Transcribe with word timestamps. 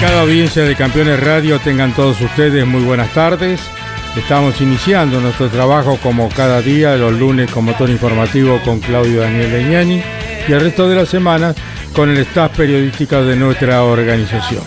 Cada 0.00 0.22
audiencia 0.22 0.64
de 0.64 0.76
Campeones 0.76 1.20
Radio 1.20 1.58
tengan 1.58 1.92
todos 1.92 2.18
ustedes 2.22 2.66
muy 2.66 2.82
buenas 2.82 3.12
tardes. 3.12 3.60
Estamos 4.16 4.58
iniciando 4.62 5.20
nuestro 5.20 5.50
trabajo 5.50 5.98
como 6.02 6.30
cada 6.30 6.62
día, 6.62 6.96
los 6.96 7.12
lunes 7.12 7.50
con 7.50 7.66
motor 7.66 7.90
informativo 7.90 8.58
con 8.64 8.80
Claudio 8.80 9.20
Daniel 9.20 9.52
Leñani 9.52 10.02
y 10.48 10.52
el 10.52 10.62
resto 10.62 10.88
de 10.88 10.96
la 10.96 11.04
semana 11.04 11.54
con 11.92 12.08
el 12.08 12.16
staff 12.16 12.56
periodístico 12.56 13.22
de 13.22 13.36
nuestra 13.36 13.84
organización. 13.84 14.62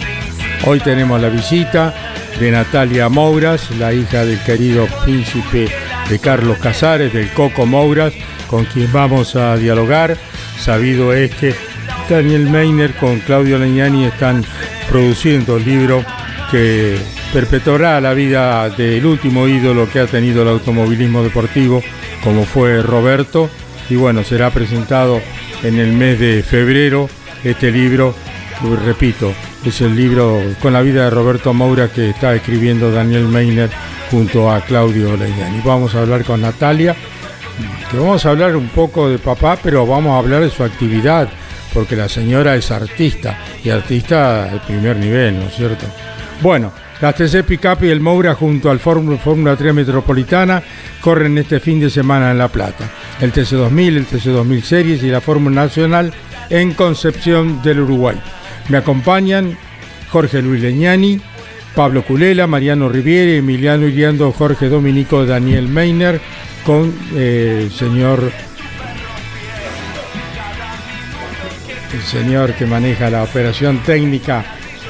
Hoy 0.68 0.80
tenemos 0.82 1.20
la 1.20 1.30
visita 1.30 1.96
de 2.40 2.52
Natalia 2.52 3.10
Mouras, 3.10 3.72
la 3.72 3.92
hija 3.92 4.26
del 4.26 4.40
querido 4.44 4.86
príncipe 5.04 5.68
de 6.10 6.20
Carlos 6.20 6.60
Casares, 6.60 7.12
del 7.12 7.32
Coco 7.32 7.66
Mouras, 7.66 8.14
con 8.48 8.66
quien 8.66 8.94
vamos 8.94 9.36
a 9.36 9.58
dialogar. 9.58 10.16
Sabido 10.60 11.12
es 11.12 11.34
que 11.34 11.56
Daniel 12.08 12.52
Meiner 12.52 12.94
con 12.94 13.20
Claudio 13.22 13.58
Leñani 13.58 14.06
están 14.06 14.46
produciendo 14.94 15.58
el 15.58 15.66
libro 15.66 16.06
que 16.52 16.96
perpetuará 17.34 18.00
la 18.00 18.14
vida 18.14 18.70
del 18.70 19.04
último 19.08 19.48
ídolo 19.48 19.90
que 19.90 20.00
ha 20.00 20.06
tenido 20.06 20.44
el 20.44 20.50
automovilismo 20.50 21.24
deportivo, 21.24 21.82
como 22.24 22.46
fue 22.46 22.80
Roberto. 22.84 23.50
Y 23.90 23.96
bueno, 23.96 24.24
será 24.24 24.52
presentado 24.52 25.20
en 25.64 25.80
el 25.80 25.94
mes 25.94 26.20
de 26.20 26.44
febrero 26.44 27.10
este 27.44 27.72
libro, 27.72 28.14
que, 28.62 28.76
repito, 28.86 29.34
es 29.66 29.82
el 29.82 29.96
libro 29.96 30.40
con 30.62 30.74
la 30.74 30.84
vida 30.84 31.06
de 31.06 31.10
Roberto 31.10 31.56
Moura 31.56 31.88
que 31.88 32.12
está 32.12 32.36
escribiendo 32.36 32.92
Daniel 32.92 33.28
Meiner 33.28 33.72
junto 34.12 34.52
a 34.52 34.62
Claudio 34.62 35.18
Leñani. 35.18 35.60
Vamos 35.66 35.96
a 35.96 36.02
hablar 36.02 36.24
con 36.24 36.40
Natalia, 36.40 36.96
que 37.90 37.98
vamos 37.98 38.24
a 38.28 38.30
hablar 38.30 38.56
un 38.56 38.68
poco 38.68 39.10
de 39.10 39.18
papá, 39.18 39.58
pero 39.64 39.88
vamos 39.88 40.12
a 40.12 40.20
hablar 40.20 40.44
de 40.44 40.52
su 40.52 40.64
actividad 40.64 41.30
porque 41.74 41.96
la 41.96 42.08
señora 42.08 42.56
es 42.56 42.72
artista, 42.72 43.38
y 43.64 43.70
artista 43.70 44.46
de 44.46 44.60
primer 44.60 44.98
nivel, 44.98 45.40
¿no 45.40 45.46
es 45.48 45.56
cierto? 45.56 45.86
Bueno, 46.42 46.72
las 47.02 47.16
TC 47.16 47.44
Pickup 47.44 47.84
y 47.84 47.90
el 47.90 48.00
Moura 48.00 48.36
junto 48.36 48.70
al 48.70 48.80
Fórmula 48.80 49.56
3 49.58 49.74
Metropolitana 49.74 50.64
corren 51.02 51.38
este 51.38 51.60
fin 51.60 51.80
de 51.80 51.90
semana 51.90 52.32
en 52.32 52.38
La 52.38 52.48
Plata. 52.48 52.90
El 53.20 53.34
TC2000, 53.34 53.98
el 53.98 54.08
TC2000 54.08 54.62
Series 54.62 55.04
y 55.04 55.10
la 55.10 55.20
Fórmula 55.20 55.64
Nacional 55.64 56.14
en 56.50 56.74
Concepción 56.74 57.62
del 57.62 57.82
Uruguay. 57.82 58.16
Me 58.70 58.78
acompañan 58.78 59.58
Jorge 60.10 60.42
Luis 60.42 60.62
Leñani, 60.62 61.20
Pablo 61.76 62.06
Culela, 62.06 62.48
Mariano 62.48 62.88
Riviere, 62.88 63.38
Emiliano 63.38 63.88
Iriando, 63.88 64.32
Jorge 64.32 64.70
Dominico, 64.70 65.26
Daniel 65.26 65.68
Meiner, 65.68 66.22
con 66.66 66.94
eh, 67.16 67.64
el 67.64 67.72
señor 67.72 68.32
el 71.94 72.02
señor 72.02 72.54
que 72.54 72.66
maneja 72.66 73.10
la 73.10 73.24
operación 73.24 73.80
técnica 73.84 74.44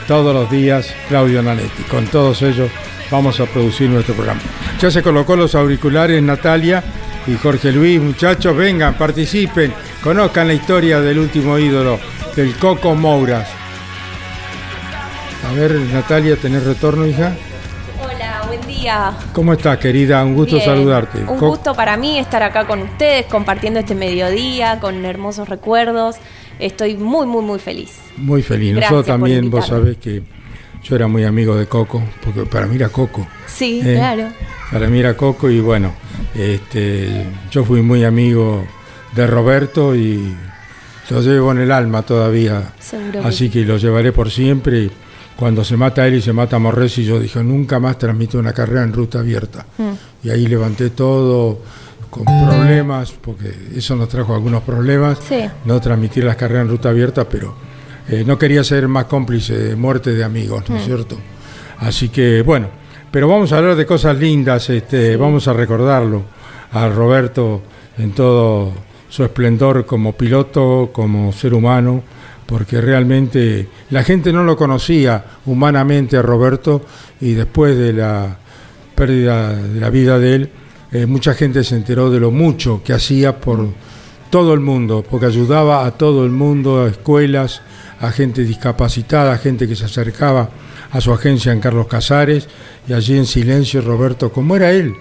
todos 0.08 0.34
los 0.34 0.50
días, 0.50 0.94
Claudio 1.08 1.42
Nanetti. 1.42 1.84
Con 1.84 2.08
todos 2.08 2.42
ellos 2.42 2.70
vamos 3.12 3.40
a 3.40 3.46
producir 3.46 3.90
nuestro 3.90 4.16
programa. 4.16 4.42
Ya 4.80 4.90
se 4.92 5.04
colocó 5.04 5.36
los 5.36 5.56
auriculares 5.56 6.22
Natalia 6.22 6.84
y 7.28 7.36
Jorge 7.36 7.72
Luis, 7.72 8.02
muchachos, 8.02 8.56
vengan, 8.56 8.96
participen, 8.96 9.74
conozcan 10.04 10.48
la 10.48 10.54
historia 10.54 11.00
del 11.00 11.20
último 11.20 11.58
ídolo, 11.58 12.00
del 12.36 12.56
Coco 12.58 12.96
Mouras. 12.96 13.48
A 15.50 15.54
ver, 15.54 15.72
Natalia, 15.72 16.36
¿tenés 16.38 16.64
retorno, 16.64 17.06
hija? 17.06 17.34
Hola, 18.02 18.44
buen 18.48 18.62
día. 18.66 19.12
¿Cómo 19.34 19.54
estás, 19.54 19.78
querida? 19.78 20.24
Un 20.24 20.36
gusto 20.36 20.56
Bien, 20.56 20.66
saludarte. 20.68 21.20
Un 21.20 21.38
Co- 21.38 21.50
gusto 21.50 21.74
para 21.76 21.96
mí 21.98 22.18
estar 22.18 22.44
acá 22.44 22.66
con 22.66 22.82
ustedes, 22.82 23.26
compartiendo 23.28 23.80
este 23.80 23.94
mediodía, 23.96 24.80
con 24.80 25.06
hermosos 25.06 25.48
recuerdos. 25.50 26.16
Estoy 26.60 26.96
muy, 26.96 27.26
muy, 27.26 27.44
muy 27.44 27.60
feliz. 27.60 27.92
Muy 28.18 28.42
feliz. 28.42 28.76
Gracias 28.76 28.92
Nosotros 28.92 29.18
también, 29.18 29.50
vos 29.50 29.68
sabés 29.68 29.98
que 29.98 30.22
yo 30.84 30.96
era 30.96 31.08
muy 31.08 31.24
amigo 31.24 31.56
de 31.56 31.66
Coco, 31.66 32.04
porque 32.24 32.44
para 32.46 32.68
mí 32.68 32.76
era 32.76 32.90
Coco. 32.90 33.26
Sí, 33.48 33.82
Eh, 33.84 33.96
claro. 33.96 34.28
Para 34.72 34.88
mí 34.88 35.00
era 35.00 35.16
Coco 35.16 35.50
y 35.50 35.60
bueno, 35.60 35.94
este, 36.36 37.26
yo 37.52 37.64
fui 37.64 37.82
muy 37.82 38.04
amigo 38.04 38.66
de 39.16 39.28
Roberto 39.28 39.96
y 39.96 40.36
lo 41.10 41.22
llevo 41.22 41.52
en 41.52 41.60
el 41.60 41.72
alma 41.72 42.02
todavía. 42.02 42.74
Seguro 42.80 43.22
que 43.22 43.28
Así 43.28 43.50
que 43.50 43.66
lo 43.66 43.78
llevaré 43.78 44.12
por 44.12 44.32
siempre. 44.32 44.90
Cuando 45.36 45.64
se 45.64 45.78
mata 45.78 46.08
él 46.08 46.16
y 46.16 46.22
se 46.22 46.34
mata 46.34 46.60
Morresi, 46.60 47.04
yo 47.06 47.20
dije, 47.20 47.44
nunca 47.44 47.80
más 47.80 47.98
transmito 47.98 48.38
una 48.38 48.54
carrera 48.54 48.84
en 48.84 48.94
ruta 48.94 49.20
abierta. 49.20 49.66
Mm. 49.78 50.28
Y 50.28 50.30
ahí 50.30 50.48
levanté 50.48 50.90
todo 50.92 51.60
con 52.14 52.26
problemas, 52.26 53.12
porque 53.12 53.52
eso 53.76 53.96
nos 53.96 54.08
trajo 54.10 54.36
algunos 54.36 54.62
problemas, 54.64 55.20
Sí. 55.28 55.46
no 55.66 55.82
transmitir 55.82 56.24
las 56.24 56.36
carreras 56.36 56.64
en 56.66 56.70
ruta 56.70 56.90
abierta, 56.90 57.28
pero 57.28 57.56
eh, 58.08 58.24
no 58.26 58.38
quería 58.38 58.64
ser 58.64 58.88
más 58.88 59.06
cómplice 59.06 59.58
de 59.58 59.76
muerte 59.76 60.14
de 60.14 60.24
amigos, 60.24 60.70
¿no 60.70 60.78
es 60.78 60.86
cierto? 60.86 61.18
Así 61.80 62.10
que 62.10 62.42
bueno, 62.44 62.68
pero 63.12 63.28
vamos 63.28 63.52
a 63.52 63.58
hablar 63.58 63.76
de 63.76 63.86
cosas 63.86 64.18
lindas, 64.18 64.70
este, 64.70 65.16
vamos 65.18 65.48
a 65.48 65.54
recordarlo 65.54 66.24
a 66.72 66.88
Roberto 66.90 67.62
en 67.98 68.12
todo 68.12 68.72
su 69.10 69.24
esplendor 69.24 69.86
como 69.86 70.14
piloto, 70.14 70.90
como 70.94 71.32
ser 71.32 71.54
humano, 71.54 72.04
porque 72.46 72.82
realmente 72.82 73.68
la 73.90 74.04
gente 74.04 74.34
no 74.34 74.44
lo 74.44 74.56
conocía 74.58 75.24
humanamente 75.46 76.18
a 76.18 76.22
Roberto 76.22 76.82
y 77.22 77.34
después 77.34 77.78
de 77.78 77.94
la 77.94 78.38
pérdida 78.96 79.54
de 79.56 79.80
la 79.80 79.90
vida 79.90 80.20
de 80.20 80.36
él, 80.36 80.50
eh, 80.94 81.08
mucha 81.08 81.34
gente 81.34 81.64
se 81.64 81.76
enteró 81.76 82.12
de 82.12 82.20
lo 82.20 82.30
mucho 82.30 82.82
que 82.84 82.94
hacía 82.94 83.40
por 83.40 83.68
todo 84.30 84.54
el 84.54 84.60
mundo, 84.60 85.04
porque 85.10 85.26
ayudaba 85.26 85.86
a 85.86 85.92
todo 85.92 86.24
el 86.24 86.30
mundo, 86.30 86.84
a 86.84 86.90
escuelas, 86.90 87.62
a 88.00 88.12
gente 88.12 88.44
discapacitada, 88.44 89.34
a 89.34 89.38
gente 89.38 89.68
que 89.68 89.76
se 89.76 89.86
acercaba 89.86 90.50
a 90.92 91.02
su 91.02 91.12
agencia 91.12 91.52
en 91.52 91.60
Carlos 91.60 91.88
Casares, 91.88 92.48
y 92.88 92.94
allí 92.94 93.18
en 93.18 93.26
silencio 93.26 93.82
Roberto, 93.82 94.32
como 94.32 94.56
era 94.56 94.72
él, 94.72 94.94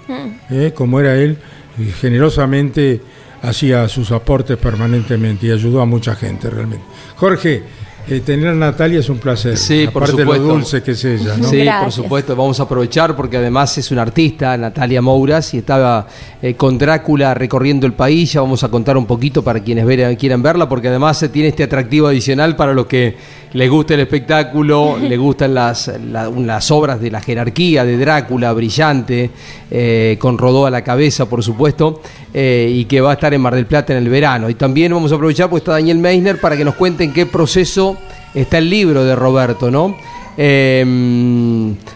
eh, 0.51 0.73
como 0.75 0.99
era 0.99 1.17
él, 1.17 1.37
y 1.79 1.85
generosamente 1.85 3.01
hacía 3.43 3.87
sus 3.89 4.13
aportes 4.13 4.57
permanentemente 4.57 5.47
y 5.47 5.51
ayudó 5.51 5.83
a 5.83 5.87
mucha 5.87 6.15
gente 6.15 6.49
realmente. 6.49 6.85
Jorge, 7.17 7.63
eh, 8.09 8.21
tener 8.21 8.49
a 8.49 8.55
Natalia 8.55 8.99
es 9.01 9.09
un 9.09 9.19
placer, 9.19 9.57
Sí, 9.57 9.87
por 9.93 10.03
aparte 10.03 10.19
de 10.19 10.25
lo 10.25 10.33
supuesto. 10.35 10.55
dulce 10.55 10.83
que 10.83 10.91
es 10.93 11.05
ella, 11.05 11.37
¿no? 11.37 11.49
Sí, 11.49 11.65
por 11.83 11.93
supuesto, 11.93 12.35
vamos 12.37 12.59
a 12.61 12.65
aprovechar 12.65 13.15
porque 13.15 13.37
además 13.37 13.77
es 13.79 13.91
una 13.91 14.03
artista, 14.03 14.57
Natalia 14.57 15.01
Mouras, 15.01 15.55
y 15.55 15.59
estaba 15.59 16.07
eh, 16.43 16.55
con 16.55 16.79
Drácula 16.79 17.33
recorriendo 17.35 17.87
el 17.87 17.93
país. 17.93 18.33
Ya 18.33 18.41
vamos 18.41 18.65
a 18.65 18.69
contar 18.69 18.97
un 18.97 19.07
poquito 19.07 19.43
para 19.45 19.61
quienes 19.61 19.87
ver- 19.87 20.17
quieran 20.19 20.43
verla, 20.43 20.69
porque 20.69 20.89
además 20.89 21.23
eh, 21.23 21.29
tiene 21.29 21.49
este 21.49 21.63
atractivo 21.63 22.09
adicional 22.09 22.57
para 22.57 22.75
los 22.75 22.87
que 22.87 23.17
les 23.53 23.71
gusta 23.71 23.95
el 23.95 24.01
espectáculo, 24.01 24.97
les 25.01 25.19
gustan 25.19 25.55
las, 25.55 25.91
la- 26.11 26.29
las 26.31 26.71
obras 26.71 27.01
de 27.01 27.11
la 27.11 27.21
jerarquía 27.21 27.85
de 27.85 27.97
Drácula, 27.99 28.53
brillante, 28.53 29.31
eh, 29.71 30.17
con 30.19 30.39
Rodó 30.39 30.67
a 30.67 30.71
la 30.71 30.83
cabeza, 30.83 31.27
por 31.27 31.43
supuesto, 31.43 32.01
eh, 32.35 32.71
y 32.75 32.85
que 32.87 33.01
va 33.01 33.11
a 33.11 33.15
estar 33.15 33.33
en 33.33 33.41
Mar 33.41 33.55
del 33.55 33.67
Plata 33.67 33.93
en 33.93 33.99
el 34.03 34.09
verano. 34.09 34.51
Y 34.51 34.55
también 34.55 34.93
vamos 34.93 35.13
a 35.13 35.15
aprovechar, 35.15 35.49
pues 35.49 35.61
está 35.61 35.73
Daniel 35.73 35.99
Meisner, 35.99 36.41
para 36.41 36.57
que 36.57 36.65
nos 36.65 36.75
cuenten 36.75 37.13
qué 37.13 37.27
proceso 37.27 37.92
está 38.35 38.59
el 38.59 38.71
libro 38.71 39.05
de 39.05 39.15
Roberto, 39.15 39.71
¿no? 39.71 39.97
Eh, 40.37 40.83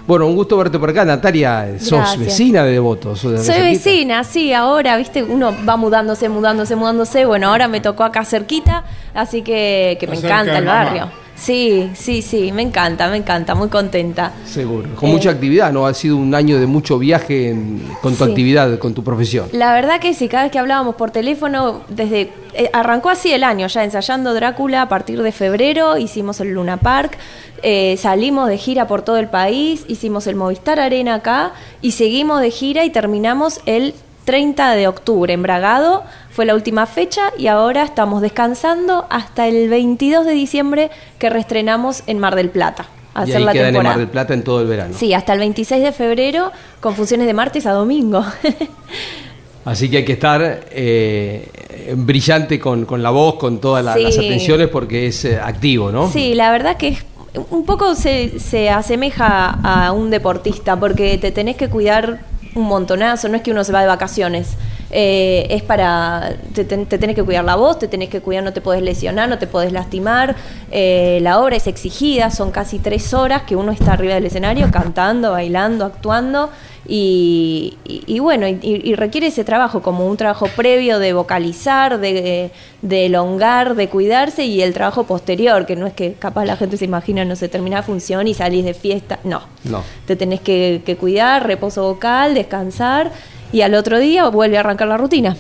bueno, 0.06 0.27
un 0.27 0.35
gusto 0.35 0.56
verte 0.59 0.79
por 0.79 0.91
acá, 0.91 1.05
Natalia. 1.05 1.79
Sos 1.79 1.99
Gracias. 1.99 2.19
vecina 2.19 2.65
de 2.65 2.73
Devoto. 2.73 3.17
Soy 3.17 3.38
cerquita. 3.38 3.65
vecina, 3.65 4.25
sí, 4.25 4.53
ahora, 4.53 4.97
viste, 4.97 5.23
uno 5.23 5.55
va 5.67 5.77
mudándose, 5.77 6.29
mudándose, 6.29 6.77
mudándose. 6.77 7.25
Bueno, 7.25 7.49
ahora 7.49 7.69
me 7.69 7.81
tocó 7.81 8.05
acá 8.05 8.25
cerquita, 8.25 8.85
así 9.15 9.43
que, 9.43 9.97
que 9.99 10.06
me 10.06 10.17
encanta 10.17 10.59
el 10.59 10.65
mamá. 10.65 11.12
Sí, 11.37 11.91
sí, 11.94 12.23
sí, 12.23 12.50
me 12.50 12.62
encanta, 12.62 13.09
me 13.09 13.19
encanta, 13.19 13.55
muy 13.55 13.69
contenta. 13.69 14.33
Seguro. 14.47 14.88
Con 14.97 15.11
Eh, 15.11 15.12
mucha 15.12 15.31
actividad, 15.31 15.71
¿no? 15.71 15.87
Ha 15.87 15.93
sido 15.93 16.17
un 16.17 16.35
año 16.35 16.59
de 16.59 16.67
mucho 16.67 16.99
viaje 16.99 17.50
en- 17.50 17.83
con 18.00 18.15
tu 18.17 18.25
Sí. 18.25 18.31
actividad, 18.31 18.79
con 18.79 18.94
tu 18.94 19.05
profesión. 19.05 19.49
La 19.53 19.73
verdad 19.75 20.00
que 20.00 20.15
sí, 20.15 20.29
cada 20.29 20.44
vez 20.44 20.53
que 20.53 20.59
hablábamos 20.59 20.94
por 20.97 21.11
teléfono, 21.11 21.83
desde 21.88 22.33
eh, 22.59 22.71
arrancó 22.73 23.11
así 23.11 23.31
el 23.33 23.44
año, 23.44 23.67
ya 23.67 23.85
ensayando 23.85 24.33
Drácula 24.33 24.81
a 24.81 24.88
partir 24.88 25.21
de 25.21 25.31
febrero, 25.31 25.99
hicimos 25.99 26.41
el 26.41 26.53
Luna 26.55 26.79
Park, 26.79 27.19
eh, 27.62 27.99
salimos 27.99 28.49
de 28.49 28.56
gira 28.56 28.87
por 28.87 29.03
todo 29.03 29.19
el 29.19 29.29
país, 29.29 29.85
hicimos 29.89 30.27
el 30.27 30.37
Movistar 30.37 30.81
Arena 30.81 31.17
acá 31.17 31.53
y 31.82 31.91
seguimos 31.91 32.41
de 32.41 32.50
gira 32.50 32.87
y 32.87 32.91
terminamos 32.91 33.61
el 33.67 33.93
30 34.26 34.73
de 34.75 34.88
octubre 34.88 35.32
en 35.32 35.40
Bragado, 35.43 36.05
fue 36.31 36.44
la 36.44 36.55
última 36.55 36.84
fecha 36.84 37.31
y 37.38 37.46
ahora 37.46 37.82
estamos 37.84 38.20
descansando 38.20 39.06
hasta 39.08 39.46
el 39.49 39.70
22 39.70 40.26
de 40.26 40.32
diciembre 40.32 40.90
que 41.19 41.31
reestrenamos 41.31 42.02
en 42.06 42.19
Mar 42.19 42.34
del 42.34 42.50
Plata. 42.50 42.87
A 43.14 43.20
y 43.20 43.23
hacer 43.23 43.37
ahí 43.37 43.44
la 43.44 43.52
quedan 43.52 43.67
en 43.69 43.73
temporada. 43.75 43.94
Mar 43.94 43.99
del 44.00 44.08
Plata 44.11 44.34
en 44.34 44.43
todo 44.44 44.61
el 44.61 44.67
verano. 44.67 44.94
Sí, 44.99 45.14
hasta 45.14 45.32
el 45.32 45.38
26 45.38 45.82
de 45.82 45.93
febrero 45.93 46.52
con 46.81 46.94
funciones 46.94 47.26
de 47.26 47.32
martes 47.32 47.64
a 47.64 47.73
domingo. 47.73 48.23
Así 49.64 49.88
que 49.90 49.99
hay 49.99 50.05
que 50.05 50.12
estar 50.12 50.61
eh, 50.70 51.49
brillante 51.96 52.58
con, 52.61 52.84
con 52.84 53.02
la 53.02 53.11
voz, 53.11 53.34
con 53.37 53.58
todas 53.61 53.84
la- 53.84 53.94
Sí. 53.94 54.02
las 54.02 54.19
atenciones, 54.19 54.69
porque 54.69 55.06
es 55.06 55.25
eh, 55.25 55.38
activo, 55.43 55.90
¿no? 55.90 56.08
Sí, 56.11 56.34
la 56.34 56.50
verdad 56.52 56.76
que 56.76 56.88
es, 56.88 57.05
un 57.50 57.64
poco 57.64 57.94
se, 57.94 58.38
se 58.38 58.70
asemeja 58.70 59.58
a 59.62 59.93
un 59.93 60.11
deportista, 60.11 60.79
porque 60.79 61.19
te 61.19 61.32
tenés 61.32 61.56
que 61.56 61.69
cuidar 61.69 62.20
un 62.56 62.67
montonazo, 62.67 63.29
no 63.29 63.37
es 63.37 63.43
que 63.43 63.50
uno 63.50 63.64
se 63.64 63.73
va 63.73 63.81
de 63.82 63.87
vacaciones. 63.87 64.56
Eh, 64.91 65.47
es 65.50 65.62
para. 65.62 66.37
Te, 66.55 66.65
te 66.65 66.99
tenés 66.99 67.17
que 67.17 67.23
cuidar 67.25 67.44
la 67.44 67.56
voz, 67.56 67.79
te 67.79 67.88
tenés 67.88 68.09
que 68.09 68.21
cuidar, 68.21 68.44
no 68.44 68.53
te 68.53 68.61
podés 68.61 68.83
lesionar, 68.83 69.29
no 69.29 69.38
te 69.38 69.47
podés 69.47 69.73
lastimar. 69.73 70.37
Eh, 70.71 71.19
la 71.23 71.41
obra 71.41 71.56
es 71.56 71.67
exigida, 71.67 72.31
son 72.31 72.50
casi 72.53 72.79
tres 72.79 73.12
horas 73.12 73.43
que 73.43 73.56
uno 73.56 73.73
está 73.73 73.94
arriba 73.94 74.15
del 74.15 74.27
escenario 74.27 74.71
cantando, 74.71 75.33
bailando, 75.33 75.85
actuando. 75.85 76.50
Y, 76.88 77.77
y- 77.85 78.05
y 78.06 78.19
bueno, 78.21 78.47
y, 78.47 78.59
y 78.62 78.94
requiere 78.94 79.27
ese 79.27 79.43
trabajo 79.43 79.83
como 79.83 80.06
un 80.06 80.17
trabajo 80.17 80.47
previo 80.55 81.00
de 81.00 81.12
vocalizar, 81.15 81.99
de, 81.99 82.53
de 82.81 83.06
elongar, 83.06 83.75
de 83.75 83.89
cuidarse 83.89 84.44
y 84.44 84.62
el 84.62 84.73
trabajo 84.73 85.03
posterior, 85.03 85.67
que 85.67 85.75
no 85.75 85.89
es 85.89 85.94
que 85.94 86.12
capaz 86.12 86.44
la 86.44 86.56
gente 86.56 86.77
se 86.77 86.85
imagina, 86.85 87.25
no 87.25 87.35
se 87.35 87.49
termina 87.49 87.79
la 87.79 87.82
función 87.82 88.29
y 88.29 88.35
salís 88.35 88.65
de 88.65 88.73
fiesta. 88.75 89.19
No, 89.25 89.43
No. 89.65 89.82
te 90.06 90.15
tenés 90.15 90.41
que, 90.41 90.82
que 90.87 90.97
cuidar, 90.97 91.44
reposo 91.47 91.82
vocal, 91.82 92.35
descansar 92.35 93.11
y 93.52 93.62
al 93.62 93.75
otro 93.75 93.98
día 93.98 94.28
vuelve 94.28 94.56
a 94.56 94.60
arrancar 94.60 94.88
la 94.88 94.96
rutina. 94.96 95.37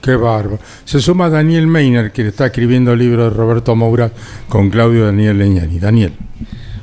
Qué 0.00 0.16
bárbaro. 0.16 0.58
Se 0.84 1.00
suma 1.00 1.28
Daniel 1.28 1.66
Meiner, 1.66 2.10
que 2.10 2.26
está 2.26 2.46
escribiendo 2.46 2.92
el 2.92 2.98
libro 2.98 3.24
de 3.24 3.30
Roberto 3.30 3.76
Moura 3.76 4.10
con 4.48 4.70
Claudio 4.70 5.06
Daniel 5.06 5.38
Leñani. 5.38 5.78
Daniel. 5.78 6.14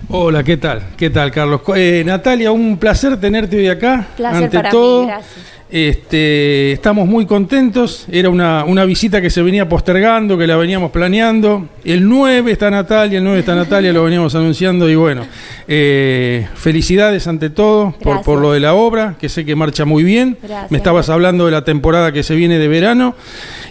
Hola, 0.09 0.43
¿qué 0.43 0.55
tal? 0.55 0.83
¿Qué 0.95 1.09
tal, 1.09 1.31
Carlos? 1.31 1.61
Eh, 1.75 2.03
Natalia, 2.05 2.51
un 2.51 2.77
placer 2.77 3.19
tenerte 3.19 3.57
hoy 3.57 3.67
acá. 3.67 4.07
Placer 4.15 4.43
Ante 4.45 4.57
para 4.57 4.69
mí, 4.69 4.71
todo, 4.71 5.07
gracias. 5.07 5.35
Este, 5.69 6.71
estamos 6.71 7.07
muy 7.07 7.25
contentos. 7.25 8.05
Era 8.09 8.29
una, 8.29 8.63
una 8.63 8.85
visita 8.85 9.21
que 9.21 9.29
se 9.29 9.41
venía 9.41 9.67
postergando, 9.67 10.37
que 10.37 10.47
la 10.47 10.55
veníamos 10.55 10.91
planeando. 10.91 11.67
El 11.83 12.07
9 12.07 12.51
está 12.51 12.71
Natalia, 12.71 13.17
el 13.17 13.23
9 13.23 13.39
está 13.39 13.53
Natalia, 13.53 13.91
lo 13.91 14.03
veníamos 14.03 14.33
anunciando. 14.35 14.89
Y 14.89 14.95
bueno, 14.95 15.25
eh, 15.67 16.47
felicidades 16.55 17.27
ante 17.27 17.49
todo 17.49 17.93
por, 18.01 18.21
por 18.21 18.39
lo 18.39 18.53
de 18.53 18.61
la 18.61 18.75
obra, 18.75 19.15
que 19.19 19.27
sé 19.27 19.43
que 19.43 19.55
marcha 19.55 19.83
muy 19.83 20.03
bien. 20.03 20.37
Gracias. 20.41 20.71
Me 20.71 20.77
estabas 20.77 21.09
hablando 21.09 21.45
de 21.45 21.51
la 21.51 21.65
temporada 21.65 22.13
que 22.13 22.23
se 22.23 22.35
viene 22.35 22.59
de 22.59 22.67
verano. 22.69 23.15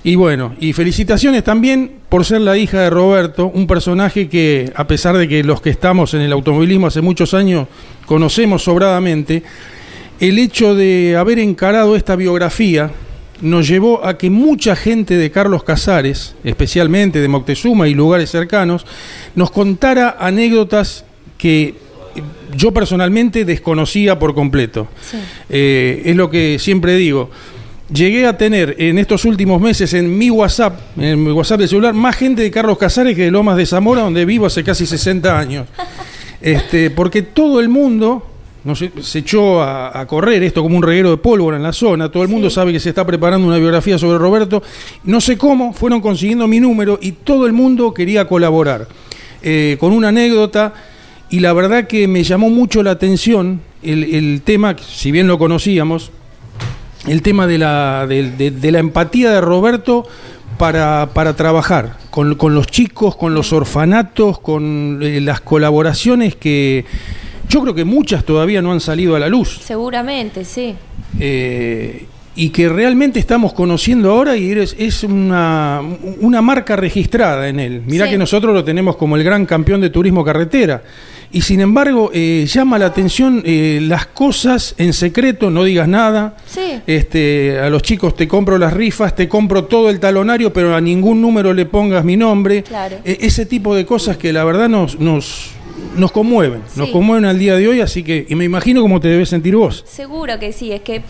Y 0.05 0.17
bueno, 0.17 0.55
y 0.61 0.75
felicitaciones 0.75 1.45
también 1.45 1.93
por 2.09 2.25
ser 2.25 2.43
la 2.43 2.57
hija 2.57 2.81
de 2.83 2.91
Roberto, 2.91 3.51
un 3.53 3.67
personaje 3.67 4.29
que, 4.29 4.71
a 4.77 4.87
pesar 4.87 5.17
de 5.17 5.29
que 5.29 5.43
los 5.43 5.61
que 5.61 5.71
estamos 5.71 6.15
en 6.15 6.21
el 6.21 6.33
automovilismo 6.33 6.87
hace 6.87 7.01
muchos 7.01 7.35
años 7.35 7.67
conocemos 8.05 8.63
sobradamente, 8.63 9.43
el 10.21 10.39
hecho 10.39 10.75
de 10.75 11.17
haber 11.17 11.39
encarado 11.39 11.97
esta 11.97 12.17
biografía 12.17 12.91
nos 13.41 13.69
llevó 13.69 14.05
a 14.07 14.17
que 14.17 14.31
mucha 14.31 14.77
gente 14.77 15.17
de 15.17 15.31
Carlos 15.31 15.63
Casares, 15.63 16.35
especialmente 16.43 17.21
de 17.21 17.29
Moctezuma 17.29 17.89
y 17.89 17.95
lugares 17.95 18.31
cercanos, 18.31 18.87
nos 19.35 19.51
contara 19.51 20.17
anécdotas 20.19 21.05
que 21.37 21.75
yo 22.57 22.73
personalmente 22.73 23.45
desconocía 23.45 24.19
por 24.19 24.35
completo. 24.35 24.89
Sí. 25.03 25.19
Eh, 25.51 26.03
es 26.07 26.17
lo 26.17 26.31
que 26.31 26.59
siempre 26.59 26.97
digo. 26.97 27.31
Llegué 27.93 28.27
a 28.27 28.37
tener 28.37 28.75
en 28.79 28.99
estos 28.99 29.25
últimos 29.25 29.61
meses 29.61 29.93
en 29.95 30.17
mi 30.17 30.31
WhatsApp, 30.31 30.81
en 30.99 31.23
mi 31.23 31.31
WhatsApp 31.31 31.61
de 31.61 31.69
celular, 31.69 31.95
más 31.95 32.17
gente 32.17 32.43
de 32.43 32.51
Carlos 32.51 32.79
Casares 32.79 33.15
que 33.15 33.25
de 33.25 33.31
Lomas 33.31 33.57
de 33.57 33.67
Zamora, 33.67 34.03
donde 34.03 34.25
vivo 34.25 34.47
hace 34.47 34.65
casi 34.65 34.87
60 34.87 35.39
años. 35.39 35.69
Este, 36.39 36.91
porque 36.91 37.23
todo 37.23 37.61
el 37.61 37.71
mundo 37.71 38.23
no 38.67 38.75
sé, 38.75 38.93
se 39.01 39.21
echó 39.21 39.63
a, 39.63 39.99
a 39.99 40.07
correr 40.07 40.43
esto 40.43 40.63
como 40.63 40.77
un 40.77 40.83
reguero 40.83 41.11
de 41.11 41.17
pólvora 41.17 41.57
en 41.57 41.63
la 41.63 41.73
zona. 41.73 42.11
Todo 42.11 42.23
el 42.25 42.29
mundo 42.29 42.51
sabe 42.51 42.73
que 42.73 42.81
se 42.81 42.89
está 42.91 43.07
preparando 43.07 43.47
una 43.47 43.57
biografía 43.59 43.97
sobre 43.99 44.19
Roberto. 44.19 44.63
No 45.05 45.21
sé 45.21 45.39
cómo, 45.39 45.73
fueron 45.73 46.01
consiguiendo 46.01 46.47
mi 46.47 46.61
número 46.61 46.99
y 47.01 47.13
todo 47.13 47.47
el 47.47 47.53
mundo 47.53 47.95
quería 47.95 48.27
colaborar. 48.27 48.89
Eh, 49.43 49.77
con 49.79 49.93
una 49.93 50.09
anécdota, 50.09 50.75
y 51.31 51.41
la 51.41 51.53
verdad 51.53 51.87
que 51.87 52.09
me 52.09 52.23
llamó 52.25 52.51
mucho 52.51 52.83
la 52.83 52.91
atención 52.93 53.61
el, 53.83 54.03
el 54.15 54.43
tema, 54.43 54.77
si 54.79 55.13
bien 55.13 55.29
lo 55.29 55.39
conocíamos, 55.39 56.11
el 57.07 57.23
tema 57.23 57.47
de 57.47 57.59
la, 57.59 58.07
de, 58.09 58.31
de- 58.33 58.51
de 58.51 58.73
la 58.73 58.81
empatía 58.81 59.31
de 59.31 59.41
Roberto 59.41 60.07
para, 60.59 61.11
para 61.15 61.37
trabajar 61.37 61.99
con, 62.11 62.35
con 62.35 62.55
los 62.55 62.67
chicos, 62.67 63.15
con 63.15 63.35
los 63.35 63.53
orfanatos, 63.53 64.41
con 64.41 64.99
eh, 65.03 65.21
las 65.21 65.41
colaboraciones 65.41 66.35
que 66.35 66.85
yo 67.49 67.63
creo 67.63 67.75
que 67.75 67.85
muchas 67.85 68.25
todavía 68.25 68.61
no 68.63 68.73
han 68.73 68.81
salido 68.81 69.15
a 69.17 69.19
la 69.19 69.29
luz 69.29 69.61
Seguramente, 69.65 70.45
sí. 70.45 70.75
eh, 71.21 72.07
y 72.39 72.51
que 72.51 72.69
realmente 72.69 73.19
estamos 73.19 73.55
conociendo 73.55 74.11
ahora 74.11 74.37
y 74.37 74.53
es, 74.53 74.77
es 74.79 75.03
una, 75.05 75.81
una 76.21 76.43
marca 76.43 76.77
registrada 76.77 77.49
en 77.49 77.59
él. 77.59 77.83
Mirá 77.87 78.05
Sí. 78.05 78.11
que 78.11 78.19
nosotros 78.19 78.53
lo 78.53 78.63
tenemos 78.63 78.97
como 78.97 79.17
el 79.17 79.25
gran 79.25 79.47
campeón 79.47 79.81
de 79.81 79.89
turismo 79.89 80.23
carretera. 80.23 80.83
Y 81.33 81.41
sin 81.41 81.61
embargo, 81.61 82.11
eh, 82.13 82.45
llama 82.47 82.79
la 82.79 82.87
atención 82.87 83.43
eh, 83.47 83.81
las 83.83 84.07
cosas 84.09 84.75
en 84.77 84.93
secreto, 84.93 85.51
no 85.51 85.65
digas 85.65 85.89
nada. 85.89 86.37
Sí. 86.47 86.79
Este, 86.87 87.59
a 87.59 87.71
los 87.71 87.81
chicos 87.83 88.15
te 88.15 88.29
compro 88.29 88.59
las 88.59 88.75
rifas, 88.75 89.17
te 89.17 89.29
compro 89.29 89.65
todo 89.65 89.89
el 89.89 89.99
talonario, 89.99 90.53
pero 90.53 90.75
a 90.77 90.81
ningún 90.81 91.23
número 91.23 91.55
le 91.55 91.65
pongas 91.65 92.05
mi 92.05 92.19
nombre. 92.19 92.63
Claro. 92.63 92.99
Eh, 93.05 93.17
ese 93.23 93.47
tipo 93.47 93.75
de 93.75 93.87
cosas 93.87 94.19
que 94.19 94.31
la 94.35 94.45
verdad 94.45 94.69
nos, 94.69 95.01
nos, 95.01 95.53
nos 95.95 96.13
conmueven, 96.13 96.63
nos 96.77 96.89
conmueven 96.91 97.25
al 97.25 97.39
día 97.39 97.55
de 97.57 97.69
hoy, 97.69 97.81
así 97.81 98.03
que, 98.03 98.27
y 98.29 98.35
me 98.35 98.45
imagino 98.45 98.83
cómo 98.83 99.01
te 99.01 99.09
debes 99.09 99.29
sentir 99.29 99.57
vos. 99.57 99.85
Seguro 99.87 100.39
que 100.39 100.53
sí, 100.53 100.73
es 100.73 100.81
que 100.83 101.03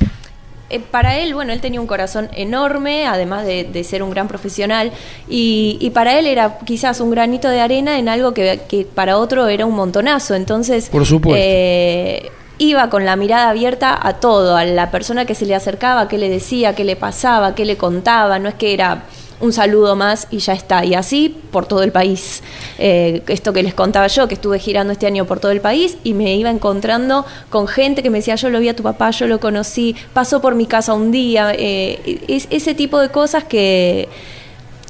eh, 0.69 0.81
para 0.91 1.19
él, 1.19 1.33
bueno, 1.35 1.53
él 1.53 1.61
tenía 1.61 1.81
un 1.81 1.87
corazón 1.87 2.29
enorme, 2.35 3.07
además 3.07 3.47
de, 3.47 3.65
de 3.65 3.85
ser 3.85 4.03
un 4.03 4.11
gran 4.11 4.27
profesional, 4.29 4.91
y, 5.29 5.79
y 5.81 5.91
para 5.91 6.19
él 6.19 6.27
era 6.27 6.59
quizás 6.65 7.01
un 7.01 7.11
granito 7.11 7.49
de 7.49 7.61
arena 7.61 7.99
en 7.99 8.09
algo 8.09 8.35
que, 8.35 8.61
que 8.69 8.85
para 8.85 9.17
otro 9.19 9.47
era 9.49 9.65
un 9.65 9.75
montonazo. 9.77 10.35
Entonces, 10.35 10.89
Por 10.89 11.07
supuesto. 11.07 11.41
eh, 11.41 12.31
iba 12.59 12.89
con 12.91 13.05
la 13.05 13.17
mirada 13.17 13.51
abierta 13.51 13.97
a 14.01 14.15
todo, 14.15 14.57
a 14.57 14.65
la 14.65 14.91
persona 14.91 15.25
que 15.27 15.35
se 15.35 15.47
le 15.47 15.55
acercaba, 15.55 16.09
qué 16.09 16.19
le 16.19 16.29
decía, 16.29 16.75
qué 16.75 16.85
le 16.85 16.97
pasaba, 16.97 17.55
qué 17.55 17.65
le 17.65 17.77
contaba, 17.77 18.39
no 18.39 18.49
es 18.49 18.55
que 18.55 18.73
era 18.73 19.05
un 19.41 19.53
saludo 19.53 19.97
más 19.97 20.29
y 20.31 20.39
ya 20.39 20.53
está. 20.53 20.85
Y 20.85 20.95
así 20.95 21.37
por 21.51 21.67
todo 21.67 21.83
el 21.83 21.93
país. 21.93 22.43
Eh, 22.79 23.23
esto 23.29 23.53
que 23.53 23.63
les 23.63 23.75
contaba 23.75 24.07
yo, 24.07 24.29
que 24.29 24.35
estuve 24.35 24.59
girando 24.59 24.93
este 24.93 25.07
año 25.07 25.27
por 25.27 25.41
todo 25.41 25.53
el 25.53 25.61
país 25.61 25.97
y 26.05 26.15
me 26.15 26.35
iba 26.37 26.51
encontrando 26.51 27.25
con 27.51 27.69
gente 27.69 28.03
que 28.03 28.11
me 28.11 28.19
decía, 28.19 28.35
yo 28.37 28.51
lo 28.51 28.61
vi 28.61 28.69
a 28.69 28.77
tu 28.77 28.83
papá, 28.83 29.11
yo 29.11 29.27
lo 29.27 29.41
conocí, 29.41 29.97
pasó 30.13 30.41
por 30.41 30.55
mi 30.55 30.67
casa 30.67 30.95
un 30.95 31.11
día. 31.11 31.53
Eh, 31.57 32.25
es, 32.29 32.49
ese 32.51 32.75
tipo 32.75 32.99
de 32.99 33.11
cosas 33.11 33.45
que 33.45 34.09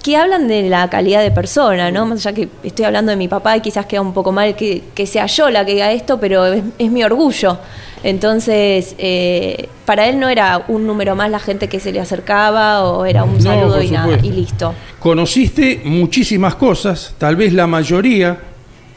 que 0.06 0.16
hablan 0.16 0.46
de 0.46 0.68
la 0.68 0.88
calidad 0.88 1.20
de 1.20 1.32
persona, 1.32 1.90
¿no? 1.90 2.06
Más 2.06 2.24
allá 2.24 2.32
que 2.32 2.48
estoy 2.62 2.84
hablando 2.84 3.10
de 3.10 3.16
mi 3.16 3.26
papá 3.26 3.56
y 3.56 3.60
quizás 3.60 3.86
queda 3.86 4.02
un 4.02 4.12
poco 4.12 4.30
mal 4.30 4.54
que, 4.54 4.84
que 4.94 5.04
sea 5.04 5.26
yo 5.26 5.50
la 5.50 5.66
que 5.66 5.72
diga 5.72 5.90
esto, 5.90 6.20
pero 6.20 6.46
es, 6.46 6.62
es 6.78 6.92
mi 6.92 7.02
orgullo. 7.02 7.58
Entonces, 8.04 8.94
eh, 8.98 9.68
para 9.84 10.06
él 10.06 10.20
no 10.20 10.28
era 10.28 10.64
un 10.68 10.86
número 10.86 11.16
más 11.16 11.28
la 11.28 11.40
gente 11.40 11.68
que 11.68 11.80
se 11.80 11.90
le 11.90 11.98
acercaba 11.98 12.84
o 12.84 13.04
era 13.04 13.24
un 13.24 13.34
No, 13.34 13.40
saludo 13.40 13.82
y 13.82 13.90
nada, 13.90 14.16
y 14.22 14.30
listo. 14.30 14.74
Conociste 15.00 15.80
muchísimas 15.84 16.54
cosas, 16.54 17.16
tal 17.18 17.34
vez 17.34 17.52
la 17.52 17.66
mayoría, 17.66 18.38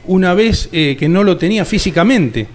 una 0.05 0.35
vez 0.35 0.69
eh, 0.71 0.95
que 0.99 1.09
no 1.09 1.23
lo 1.23 1.37
tenía 1.37 1.65
físicamente. 1.65 2.47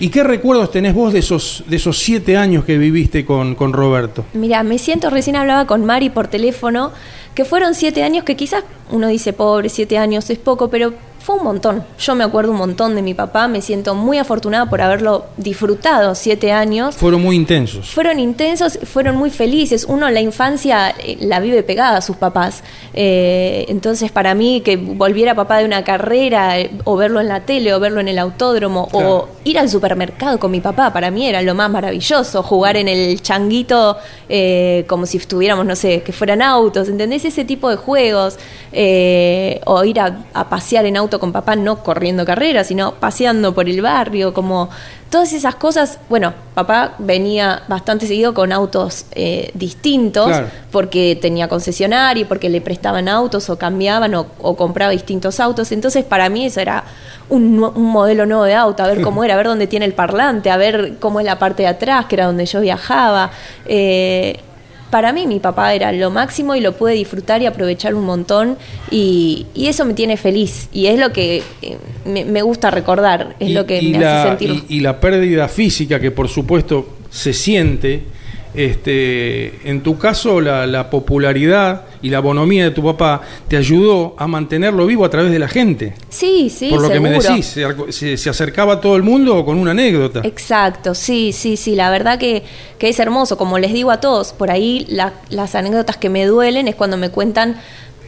¿Y 0.00 0.08
qué 0.10 0.22
recuerdos 0.22 0.70
tenés 0.70 0.94
vos 0.94 1.12
de 1.12 1.18
esos, 1.18 1.64
de 1.66 1.76
esos 1.76 1.98
siete 1.98 2.36
años 2.36 2.64
que 2.64 2.78
viviste 2.78 3.24
con, 3.26 3.56
con 3.56 3.72
Roberto? 3.72 4.24
Mira, 4.32 4.62
me 4.62 4.78
siento, 4.78 5.10
recién 5.10 5.34
hablaba 5.34 5.66
con 5.66 5.84
Mari 5.84 6.08
por 6.08 6.28
teléfono, 6.28 6.92
que 7.38 7.44
fueron 7.44 7.76
siete 7.76 8.02
años 8.02 8.24
que 8.24 8.34
quizás 8.34 8.64
uno 8.90 9.06
dice, 9.06 9.32
pobre, 9.32 9.68
siete 9.68 9.96
años 9.96 10.28
es 10.28 10.40
poco, 10.40 10.70
pero 10.70 10.92
fue 11.28 11.36
un 11.36 11.44
montón. 11.44 11.84
Yo 11.98 12.14
me 12.14 12.24
acuerdo 12.24 12.52
un 12.52 12.56
montón 12.56 12.94
de 12.94 13.02
mi 13.02 13.12
papá, 13.12 13.48
me 13.48 13.60
siento 13.60 13.94
muy 13.94 14.16
afortunada 14.16 14.64
por 14.70 14.80
haberlo 14.80 15.26
disfrutado 15.36 16.14
siete 16.14 16.52
años. 16.52 16.96
Fueron 16.96 17.20
muy 17.22 17.36
intensos. 17.36 17.90
Fueron 17.90 18.18
intensos, 18.18 18.78
fueron 18.84 19.14
muy 19.18 19.28
felices. 19.28 19.84
Uno 19.86 20.08
la 20.08 20.22
infancia 20.22 20.88
eh, 20.98 21.18
la 21.20 21.38
vive 21.40 21.62
pegada 21.62 21.98
a 21.98 22.00
sus 22.00 22.16
papás. 22.16 22.62
Eh, 22.94 23.66
entonces 23.68 24.10
para 24.10 24.34
mí 24.34 24.62
que 24.64 24.78
volviera 24.78 25.34
papá 25.34 25.58
de 25.58 25.66
una 25.66 25.84
carrera 25.84 26.58
eh, 26.58 26.70
o 26.84 26.96
verlo 26.96 27.20
en 27.20 27.28
la 27.28 27.40
tele 27.40 27.74
o 27.74 27.78
verlo 27.78 28.00
en 28.00 28.08
el 28.08 28.18
autódromo 28.18 28.88
Claro. 28.88 29.10
o 29.14 29.28
ir 29.44 29.58
al 29.58 29.68
supermercado 29.68 30.38
con 30.38 30.50
mi 30.50 30.60
papá, 30.62 30.94
para 30.94 31.10
mí 31.10 31.26
era 31.28 31.42
lo 31.42 31.54
más 31.54 31.68
maravilloso. 31.70 32.42
Jugar 32.42 32.78
en 32.78 32.88
el 32.88 33.20
changuito 33.20 33.98
eh, 34.30 34.86
como 34.88 35.04
si 35.04 35.18
estuviéramos, 35.18 35.66
no 35.66 35.76
sé, 35.76 36.00
que 36.02 36.12
fueran 36.12 36.40
autos, 36.40 36.88
¿entendés? 36.88 37.26
Ese 37.26 37.44
tipo 37.44 37.68
de 37.68 37.76
juegos. 37.76 38.38
eh, 38.72 39.60
o 39.64 39.82
ir 39.84 39.98
a, 40.00 40.24
a 40.34 40.48
pasear 40.48 40.84
en 40.86 40.96
auto 40.96 41.17
con 41.18 41.32
papá, 41.32 41.56
no 41.56 41.82
corriendo 41.82 42.24
carreras, 42.24 42.66
sino 42.68 42.94
paseando 42.94 43.54
por 43.54 43.68
el 43.68 43.80
barrio, 43.82 44.32
como 44.34 44.68
todas 45.10 45.32
esas 45.32 45.54
cosas. 45.54 45.98
Bueno, 46.08 46.34
papá 46.54 46.94
venía 46.98 47.62
bastante 47.68 48.06
seguido 48.06 48.34
con 48.34 48.52
autos 48.52 49.06
eh, 49.12 49.50
distintos, 49.54 50.26
Claro. 50.28 50.48
porque 50.70 51.18
tenía 51.20 51.48
concesionario, 51.48 52.26
porque 52.28 52.48
le 52.48 52.60
prestaban 52.60 53.08
autos 53.08 53.48
o 53.50 53.58
cambiaban 53.58 54.14
o, 54.14 54.26
o 54.40 54.56
compraba 54.56 54.92
distintos 54.92 55.40
autos. 55.40 55.72
Entonces, 55.72 56.04
para 56.04 56.28
mí 56.28 56.46
eso 56.46 56.60
era 56.60 56.84
un 57.30 57.58
modelo 57.58 58.24
nuevo 58.24 58.44
de 58.44 58.54
auto, 58.54 58.82
a 58.82 58.86
ver 58.86 59.02
cómo 59.02 59.22
era, 59.22 59.34
a 59.34 59.36
ver 59.36 59.46
dónde 59.46 59.66
tiene 59.66 59.84
el 59.84 59.92
parlante, 59.92 60.50
a 60.50 60.56
ver 60.56 60.94
cómo 60.98 61.20
es 61.20 61.26
la 61.26 61.38
parte 61.38 61.62
de 61.62 61.68
atrás, 61.68 62.06
que 62.06 62.14
era 62.14 62.24
donde 62.26 62.46
yo 62.46 62.60
viajaba. 62.60 63.30
Eh, 63.66 64.40
para 64.90 65.12
mí 65.12 65.26
mi 65.26 65.38
papá 65.40 65.74
era 65.74 65.92
lo 65.92 66.10
máximo 66.10 66.54
y 66.54 66.60
lo 66.60 66.72
pude 66.76 66.92
disfrutar 66.94 67.42
y 67.42 67.46
aprovechar 67.46 67.94
un 67.94 68.04
montón 68.04 68.56
y, 68.90 69.46
y 69.54 69.66
eso 69.66 69.84
me 69.84 69.94
tiene 69.94 70.16
feliz. 70.16 70.68
Y 70.72 70.86
es 70.86 70.98
lo 70.98 71.12
que 71.12 71.42
eh, 71.62 71.76
me, 72.04 72.24
me 72.24 72.42
gusta 72.42 72.70
recordar, 72.70 73.36
es 73.40 73.50
Y- 73.50 73.52
lo 73.52 73.66
que 73.66 73.82
me 73.82 73.98
la, 73.98 74.20
hace 74.22 74.28
sentir... 74.46 74.64
y, 74.68 74.76
y 74.76 74.80
la 74.80 74.98
pérdida 75.00 75.48
física 75.48 76.00
que 76.00 76.10
por 76.10 76.28
supuesto 76.28 76.88
se 77.10 77.32
siente, 77.32 78.02
este, 78.58 79.68
en 79.70 79.82
tu 79.82 79.98
caso 79.98 80.40
la, 80.40 80.66
la 80.66 80.90
popularidad 80.90 81.82
y 82.02 82.10
la 82.10 82.20
bonomía 82.20 82.64
de 82.64 82.70
tu 82.70 82.82
papá 82.82 83.22
te 83.48 83.56
ayudó 83.56 84.14
a 84.18 84.26
mantenerlo 84.26 84.86
vivo 84.86 85.04
a 85.04 85.10
través 85.10 85.30
de 85.32 85.38
la 85.38 85.48
gente. 85.48 85.94
sí, 86.08 86.50
sí, 86.50 86.68
por 86.70 86.82
lo 86.82 86.90
que 86.90 87.00
me 87.00 87.10
decís, 87.10 87.46
se, 87.46 87.64
arco- 87.66 87.90
se- 87.90 88.16
se 88.16 88.30
acercaba 88.30 88.74
a 88.74 88.80
todo 88.80 88.96
el 88.96 89.02
mundo 89.02 89.44
con 89.44 89.58
una 89.58 89.70
anécdota. 89.72 90.20
Exacto, 90.24 90.94
sí, 90.94 91.32
sí, 91.32 91.56
sí, 91.56 91.74
la 91.74 91.90
verdad 91.90 92.18
que, 92.18 92.42
que 92.78 92.88
es 92.88 92.98
hermoso, 93.00 93.36
como 93.36 93.58
les 93.58 93.72
digo 93.72 93.90
a 93.90 94.00
todos, 94.00 94.32
por 94.32 94.50
ahí 94.50 94.86
la- 94.88 95.14
las 95.30 95.54
anécdotas 95.54 95.96
que 95.96 96.08
me 96.08 96.24
duelen 96.26 96.68
es 96.68 96.74
cuando 96.74 96.96
me 96.96 97.10
cuentan 97.10 97.56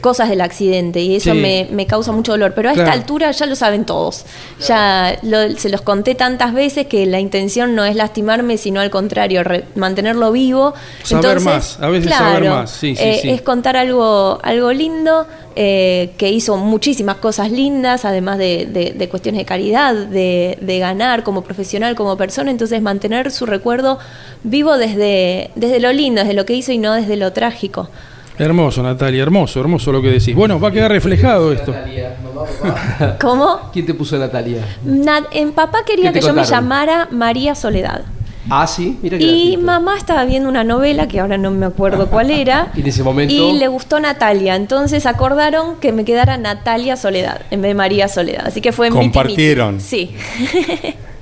cosas 0.00 0.28
del 0.28 0.40
accidente 0.40 1.00
y 1.00 1.16
eso 1.16 1.32
Sí. 1.32 1.38
me, 1.38 1.68
me 1.70 1.86
causa 1.86 2.10
mucho 2.12 2.32
dolor, 2.32 2.52
pero 2.54 2.70
a 2.70 2.72
esta 2.72 2.92
altura 2.92 3.30
ya 3.30 3.46
lo 3.46 3.54
saben 3.54 3.84
todos, 3.84 4.24
ya 4.66 5.18
lo- 5.22 5.50
se 5.56 5.68
los 5.68 5.82
conté 5.82 6.14
tantas 6.14 6.52
veces 6.54 6.86
que 6.86 7.06
la 7.06 7.20
intención 7.20 7.74
no 7.74 7.84
es 7.84 7.94
lastimarme, 7.96 8.56
sino 8.56 8.80
al 8.80 8.90
contrario, 8.90 9.44
re- 9.44 9.64
mantenerlo 9.76 10.32
vivo. 10.32 10.74
Saber 11.02 11.40
más, 11.40 11.78
a 11.80 11.88
veces 11.88 12.12
saber 12.12 12.48
más, 12.50 12.70
sí, 12.70 12.96
sí, 12.96 13.02
eh, 13.02 13.18
sí. 13.22 13.30
Es 13.30 13.42
contar 13.42 13.76
algo, 13.76 14.38
algo 14.42 14.72
lindo, 14.72 15.26
eh, 15.56 16.12
que 16.16 16.30
hizo 16.30 16.56
muchísimas 16.56 17.16
cosas 17.16 17.50
lindas, 17.50 18.04
además 18.04 18.38
de, 18.38 18.66
de- 18.66 18.92
de 18.92 19.08
cuestiones 19.08 19.40
de 19.40 19.44
caridad, 19.44 19.94
de, 19.94 20.56
de 20.60 20.78
ganar 20.78 21.22
como 21.24 21.42
profesional, 21.42 21.94
como 21.94 22.16
persona, 22.16 22.50
entonces 22.50 22.80
mantener 22.80 23.30
su 23.30 23.46
recuerdo 23.46 23.98
vivo 24.44 24.76
desde, 24.78 25.50
desde 25.56 25.80
lo 25.80 25.92
lindo, 25.92 26.20
desde 26.22 26.34
lo 26.34 26.46
que 26.46 26.54
hizo 26.54 26.72
y 26.72 26.78
no 26.78 26.94
desde 26.94 27.16
lo 27.16 27.32
trágico. 27.32 27.88
Hermoso, 28.40 28.82
Natalia, 28.82 29.22
hermoso, 29.22 29.60
hermoso 29.60 29.92
lo 29.92 30.00
que 30.00 30.08
decís. 30.12 30.34
Bueno, 30.34 30.58
va 30.58 30.68
a 30.68 30.72
quedar 30.72 30.90
reflejado 30.90 31.52
esto. 31.52 31.74
¿Cómo? 33.20 33.70
¿Quién 33.70 33.84
te 33.84 33.92
puso 33.92 34.16
Natalia? 34.18 34.64
Na- 34.82 35.26
en 35.30 35.52
papá 35.52 35.80
quería 35.86 36.06
¿Qué 36.10 36.14
te 36.14 36.20
que 36.20 36.26
yo 36.26 36.32
me 36.32 36.44
llamara 36.44 37.06
María 37.10 37.54
Soledad. 37.54 38.02
Ah, 38.48 38.66
sí, 38.66 38.98
mira 39.02 39.18
que 39.18 39.24
Y 39.24 39.56
mamá 39.58 39.98
estaba 39.98 40.24
viendo 40.24 40.48
una 40.48 40.64
novela 40.64 41.06
que 41.06 41.20
ahora 41.20 41.36
no 41.36 41.50
me 41.50 41.66
acuerdo 41.66 42.06
cuál 42.08 42.30
era. 42.30 42.72
Y 42.74 42.80
en 42.80 42.86
ese 42.86 43.02
momento- 43.02 43.34
Y 43.34 43.52
le 43.58 43.68
gustó 43.68 44.00
Natalia. 44.00 44.56
Entonces 44.56 45.04
acordaron 45.04 45.76
que 45.76 45.92
me 45.92 46.06
quedara 46.06 46.38
Natalia 46.38 46.96
Soledad 46.96 47.42
en 47.50 47.60
vez 47.60 47.70
de 47.70 47.74
María 47.74 48.08
Soledad. 48.08 48.46
Así 48.46 48.62
que 48.62 48.72
fue 48.72 48.88
miti, 48.90 48.98
miti. 49.04 49.12
Compartieron. 49.12 49.80
Sí. 49.80 50.12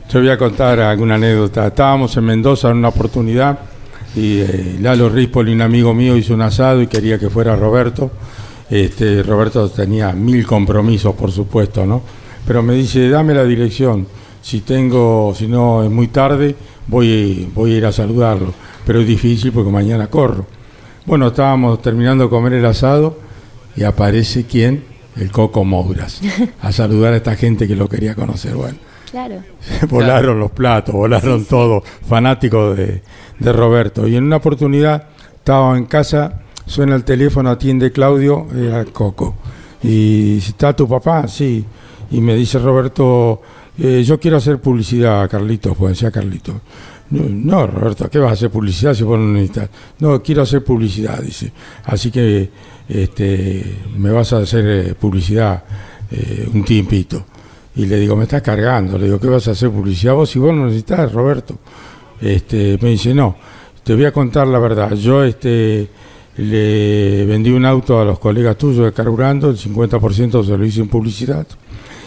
Yo 0.09 0.21
voy 0.21 0.31
a 0.31 0.39
contar 0.39 0.79
alguna 0.79 1.17
anécdota. 1.17 1.67
Estábamos 1.67 2.17
en 2.17 2.25
Mendoza 2.25 2.71
en 2.71 2.77
una 2.77 2.89
oportunidad 2.89 3.59
y 4.15 4.39
eh, 4.41 4.79
Lalo 4.81 5.09
Rispoli, 5.09 5.53
un 5.53 5.63
amigo 5.63 5.95
mío, 5.95 6.17
hizo 6.17 6.35
un 6.35 6.43
asado 6.43 6.83
y 6.83 6.87
quería 6.87 7.19
que 7.19 7.31
fuera 7.31 7.57
Roberto. 7.57 8.11
Este, 8.71 9.23
Roberto 9.23 9.69
tenía 9.71 10.13
mil 10.13 10.47
compromisos, 10.47 11.15
por 11.15 11.31
supuesto, 11.31 11.87
¿no? 11.87 12.03
Pero 12.47 12.63
me 12.63 12.75
dice, 12.75 13.09
dame 13.09 13.35
la 13.35 13.45
dirección. 13.45 14.07
Si 14.43 14.61
tengo, 14.61 15.35
si 15.37 15.47
no 15.47 15.83
es 15.83 15.91
muy 15.91 16.09
tarde, 16.09 16.55
voy, 16.87 17.49
voy 17.55 17.75
a 17.75 17.77
ir 17.77 17.87
a 17.87 17.93
saludarlo. 17.93 18.53
Pero 18.87 19.01
es 19.01 19.07
difícil 19.07 19.53
porque 19.53 19.71
mañana 19.71 20.09
corro. 20.09 20.47
Bueno, 21.05 21.29
estábamos 21.29 21.81
terminando 21.83 22.25
de 22.25 22.31
comer 22.31 22.55
el 22.55 22.67
asado 22.67 23.19
y 23.77 23.85
aparece 23.85 24.45
quién? 24.45 24.85
El 25.17 25.31
Coco 25.31 25.65
Mouras. 25.65 26.21
A 26.61 26.73
saludar 26.73 27.13
a 27.13 27.17
esta 27.17 27.37
gente 27.37 27.67
que 27.67 27.77
lo 27.77 27.89
quería 27.89 28.15
conocer. 28.15 28.55
Bueno. 28.55 28.88
Claro. 29.11 29.43
volaron 29.89 30.39
los 30.39 30.51
platos, 30.51 30.95
volaron 30.95 31.45
todo, 31.45 31.83
fanático 32.07 32.75
de, 32.75 33.03
de 33.39 33.53
Roberto. 33.53 34.07
Y 34.07 34.17
en 34.17 34.25
una 34.25 34.37
oportunidad 34.37 35.09
estaba 35.37 35.77
en 35.77 35.87
casa, 35.87 36.43
suena 36.67 36.95
el 36.95 37.05
teléfono, 37.05 37.51
atiende 37.51 37.91
Claudio, 37.93 38.47
era 38.55 38.85
Coco. 38.85 39.35
Y 39.83 40.39
¿está 40.39 40.75
tu 40.75 40.89
papá? 40.89 41.29
Sí. 41.29 41.65
Y 42.11 42.21
me 42.21 42.35
dice 42.35 42.59
Roberto, 42.59 43.43
eh, 43.79 44.03
yo 44.05 44.19
quiero 44.19 44.39
hacer 44.39 44.61
publicidad, 44.61 45.29
Carlitos, 45.31 45.77
pues 45.77 45.93
decía 45.93 46.11
Carlitos. 46.11 46.57
No, 47.11 47.23
no, 47.29 47.67
Roberto, 47.67 48.11
¿qué 48.11 48.19
vas 48.19 48.31
a 48.31 48.35
hacer 48.35 48.51
publicidad 48.51 48.93
si 48.93 49.03
vos 49.03 49.19
no 49.19 49.33
necesitas? 49.33 49.71
No, 50.01 50.23
quiero 50.23 50.43
hacer 50.43 50.63
publicidad, 50.63 51.21
dice. 51.23 51.53
Así 51.85 52.11
que 52.11 52.51
este, 52.89 53.79
me 53.97 54.11
vas 54.11 54.33
a 54.33 54.39
hacer 54.39 54.65
eh, 54.67 54.95
publicidad 54.95 55.63
eh, 56.11 56.49
un 56.53 56.65
tiempito. 56.65 57.25
Y 57.79 57.87
le 57.87 57.97
digo, 57.97 58.17
me 58.17 58.25
estás 58.25 58.43
cargando. 58.43 58.99
Le 58.99 59.05
digo, 59.05 59.21
¿qué 59.21 59.29
vas 59.29 59.47
a 59.47 59.53
hacer 59.53 59.71
publicidad 59.71 60.15
vos 60.15 60.29
si 60.29 60.41
vos 60.41 60.53
no 60.53 60.67
necesitas, 60.67 61.13
Roberto? 61.13 61.59
Este, 62.21 62.77
me 62.83 62.91
dice, 62.91 63.15
no, 63.15 63.37
te 63.85 63.95
voy 63.95 64.05
a 64.05 64.13
contar 64.13 64.49
la 64.49 64.59
verdad. 64.59 64.95
Yo 64.95 65.23
este, 65.23 65.89
le 66.39 67.25
vendí 67.25 67.51
un 67.51 67.65
auto 67.65 68.01
a 68.01 68.05
los 68.05 68.19
colegas 68.19 68.59
tuyos 68.59 68.85
de 68.85 68.93
carburando, 68.93 69.49
el 69.49 69.57
50% 69.57 70.45
se 70.45 70.59
lo 70.59 70.65
hice 70.65 70.81
en 70.81 70.89
publicidad. 70.89 71.47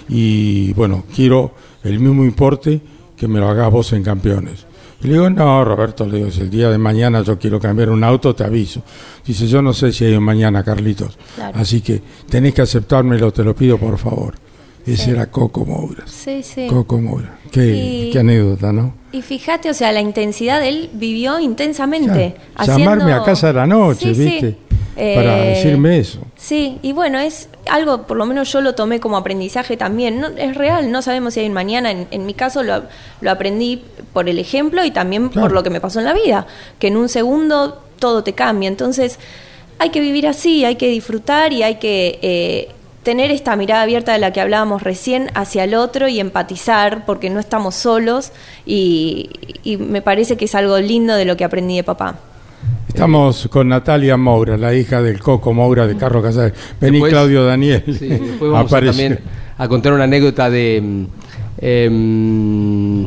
Y 0.09 0.73
bueno, 0.73 1.05
quiero 1.15 1.53
el 1.85 2.01
mismo 2.01 2.25
importe 2.25 2.81
que 3.15 3.29
me 3.29 3.39
lo 3.39 3.47
hagas 3.47 3.71
vos 3.71 3.93
en 3.93 4.03
campeones. 4.03 4.65
Y 5.01 5.07
le 5.07 5.13
digo, 5.13 5.29
no, 5.29 5.63
Roberto, 5.63 6.05
le 6.05 6.17
digo, 6.17 6.31
si 6.31 6.41
el 6.41 6.49
día 6.49 6.69
de 6.69 6.77
mañana 6.77 7.21
yo 7.21 7.39
quiero 7.39 7.61
cambiar 7.61 7.91
un 7.91 8.03
auto, 8.03 8.35
te 8.35 8.43
aviso. 8.43 8.83
Dice, 9.25 9.47
yo 9.47 9.61
no 9.61 9.71
sé 9.71 9.93
si 9.93 10.03
hay 10.03 10.19
mañana, 10.19 10.65
Carlitos. 10.65 11.17
Claro. 11.33 11.57
Así 11.57 11.79
que 11.79 12.01
tenés 12.29 12.53
que 12.53 12.61
aceptármelo, 12.61 13.31
te 13.31 13.45
lo 13.45 13.55
pido 13.55 13.77
por 13.77 13.97
favor. 13.97 14.50
Ese 14.85 15.05
Sí. 15.05 15.11
era 15.11 15.27
Coco 15.29 15.65
Moura. 15.65 16.03
Sí, 16.07 16.41
sí. 16.43 16.67
Coco 16.67 16.97
Moura. 16.99 17.37
Qué, 17.51 17.65
Y- 17.67 18.09
qué 18.11 18.19
anécdota, 18.19 18.71
¿no? 18.71 18.93
Y 19.11 19.21
fíjate, 19.21 19.69
o 19.69 19.73
sea, 19.73 19.91
la 19.91 20.01
intensidad, 20.01 20.65
él 20.65 20.89
vivió 20.93 21.39
intensamente. 21.39 22.35
Llamarme 22.65 23.13
a 23.13 23.23
casa 23.23 23.49
a 23.49 23.53
la 23.53 23.67
noche, 23.67 24.13
Sí, 24.13 24.15
sí. 24.15 24.23
¿viste? 24.25 24.55
Para 24.95 25.45
Eh, 25.45 25.49
decirme 25.51 25.99
eso. 25.99 26.19
Sí, 26.35 26.77
y 26.81 26.91
bueno, 26.91 27.17
es 27.19 27.47
algo, 27.69 28.03
por 28.07 28.17
lo 28.17 28.25
menos 28.25 28.51
yo 28.51 28.61
lo 28.61 28.75
tomé 28.75 28.99
como 28.99 29.17
aprendizaje 29.17 29.77
también. 29.77 30.19
No, 30.19 30.27
es 30.27 30.55
real, 30.55 30.91
no 30.91 31.01
sabemos 31.01 31.33
si 31.33 31.39
hay 31.41 31.47
un 31.47 31.53
mañana. 31.53 31.91
En, 31.91 32.07
en 32.11 32.25
mi 32.25 32.33
caso 32.33 32.61
lo, 32.63 32.83
lo 33.21 33.31
aprendí 33.31 33.83
por 34.13 34.27
el 34.29 34.37
ejemplo 34.37 34.83
y 34.83 34.91
también 34.91 35.29
Claro. 35.29 35.47
por 35.47 35.51
lo 35.55 35.63
que 35.63 35.69
me 35.69 35.79
pasó 35.81 35.99
en 35.99 36.05
la 36.05 36.13
vida, 36.13 36.45
que 36.79 36.87
en 36.87 36.97
un 36.97 37.07
segundo 37.09 37.81
todo 37.99 38.23
te 38.23 38.33
cambia. 38.33 38.67
Entonces 38.67 39.17
hay 39.79 39.89
que 39.91 40.01
vivir 40.01 40.27
así, 40.27 40.65
hay 40.65 40.75
que 40.75 40.87
disfrutar 40.89 41.53
y 41.53 41.63
hay 41.63 41.75
que 41.75 42.19
eh, 42.21 42.69
tener 43.03 43.31
esta 43.31 43.55
mirada 43.55 43.81
abierta 43.83 44.13
de 44.13 44.19
la 44.19 44.31
que 44.31 44.41
hablábamos 44.41 44.83
recién 44.83 45.29
hacia 45.33 45.63
el 45.63 45.73
otro 45.75 46.07
y 46.07 46.19
empatizar, 46.19 47.05
porque 47.05 47.29
no 47.29 47.39
estamos 47.39 47.75
solos 47.75 48.31
y, 48.65 49.29
y 49.63 49.77
me 49.77 50.01
parece 50.01 50.37
que 50.37 50.45
es 50.45 50.53
algo 50.55 50.77
lindo 50.79 51.15
de 51.15 51.25
lo 51.25 51.35
que 51.37 51.43
aprendí 51.43 51.75
de 51.77 51.83
papá. 51.83 52.15
Estamos 52.87 53.47
con 53.49 53.69
Natalia 53.69 54.17
Moura, 54.17 54.57
la 54.57 54.73
hija 54.75 55.01
del 55.01 55.19
Coco 55.19 55.53
Moura 55.53 55.87
de 55.87 55.95
Carlos 55.95 56.23
Casares. 56.23 56.53
Vení, 56.79 56.97
Después- 56.97 57.11
Claudio 57.13 57.45
Daniel. 57.45 57.83
Sí, 57.87 58.07
después 58.07 58.51
vamos 58.51 58.71
a 58.73 58.81
también 58.81 59.19
a 59.57 59.67
contar 59.67 59.93
una 59.93 60.03
anécdota 60.03 60.49
de. 60.49 60.81
mm, 60.83 61.05
em, 61.61 63.05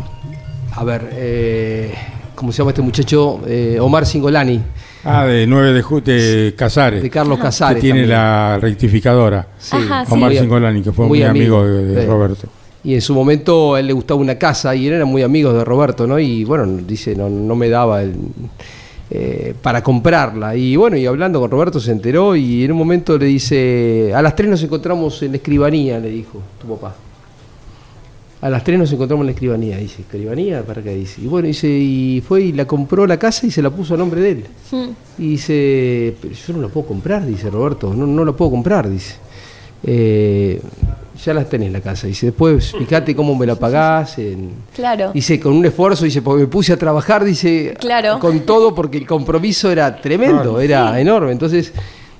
a 0.76 0.84
ver, 0.84 1.10
eh, 1.12 1.94
¿cómo 2.34 2.50
se 2.50 2.58
llama 2.58 2.70
este 2.70 2.82
muchacho? 2.82 3.40
Eh, 3.46 3.78
Omar 3.80 4.06
Singolani, 4.06 4.60
Ah, 5.04 5.26
de 5.26 5.46
9 5.46 5.72
de, 5.72 5.82
ju- 5.82 6.02
de 6.02 6.54
Casares. 6.56 7.02
de 7.02 7.10
Carlos 7.10 7.38
Casares. 7.38 7.76
que 7.76 7.80
tiene 7.82 8.00
también. 8.00 8.18
la 8.18 8.58
rectificadora. 8.60 9.46
Sí, 9.58 9.76
Ajá, 9.76 10.04
Omar 10.10 10.30
muy- 10.30 10.38
Singolani, 10.38 10.82
que 10.82 10.92
fue 10.92 11.06
muy 11.06 11.18
muy, 11.18 11.26
amigo, 11.28 11.64
de, 11.66 11.84
de 11.86 12.00
sí. 12.02 12.06
Roberto. 12.06 12.48
Y 12.82 12.94
en 12.94 13.00
su 13.00 13.14
momento 13.14 13.74
a 13.74 13.80
él 13.80 13.86
le 13.86 13.92
gustaba 13.92 14.20
una 14.20 14.36
casa 14.36 14.74
y 14.74 14.86
él 14.86 14.94
era 14.94 15.04
muy 15.04 15.22
amigo 15.22 15.52
de 15.52 15.64
Roberto, 15.64 16.06
¿no? 16.06 16.18
Y 16.18 16.44
bueno, 16.44 16.66
dice, 16.86 17.14
no, 17.16 17.28
no 17.30 17.54
me 17.56 17.68
daba 17.70 18.02
el, 18.02 18.14
eh, 19.10 19.54
para 19.62 19.82
comprarla. 19.82 20.54
Y 20.56 20.76
bueno, 20.76 20.96
y 20.96 21.06
hablando 21.06 21.40
con 21.40 21.50
Roberto 21.50 21.80
se 21.80 21.92
enteró 21.92 22.36
y 22.36 22.64
en 22.64 22.72
un 22.72 22.78
momento 22.78 23.16
le 23.16 23.26
dice, 23.26 24.12
a 24.14 24.20
las 24.22 24.34
tres 24.36 24.48
nos 24.50 24.62
encontramos 24.62 25.22
en 25.22 25.30
la 25.32 25.36
escribanía, 25.38 25.98
le 25.98 26.10
dijo 26.10 26.40
tu 26.60 26.66
papá. 26.76 26.94
A 28.44 28.50
las 28.50 28.62
tres 28.62 28.78
nos 28.78 28.92
encontramos 28.92 29.22
en 29.22 29.26
la 29.28 29.32
escribanía. 29.32 29.78
Dice, 29.78 30.02
¿escribanía? 30.02 30.62
¿Para 30.62 30.82
qué? 30.82 30.94
Dice. 30.94 31.22
Y 31.22 31.26
bueno, 31.26 31.48
dice, 31.48 31.66
y 31.66 32.20
fue 32.20 32.42
y 32.42 32.52
la 32.52 32.66
compró 32.66 33.06
la 33.06 33.16
casa 33.18 33.46
y 33.46 33.50
se 33.50 33.62
la 33.62 33.70
puso 33.70 33.94
a 33.94 33.96
nombre 33.96 34.20
de 34.20 34.30
él. 34.32 34.44
Y 35.18 35.30
dice, 35.30 36.14
pero 36.20 36.34
yo 36.34 36.52
no 36.52 36.60
la 36.60 36.68
puedo 36.68 36.86
comprar, 36.86 37.24
dice 37.24 37.48
Roberto, 37.48 37.94
no, 37.94 38.06
no 38.06 38.22
la 38.22 38.32
puedo 38.32 38.50
comprar, 38.50 38.86
dice. 38.90 39.14
Eh, 39.82 40.60
ya 41.24 41.32
las 41.32 41.48
tenés 41.48 41.72
la 41.72 41.80
casa. 41.80 42.06
Dice, 42.06 42.26
después 42.26 42.72
fíjate 42.76 43.16
cómo 43.16 43.34
me 43.34 43.46
la 43.46 43.54
pagás. 43.54 44.18
en- 44.18 44.50
Claro. 44.74 45.12
Dice, 45.14 45.40
con 45.40 45.54
un 45.54 45.64
esfuerzo, 45.64 46.04
dice, 46.04 46.20
porque 46.20 46.42
me 46.42 46.48
puse 46.48 46.74
a 46.74 46.76
trabajar, 46.76 47.24
dice, 47.24 47.74
Claro. 47.80 48.18
con 48.18 48.40
todo, 48.40 48.74
porque 48.74 48.98
el 48.98 49.06
compromiso 49.06 49.70
era 49.70 49.96
tremendo, 50.02 50.60
era 50.60 51.00
enorme. 51.00 51.32
Entonces, 51.32 51.72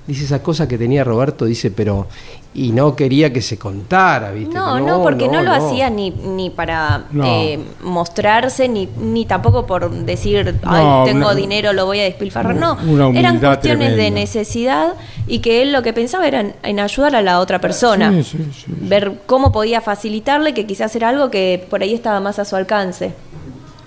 dice 0.07 0.25
esas 0.25 0.41
cosas 0.41 0.67
que 0.67 0.77
tenía 0.77 1.03
Roberto, 1.03 1.45
dice, 1.45 1.71
pero, 1.71 2.07
y 2.53 2.71
no 2.71 2.95
quería 2.95 3.33
que 3.33 3.41
se 3.41 3.57
contara, 3.57 4.31
¿viste? 4.31 4.53
No, 4.55 4.79
no, 4.79 5.01
porque 5.03 5.27
no, 5.27 5.41
lo 5.41 5.51
hacía 5.51 5.89
ni, 5.89 6.11
ni 6.11 6.49
para 6.49 7.05
No. 7.11 7.25
eh, 7.25 7.59
mostrarse, 7.83 8.67
ni, 8.69 8.87
ni 8.99 9.25
tampoco 9.25 9.65
por 9.65 9.89
decir, 9.91 10.55
No, 10.63 10.69
ay, 10.71 11.05
tengo 11.11 11.25
una- 11.25 11.35
dinero, 11.35 11.73
lo 11.73 11.85
voy 11.85 11.99
a 11.99 12.03
despilfarrar. 12.03 12.55
No, 12.55 12.77
eran 13.13 13.39
cuestiones 13.39 13.95
de 13.95 14.11
necesidad 14.11 14.93
y 15.27 15.39
que 15.39 15.61
él 15.63 15.71
lo 15.73 15.81
que 15.81 15.91
pensaba 15.91 16.27
era 16.27 16.39
en, 16.41 16.55
en 16.63 16.79
ayudar 16.79 17.15
a 17.15 17.21
la 17.21 17.39
otra 17.39 17.59
persona. 17.59 18.11
Sí, 18.11 18.23
sí, 18.23 18.37
sí, 18.37 18.63
sí. 18.67 18.73
Ver 18.81 19.21
cómo 19.25 19.51
podía 19.51 19.81
facilitarle, 19.81 20.53
que 20.53 20.65
quizás 20.65 20.95
era 20.95 21.09
algo 21.09 21.29
que 21.31 21.65
por 21.69 21.81
ahí 21.81 21.93
estaba 21.93 22.19
más 22.19 22.39
a 22.39 22.45
su 22.45 22.55
alcance. 22.55 23.13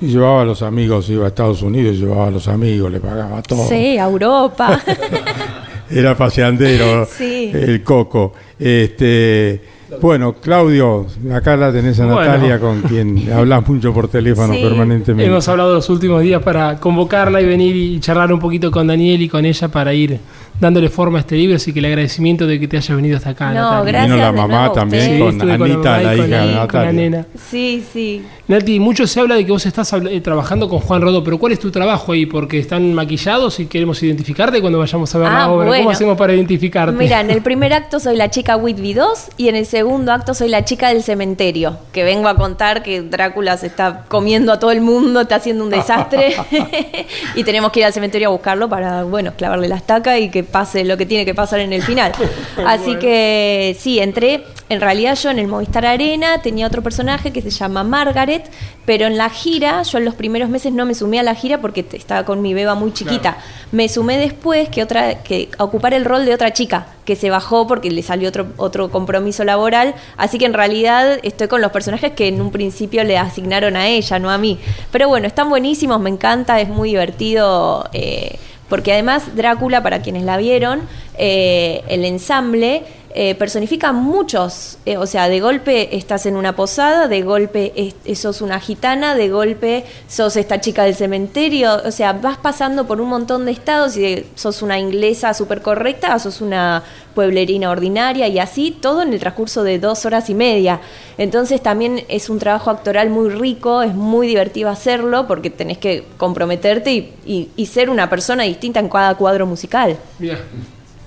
Y 0.01 0.07
llevaba 0.09 0.43
a 0.43 0.45
los 0.45 0.63
amigos, 0.63 1.11
iba 1.11 1.25
a 1.25 1.29
Estados 1.29 1.61
Unidos, 1.63 1.97
llevaba 1.97 2.29
a 2.29 2.31
los 2.31 2.47
amigos, 2.47 2.89
le 2.93 3.01
pagaba 3.01 3.43
todo. 3.43 3.67
Sí, 3.69 3.99
a 3.99 4.05
Europa. 4.05 4.81
Era 5.90 6.16
paseandero, 6.16 7.07
Sí. 7.18 7.50
el 7.54 7.83
coco. 7.83 8.33
Este, 8.59 9.61
bueno, 10.02 10.35
Claudio, 10.35 11.07
acá 11.33 11.57
la 11.57 11.73
tenés 11.73 11.99
a 12.00 12.07
Bueno. 12.07 12.21
Natalia 12.21 12.59
con 12.61 12.83
quien 12.83 13.33
hablas 13.33 13.66
mucho 13.66 13.92
por 13.95 14.09
teléfono 14.09 14.52
Sí. 14.54 14.61
permanentemente. 14.62 15.30
Hemos 15.30 15.49
hablado 15.49 15.75
los 15.75 15.88
últimos 15.88 16.23
días 16.23 16.42
para 16.42 16.78
convocarla 16.78 17.40
y 17.40 17.47
venir 17.47 17.75
y 17.75 17.99
charlar 18.00 18.33
un 18.33 18.38
poquito 18.40 18.71
con 18.71 18.87
Daniel 18.87 19.23
y 19.23 19.28
con 19.28 19.45
ella 19.47 19.68
para 19.68 19.95
ir 19.95 20.18
dándole 20.61 20.88
forma 20.88 21.19
a 21.19 21.21
este 21.21 21.37
libro, 21.37 21.57
así 21.57 21.73
que 21.73 21.79
el 21.79 21.85
agradecimiento 21.87 22.47
de 22.47 22.59
que 22.59 22.67
te 22.69 22.77
hayas 22.77 22.97
venido 22.97 23.17
hasta 23.17 23.31
acá. 23.31 23.50
No, 23.53 23.55
Natalia. 23.62 23.83
gracias. 23.93 24.12
Vino 24.12 24.17
la 24.25 24.33
mamá 24.33 24.73
también. 24.73 25.05
Sí, 25.05 25.19
con 25.19 25.38
con 25.38 25.50
Anita, 25.50 26.00
y 26.03 26.05
la 26.05 26.17
con 26.17 26.29
hija 26.29 26.62
de 26.62 26.69
con 26.69 26.83
la 26.83 26.93
nena. 26.93 27.27
sí, 27.50 27.85
sí. 27.93 28.23
Nati, 28.49 28.81
mucho 28.81 29.07
se 29.07 29.21
habla 29.21 29.35
de 29.35 29.45
que 29.45 29.53
vos 29.53 29.67
estás 29.67 29.93
eh, 29.93 30.21
trabajando 30.23 30.69
con 30.71 30.79
Juan 30.81 31.03
Rodo, 31.03 31.23
pero 31.23 31.37
¿cuál 31.38 31.53
es 31.53 31.59
tu 31.59 31.71
trabajo 31.71 32.12
ahí? 32.12 32.25
Porque 32.25 32.59
están 32.59 32.95
maquillados 32.95 33.61
y 33.61 33.67
queremos 33.67 34.03
identificarte 34.03 34.61
cuando 34.62 34.79
vayamos 34.79 35.15
a 35.15 35.19
ver 35.19 35.29
la 35.29 35.43
Ah, 35.45 35.50
obra. 35.53 35.67
bueno. 35.67 35.83
¿Cómo 35.85 35.91
hacemos 35.91 36.17
para 36.17 36.33
identificarte? 36.35 36.97
Mira, 36.97 37.21
en 37.21 37.31
el 37.31 37.43
primer 37.43 37.75
acto 37.75 38.00
soy 38.00 38.17
la 38.17 38.31
chica 38.31 38.57
Whitby 38.57 38.95
2 38.95 39.29
y 39.37 39.49
en 39.49 39.57
el 39.57 39.67
segundo 39.67 40.12
acto 40.12 40.33
soy 40.33 40.49
la 40.49 40.65
chica 40.65 40.88
del 40.88 41.03
cementerio, 41.03 41.77
que 41.93 42.05
vengo 42.05 42.27
a 42.29 42.37
contar 42.37 42.83
que 42.83 43.03
Drácula 43.03 43.59
se 43.59 43.67
está 43.67 44.05
comiendo 44.09 44.50
a 44.50 44.59
todo 44.59 44.71
el 44.73 44.81
mundo, 44.81 45.21
está 45.21 45.37
haciendo 45.37 45.62
un 45.65 45.69
desastre 45.71 46.35
y 47.35 47.45
tenemos 47.45 47.71
que 47.71 47.81
ir 47.81 47.87
al 47.87 47.93
cementerio 47.93 48.29
a 48.29 48.33
buscarlo 48.33 48.69
para, 48.69 49.05
bueno, 49.05 49.33
clavarle 49.37 49.69
la 49.69 49.77
estaca 49.77 50.19
y 50.19 50.31
que 50.31 50.43
pase 50.50 50.85
lo 50.85 50.97
que 50.97 51.07
tiene 51.07 51.25
que 51.25 51.35
pasar 51.35 51.61
en 51.61 51.73
el 51.73 51.83
final. 51.83 52.12
Así 52.67 52.97
que 52.97 53.76
sí, 53.78 53.99
entré, 53.99 54.45
en 54.69 54.81
realidad 54.81 55.17
yo 55.17 55.31
en 55.31 55.38
el 55.38 55.49
Movistar 55.49 55.87
Arena 55.87 56.43
tenía 56.43 56.67
otro 56.67 56.83
personaje 56.83 57.33
que 57.33 57.40
se 57.40 57.50
llama 57.50 57.85
Margaret, 57.85 58.50
pero 58.85 59.07
en 59.07 59.17
la 59.17 59.31
gira, 59.31 59.83
yo 59.83 59.99
en 59.99 60.05
los 60.05 60.14
primeros 60.14 60.50
meses 60.50 60.73
no 60.73 60.85
me 60.85 60.95
sumé 60.95 61.19
a 61.21 61.23
la 61.23 61.35
gira 61.35 61.61
porque 61.61 61.87
estaba 61.93 62.25
con 62.25 62.43
mi 62.43 62.52
beba 62.52 62.75
muy 62.75 62.93
chiquita. 62.93 63.38
Me 63.73 63.88
sumé 63.88 64.19
después 64.19 64.69
que 64.69 64.83
otra 64.83 65.23
que 65.23 65.49
a 65.59 65.64
ocupar 65.64 65.95
el 65.95 66.05
rol 66.05 66.25
de 66.25 66.35
otra 66.35 66.52
chica 66.52 66.87
que 67.05 67.17
se 67.17 67.31
bajó 67.31 67.67
porque 67.67 67.90
le 67.90 68.02
salió 68.02 68.28
otro 68.28 68.49
otro 68.57 68.90
compromiso 68.90 69.43
laboral, 69.43 69.95
así 70.19 70.38
que 70.38 70.45
en 70.45 70.52
realidad 70.52 71.19
estoy 71.23 71.49
con 71.49 71.62
los 71.62 71.73
personajes 71.73 72.12
que 72.12 72.28
en 72.28 72.40
un 72.40 72.50
principio 72.50 73.05
le 73.05 73.17
asignaron 73.17 73.76
a 73.76 73.88
ella, 73.88 74.19
no 74.19 74.31
a 74.31 74.37
mí. 74.37 74.59
Pero 74.90 75.09
bueno, 75.09 75.26
están 75.26 75.49
buenísimos, 75.49 75.99
me 76.00 76.11
encanta, 76.11 76.61
es 76.61 76.69
muy 76.69 76.90
divertido 76.90 77.88
eh, 77.95 78.38
porque 78.69 78.93
además 78.93 79.37
Drácula, 79.37 79.83
para 79.83 80.03
quienes 80.03 80.25
la 80.25 80.37
vieron, 80.37 80.83
eh, 81.17 81.83
el 81.89 82.05
ensamble 82.05 82.85
eh, 83.15 83.35
personifica 83.35 83.93
muchos, 83.93 84.79
eh, 84.85 84.97
o 84.99 85.07
sea, 85.07 85.29
de 85.29 85.40
golpe 85.40 85.97
estás 85.97 86.27
en 86.27 86.37
una 86.37 86.55
posada, 86.55 87.09
de 87.09 87.23
golpe 87.23 87.73
es- 87.75 87.94
eh, 88.05 88.14
sos 88.14 88.42
una 88.42 88.61
gitana, 88.61 89.14
de 89.14 89.29
golpe 89.31 89.85
sos 90.09 90.37
esta 90.37 90.61
chica 90.61 90.85
del 90.85 90.94
cementerio, 90.94 91.71
o 91.85 91.90
sea, 91.90 92.12
vas 92.12 92.37
pasando 92.37 92.87
por 92.87 93.01
un 93.01 93.09
montón 93.09 93.44
de 93.47 93.53
estados 93.53 93.97
y 93.97 94.03
de- 94.03 94.27
sos 94.35 94.61
una 94.62 94.79
inglesa 94.79 95.33
súper 95.35 95.62
correcta, 95.62 96.18
sos 96.18 96.40
una 96.40 96.83
pueblerina 97.14 97.71
ordinaria 97.71 98.29
y 98.29 98.38
así, 98.38 98.71
todo 98.81 99.03
en 99.03 99.12
el 99.12 99.18
transcurso 99.18 99.64
de 99.64 99.79
dos 99.79 100.05
horas 100.07 100.29
y 100.31 100.35
media. 100.35 100.81
Entonces 101.16 101.62
también 101.62 102.05
es 102.09 102.29
un 102.31 102.38
trabajo 102.38 102.71
actoral 102.71 103.11
muy 103.11 103.31
rico, 103.31 103.83
es 103.83 103.94
muy 103.94 104.27
divertido 104.29 104.68
hacerlo 104.68 105.27
porque 105.27 105.51
tenés 105.51 105.79
que 105.79 106.05
comprometerte 106.16 106.92
y, 106.92 107.12
y- 107.27 107.49
y 107.57 107.66
ser 107.66 107.90
una 107.90 108.09
persona 108.11 108.44
distinta 108.44 108.79
en 108.81 108.88
cada 108.88 109.14
cuadro 109.16 109.47
musical. 109.47 109.97
Mira, 110.18 110.38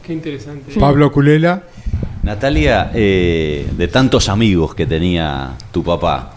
qué 0.03 0.11
interesante. 0.13 0.73
Pablo 0.79 1.11
Culela, 1.11 1.63
Natalia, 2.23 2.91
eh, 2.93 3.67
de 3.71 3.87
tantos 3.87 4.29
amigos 4.29 4.75
que 4.75 4.85
tenía 4.85 5.53
tu 5.71 5.83
papá, 5.83 6.33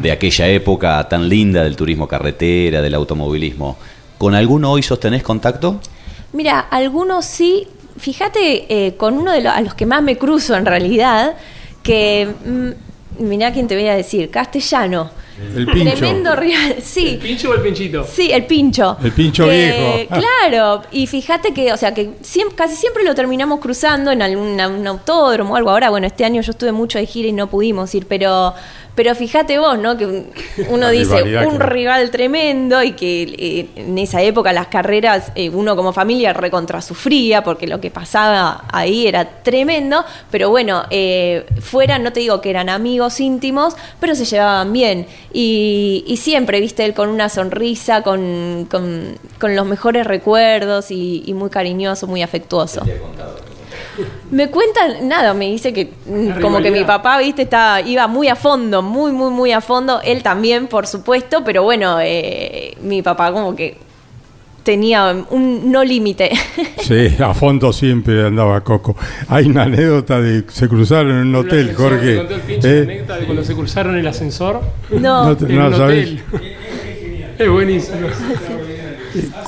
de 0.00 0.10
aquella 0.10 0.48
época 0.48 1.06
tan 1.08 1.28
linda 1.28 1.62
del 1.62 1.76
turismo 1.76 2.08
carretera, 2.08 2.80
del 2.80 2.94
automovilismo, 2.94 3.76
¿con 4.16 4.34
alguno 4.34 4.72
hoy 4.72 4.82
sostenés 4.82 5.22
contacto? 5.22 5.80
Mira, 6.32 6.60
algunos 6.60 7.26
sí, 7.26 7.68
fíjate, 7.98 8.86
eh, 8.86 8.96
con 8.96 9.14
uno 9.14 9.32
de 9.32 9.42
los, 9.42 9.52
a 9.52 9.60
los 9.60 9.74
que 9.74 9.84
más 9.84 10.02
me 10.02 10.16
cruzo 10.16 10.56
en 10.56 10.64
realidad, 10.64 11.36
que, 11.82 12.28
mm, 12.44 13.24
mirá 13.28 13.52
quién 13.52 13.68
te 13.68 13.74
voy 13.74 13.88
a 13.88 13.94
decir, 13.94 14.30
castellano. 14.30 15.10
El 15.56 15.66
pincho. 15.66 15.96
Tremendo 15.96 16.34
real, 16.36 16.76
sí. 16.82 17.08
¿El 17.10 17.18
pincho 17.18 17.50
o 17.50 17.54
el 17.54 17.60
pinchito? 17.62 18.04
Sí, 18.04 18.30
el 18.32 18.46
pincho. 18.46 18.96
El 19.02 19.12
pincho 19.12 19.44
Que, 19.46 20.06
viejo. 20.08 20.20
Claro, 20.40 20.82
y 20.92 21.06
fíjate 21.06 21.52
que, 21.52 21.72
o 21.72 21.76
sea, 21.76 21.92
que 21.94 22.10
siem- 22.22 22.54
casi 22.54 22.76
siempre 22.76 23.04
lo 23.04 23.14
terminamos 23.14 23.60
cruzando 23.60 24.10
en 24.12 24.22
algún 24.22 24.60
un 24.60 24.86
autódromo 24.86 25.54
o 25.54 25.56
algo. 25.56 25.70
Ahora, 25.70 25.90
bueno, 25.90 26.06
este 26.06 26.24
año 26.24 26.40
yo 26.42 26.50
estuve 26.52 26.72
mucho 26.72 26.98
de 26.98 27.06
gira 27.06 27.28
y 27.28 27.32
no 27.32 27.48
pudimos 27.48 27.94
ir, 27.94 28.06
pero 28.06 28.54
pero 28.94 29.14
fíjate 29.14 29.58
vos, 29.58 29.78
¿no? 29.78 29.98
Que 29.98 30.06
un- 30.06 30.26
uno 30.70 30.88
dice 30.88 31.22
un 31.46 31.58
que- 31.58 31.64
rival 31.66 32.10
tremendo 32.10 32.82
y 32.82 32.92
que 32.92 33.22
eh, 33.38 33.68
en 33.76 33.98
esa 33.98 34.22
época 34.22 34.54
las 34.54 34.68
carreras, 34.68 35.32
eh, 35.34 35.50
uno 35.50 35.76
como 35.76 35.92
familia 35.92 36.32
recontrasufría 36.32 37.44
porque 37.44 37.66
lo 37.66 37.78
que 37.78 37.90
pasaba 37.90 38.64
ahí 38.72 39.06
era 39.06 39.42
tremendo, 39.42 40.02
pero 40.30 40.48
bueno, 40.48 40.84
eh, 40.90 41.44
fuera, 41.60 41.98
no 41.98 42.10
te 42.12 42.20
digo 42.20 42.40
que 42.40 42.48
eran 42.48 42.70
amigos 42.70 43.20
íntimos, 43.20 43.74
pero 44.00 44.14
se 44.14 44.24
llevaban 44.24 44.72
bien. 44.72 45.06
Y, 45.32 46.04
y 46.06 46.16
siempre, 46.16 46.60
viste, 46.60 46.84
él 46.84 46.94
con 46.94 47.08
una 47.08 47.28
sonrisa, 47.28 48.02
con, 48.02 48.66
con- 48.70 49.18
con 49.40 49.54
los 49.56 49.66
mejores 49.66 50.06
recuerdos 50.06 50.90
y, 50.90 51.22
y 51.26 51.34
muy 51.34 51.50
cariñoso, 51.50 52.06
muy 52.06 52.22
afectuoso. 52.22 52.82
Me 54.30 54.50
cuentan, 54.50 55.08
nada, 55.08 55.32
me 55.34 55.46
dice 55.46 55.72
que 55.72 55.92
mm, 56.06 56.40
como 56.42 56.60
que 56.60 56.70
mi 56.70 56.84
papá, 56.84 57.18
viste, 57.18 57.42
estaba, 57.42 57.80
iba 57.80 58.06
muy 58.06 58.28
a 58.28 58.36
fondo, 58.36 58.82
muy, 58.82 59.12
muy, 59.12 59.30
muy 59.30 59.52
a 59.52 59.60
fondo. 59.60 60.00
Él 60.02 60.22
también, 60.22 60.66
por 60.66 60.86
supuesto, 60.86 61.42
pero 61.44 61.62
bueno, 61.62 61.98
eh, 62.02 62.76
mi 62.82 63.00
papá 63.02 63.32
como 63.32 63.54
que 63.56 63.76
tenía 64.66 65.24
un 65.30 65.70
no 65.72 65.82
límite. 65.82 66.30
Sí, 66.86 67.08
a 67.18 67.34
fondo 67.34 67.72
siempre 67.72 68.24
andaba 68.26 68.60
Coco. 68.62 68.94
Hay 69.28 69.46
una 69.46 69.62
anécdota 69.64 70.20
de 70.20 70.44
se 70.48 70.68
cruzaron 70.68 71.10
en 71.12 71.16
un 71.28 71.28
El 71.30 71.36
hotel, 71.36 71.60
ascensor, 71.70 71.90
Jorge. 71.90 72.06
te 72.12 72.16
contó 72.18 72.34
el 72.36 72.40
pinche 72.42 72.68
¿Eh? 72.68 72.74
la 72.76 72.82
anécdota 72.92 73.16
de 73.16 73.24
cuando 73.24 73.44
se 73.44 73.54
cruzaron 73.54 73.96
el 73.96 74.06
ascensor 74.06 74.60
no, 74.92 75.24
No 75.26 75.36
te- 75.36 75.52
en 75.52 75.60
un 75.62 75.74
sabés. 75.74 76.08
hotel. 76.08 76.22
es 77.38 77.48
buenísimo. 77.50 78.06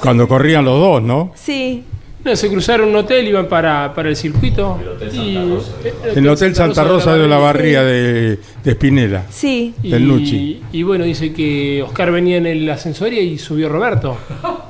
Cuando 0.01 0.27
corrían 0.27 0.65
los 0.65 0.81
dos, 0.81 1.03
¿no? 1.03 1.33
sí. 1.37 1.85
No, 2.25 2.35
se 2.35 2.49
cruzaron 2.51 2.89
un 2.89 2.97
hotel, 2.97 3.29
iban 3.29 3.47
para, 3.47 3.95
para 3.95 4.09
el 4.09 4.17
circuito. 4.17 4.77
y, 5.15 5.37
En 5.37 6.25
el 6.25 6.29
Hotel 6.29 6.53
Santa 6.53 6.83
Rosa 6.83 7.17
de 7.17 7.29
la 7.29 7.39
Barría 7.39 7.85
de, 7.85 8.41
de 8.65 8.71
Espinela. 8.73 9.23
Sí. 9.31 9.73
Y, 9.85 9.91
del 9.93 10.09
Nucci. 10.09 10.61
y 10.73 10.83
bueno, 10.83 11.05
dice 11.05 11.33
que 11.33 11.81
Oscar 11.85 12.11
venía 12.11 12.39
en 12.39 12.47
el 12.47 12.69
ascensor 12.69 13.13
y 13.13 13.39
subió 13.39 13.69
Roberto. 13.69 14.19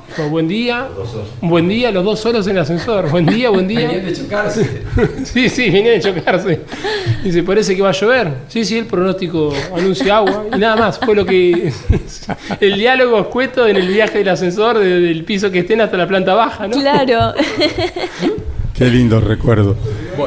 Dijo, 0.09 0.29
buen 0.29 0.47
día. 0.47 0.87
Un 1.41 1.49
buen 1.49 1.67
día, 1.67 1.91
los 1.91 2.03
dos 2.03 2.19
solos 2.19 2.47
en 2.47 2.55
el 2.55 2.63
ascensor. 2.63 3.09
Buen 3.09 3.25
día, 3.27 3.49
buen 3.49 3.67
día. 3.67 3.87
de 3.89 4.13
chocarse. 4.13 4.83
Sí, 5.23 5.49
sí, 5.49 5.69
venía 5.69 5.91
de 5.91 5.99
chocarse. 5.99 6.61
Dice, 7.23 7.43
parece 7.43 7.75
que 7.75 7.81
va 7.81 7.89
a 7.89 7.93
llover. 7.93 8.31
Sí, 8.47 8.65
sí, 8.65 8.77
el 8.79 8.85
pronóstico 8.85 9.53
anuncia 9.75 10.17
agua. 10.17 10.45
Y 10.53 10.57
nada 10.57 10.75
más, 10.75 10.99
fue 10.99 11.13
lo 11.15 11.25
que. 11.25 11.71
El 12.59 12.75
diálogo 12.75 13.19
escueto 13.19 13.67
en 13.67 13.77
el 13.77 13.87
viaje 13.87 14.19
del 14.19 14.29
ascensor, 14.29 14.79
desde 14.79 15.11
el 15.11 15.23
piso 15.23 15.51
que 15.51 15.59
estén 15.59 15.81
hasta 15.81 15.97
la 15.97 16.07
planta 16.07 16.33
baja, 16.33 16.67
¿no? 16.67 16.77
Claro. 16.77 17.33
Qué 18.79 18.85
lindo 18.89 19.19
recuerdo. 19.19 19.75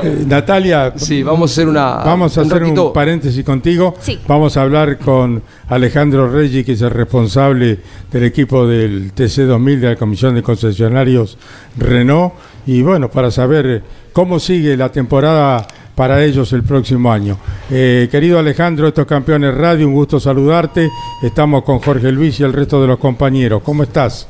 Eh, 0.04 0.24
Natalia, 0.26 0.92
Sí, 0.96 1.22
vamos 1.22 1.50
a 1.50 1.52
hacer 1.54 1.68
una. 1.68 1.94
vamos 2.04 2.36
a 2.36 2.42
un 2.42 2.46
hacer 2.48 2.62
ratito- 2.62 2.86
un 2.88 2.92
paréntesis 2.92 3.42
contigo. 3.44 3.94
Sí. 3.98 4.20
Vamos 4.28 4.58
a 4.58 4.62
hablar 4.62 4.98
con 4.98 5.42
Alejandro 5.68 6.28
Reggi, 6.30 6.62
que 6.62 6.72
es 6.72 6.82
el 6.82 6.90
responsable 6.90 7.78
del 8.10 8.24
equipo 8.24 8.66
del 8.66 9.12
TC2000 9.14 9.80
de 9.80 9.88
la 9.88 9.96
Comisión 9.96 10.34
de 10.34 10.42
Concesionarios 10.42 11.38
Renault. 11.78 12.34
Y 12.66 12.82
bueno, 12.82 13.10
para 13.10 13.30
saber 13.30 13.66
eh, 13.66 13.82
cómo 14.12 14.38
sigue 14.38 14.76
la 14.76 14.92
temporada 14.92 15.66
para 15.94 16.22
ellos 16.22 16.52
el 16.52 16.62
próximo 16.62 17.10
año. 17.10 17.38
Eh, 17.70 18.06
querido 18.10 18.38
Alejandro, 18.38 18.86
estos 18.88 19.06
campeones 19.06 19.54
radio, 19.54 19.88
un 19.88 19.94
gusto 19.94 20.20
saludarte. 20.20 20.90
Estamos 21.22 21.64
con 21.64 21.78
Jorge 21.78 22.12
Luis 22.12 22.38
y 22.40 22.42
el 22.42 22.52
resto 22.52 22.82
de 22.82 22.88
los 22.88 22.98
compañeros. 22.98 23.62
¿Cómo 23.64 23.82
estás? 23.82 24.28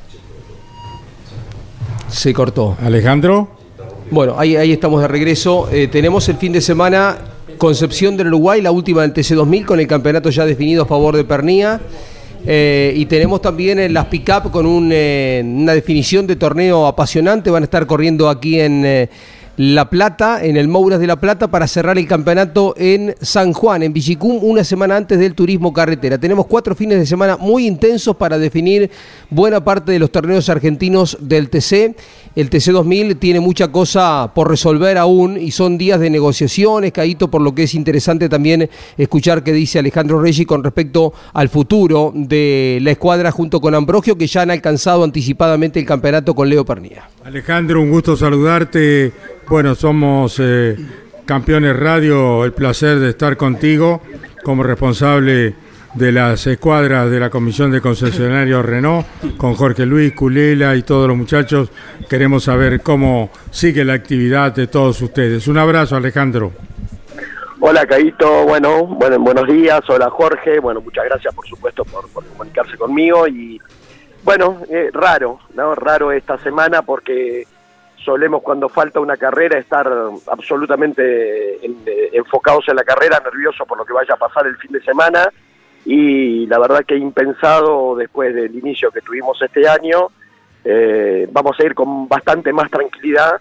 Se 2.08 2.32
cortó. 2.32 2.76
Alejandro. 2.80 3.61
Bueno, 4.12 4.34
ahí, 4.36 4.56
ahí 4.56 4.72
estamos 4.72 5.00
de 5.00 5.08
regreso. 5.08 5.70
Eh, 5.72 5.88
tenemos 5.88 6.28
el 6.28 6.36
fin 6.36 6.52
de 6.52 6.60
semana 6.60 7.16
Concepción 7.56 8.14
del 8.14 8.26
Uruguay, 8.26 8.60
la 8.60 8.70
última 8.70 9.00
del 9.00 9.14
TC2000, 9.14 9.64
con 9.64 9.80
el 9.80 9.86
campeonato 9.86 10.28
ya 10.28 10.44
definido 10.44 10.82
a 10.82 10.86
favor 10.86 11.16
de 11.16 11.24
Pernía. 11.24 11.80
Eh, 12.44 12.92
y 12.94 13.06
tenemos 13.06 13.40
también 13.40 13.78
eh, 13.78 13.88
las 13.88 14.04
pick-up 14.08 14.50
con 14.50 14.66
un, 14.66 14.92
una 14.92 15.72
definición 15.72 16.26
de 16.26 16.36
torneo 16.36 16.86
apasionante. 16.86 17.48
Van 17.48 17.62
a 17.62 17.64
estar 17.64 17.86
corriendo 17.86 18.28
aquí 18.28 18.60
en 18.60 19.08
La 19.58 19.90
Plata, 19.90 20.42
en 20.42 20.56
el 20.56 20.66
Mouras 20.66 20.98
de 20.98 21.06
La 21.06 21.16
Plata, 21.16 21.48
para 21.48 21.66
cerrar 21.66 21.98
el 21.98 22.06
campeonato 22.06 22.74
en 22.78 23.14
San 23.20 23.52
Juan, 23.52 23.82
en 23.82 23.92
Villicum, 23.92 24.38
una 24.42 24.64
semana 24.64 24.96
antes 24.96 25.18
del 25.18 25.34
turismo 25.34 25.74
carretera. 25.74 26.16
Tenemos 26.16 26.46
cuatro 26.46 26.74
fines 26.74 26.98
de 26.98 27.04
semana 27.04 27.36
muy 27.36 27.66
intensos 27.66 28.16
para 28.16 28.38
definir 28.38 28.90
buena 29.28 29.62
parte 29.62 29.92
de 29.92 29.98
los 29.98 30.10
torneos 30.10 30.48
argentinos 30.48 31.18
del 31.20 31.50
TC. 31.50 31.94
El 32.34 32.48
TC2000 32.48 33.18
tiene 33.18 33.40
mucha 33.40 33.68
cosa 33.68 34.32
por 34.34 34.48
resolver 34.48 34.96
aún 34.96 35.38
y 35.38 35.50
son 35.50 35.76
días 35.76 36.00
de 36.00 36.08
negociaciones, 36.08 36.90
Caíto, 36.90 37.30
por 37.30 37.42
lo 37.42 37.54
que 37.54 37.64
es 37.64 37.74
interesante 37.74 38.30
también 38.30 38.70
escuchar 38.96 39.44
qué 39.44 39.52
dice 39.52 39.78
Alejandro 39.78 40.18
Reggi 40.18 40.46
con 40.46 40.64
respecto 40.64 41.12
al 41.34 41.50
futuro 41.50 42.10
de 42.14 42.78
la 42.80 42.92
escuadra 42.92 43.30
junto 43.30 43.60
con 43.60 43.74
Ambrogio, 43.74 44.16
que 44.16 44.26
ya 44.26 44.40
han 44.40 44.50
alcanzado 44.50 45.04
anticipadamente 45.04 45.78
el 45.78 45.84
campeonato 45.84 46.34
con 46.34 46.48
Leo 46.48 46.64
Pernía. 46.64 47.06
Alejandro, 47.24 47.80
un 47.80 47.90
gusto 47.90 48.16
saludarte. 48.16 49.12
Bueno, 49.48 49.76
somos 49.76 50.40
eh, 50.40 50.76
campeones 51.24 51.78
radio, 51.78 52.44
el 52.44 52.52
placer 52.52 52.98
de 52.98 53.10
estar 53.10 53.36
contigo 53.36 54.02
como 54.42 54.64
responsable 54.64 55.54
de 55.94 56.10
las 56.10 56.46
escuadras 56.48 57.10
de 57.10 57.20
la 57.20 57.30
Comisión 57.30 57.70
de 57.70 57.80
Concesionarios 57.80 58.64
Renault, 58.64 59.06
con 59.36 59.54
Jorge 59.54 59.86
Luis, 59.86 60.14
Culela 60.14 60.74
y 60.74 60.82
todos 60.82 61.06
los 61.06 61.16
muchachos. 61.16 61.70
Queremos 62.08 62.44
saber 62.44 62.80
cómo 62.80 63.30
sigue 63.52 63.84
la 63.84 63.92
actividad 63.92 64.52
de 64.52 64.66
todos 64.66 65.00
ustedes. 65.00 65.46
Un 65.46 65.58
abrazo, 65.58 65.94
Alejandro. 65.94 66.52
Hola, 67.60 67.86
Caito. 67.86 68.44
Bueno, 68.44 68.86
bueno, 68.86 69.20
buenos 69.20 69.46
días. 69.46 69.80
Hola, 69.88 70.10
Jorge. 70.10 70.58
Bueno, 70.58 70.80
muchas 70.80 71.04
gracias, 71.04 71.32
por 71.32 71.46
supuesto, 71.46 71.84
por, 71.84 72.08
por 72.08 72.24
comunicarse 72.24 72.76
conmigo. 72.76 73.28
Y 73.28 73.60
bueno, 74.24 74.58
eh, 74.70 74.90
raro, 74.92 75.40
¿no? 75.54 75.74
Raro 75.74 76.12
esta 76.12 76.38
semana 76.38 76.82
porque 76.82 77.46
solemos, 78.04 78.42
cuando 78.42 78.68
falta 78.68 79.00
una 79.00 79.16
carrera, 79.16 79.58
estar 79.58 79.90
absolutamente 80.30 81.64
en- 81.64 81.82
eh, 81.86 82.10
enfocados 82.12 82.68
en 82.68 82.76
la 82.76 82.84
carrera, 82.84 83.20
nerviosos 83.24 83.66
por 83.66 83.78
lo 83.78 83.84
que 83.84 83.92
vaya 83.92 84.14
a 84.14 84.16
pasar 84.16 84.46
el 84.46 84.56
fin 84.56 84.72
de 84.72 84.82
semana. 84.82 85.28
Y 85.84 86.46
la 86.46 86.58
verdad 86.58 86.84
que 86.86 86.96
impensado 86.96 87.96
después 87.96 88.34
del 88.34 88.54
inicio 88.54 88.90
que 88.90 89.00
tuvimos 89.00 89.40
este 89.42 89.68
año. 89.68 90.08
Eh, 90.64 91.28
vamos 91.32 91.58
a 91.58 91.64
ir 91.64 91.74
con 91.74 92.06
bastante 92.08 92.52
más 92.52 92.70
tranquilidad 92.70 93.40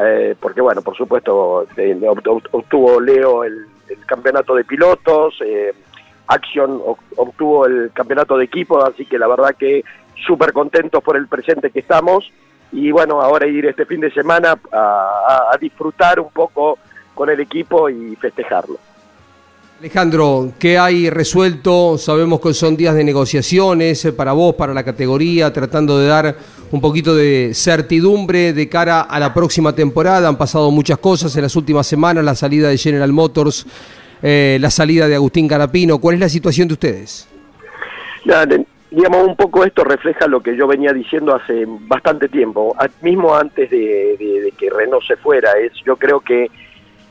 eh, 0.00 0.36
porque 0.38 0.60
bueno, 0.60 0.82
por 0.82 0.94
supuesto, 0.96 1.66
obt- 1.66 2.22
obt- 2.24 2.48
obtuvo 2.52 3.00
Leo 3.00 3.42
el, 3.42 3.66
el 3.88 4.04
campeonato 4.06 4.54
de 4.54 4.64
pilotos, 4.64 5.34
eh, 5.44 5.72
Action 6.28 6.78
ob- 6.80 6.98
obtuvo 7.16 7.66
el 7.66 7.90
campeonato 7.92 8.36
de 8.36 8.44
equipo, 8.44 8.84
así 8.84 9.06
que 9.06 9.18
la 9.18 9.26
verdad 9.26 9.56
que 9.58 9.82
súper 10.26 10.52
contentos 10.52 11.02
por 11.02 11.16
el 11.16 11.28
presente 11.28 11.70
que 11.70 11.80
estamos 11.80 12.30
y 12.72 12.90
bueno, 12.90 13.20
ahora 13.20 13.46
ir 13.46 13.66
este 13.66 13.86
fin 13.86 14.00
de 14.00 14.10
semana 14.12 14.58
a, 14.72 15.56
disfrutar 15.60 16.20
un 16.20 16.30
poco 16.30 16.78
con 17.14 17.30
el 17.30 17.40
equipo 17.40 17.88
y 17.88 18.14
festejarlo. 18.16 18.78
Alejandro, 19.80 20.52
¿qué 20.58 20.76
hay 20.76 21.08
resuelto? 21.08 21.96
Sabemos 21.98 22.40
que 22.40 22.52
son 22.52 22.76
días 22.76 22.96
de 22.96 23.04
negociaciones 23.04 24.04
eh, 24.04 24.12
para 24.12 24.32
vos, 24.32 24.56
para 24.56 24.74
la 24.74 24.84
categoría, 24.84 25.52
tratando 25.52 25.98
de 25.98 26.08
dar 26.08 26.36
un 26.72 26.80
poquito 26.80 27.14
de 27.14 27.52
certidumbre 27.54 28.52
de 28.52 28.68
cara 28.68 29.02
a 29.02 29.20
la 29.20 29.32
próxima 29.32 29.72
temporada. 29.72 30.28
Han 30.28 30.36
pasado 30.36 30.72
muchas 30.72 30.98
cosas 30.98 31.34
en 31.36 31.42
las 31.42 31.54
últimas 31.54 31.86
semanas, 31.86 32.24
la 32.24 32.34
salida 32.34 32.68
de 32.68 32.76
General 32.76 33.12
Motors, 33.12 33.66
eh, 34.20 34.58
la 34.60 34.70
salida 34.70 35.06
de 35.06 35.14
Agustín 35.14 35.46
Carapino. 35.46 35.98
¿Cuál 35.98 36.16
es 36.16 36.20
la 36.20 36.28
situación 36.28 36.66
de 36.66 36.74
ustedes? 36.74 37.28
Nada, 38.24 38.46
digamos, 38.90 39.26
un 39.26 39.36
poco 39.36 39.64
esto 39.64 39.84
refleja 39.84 40.26
lo 40.26 40.40
que 40.40 40.56
yo 40.56 40.66
venía 40.66 40.92
diciendo 40.92 41.34
hace 41.34 41.64
bastante 41.66 42.28
tiempo, 42.28 42.74
mismo 43.02 43.34
antes 43.34 43.70
de 43.70 44.52
que 44.56 44.70
Renault 44.70 45.04
se 45.06 45.16
fuera. 45.16 45.52
Es, 45.58 45.72
yo 45.84 45.96
creo 45.96 46.20
que 46.20 46.50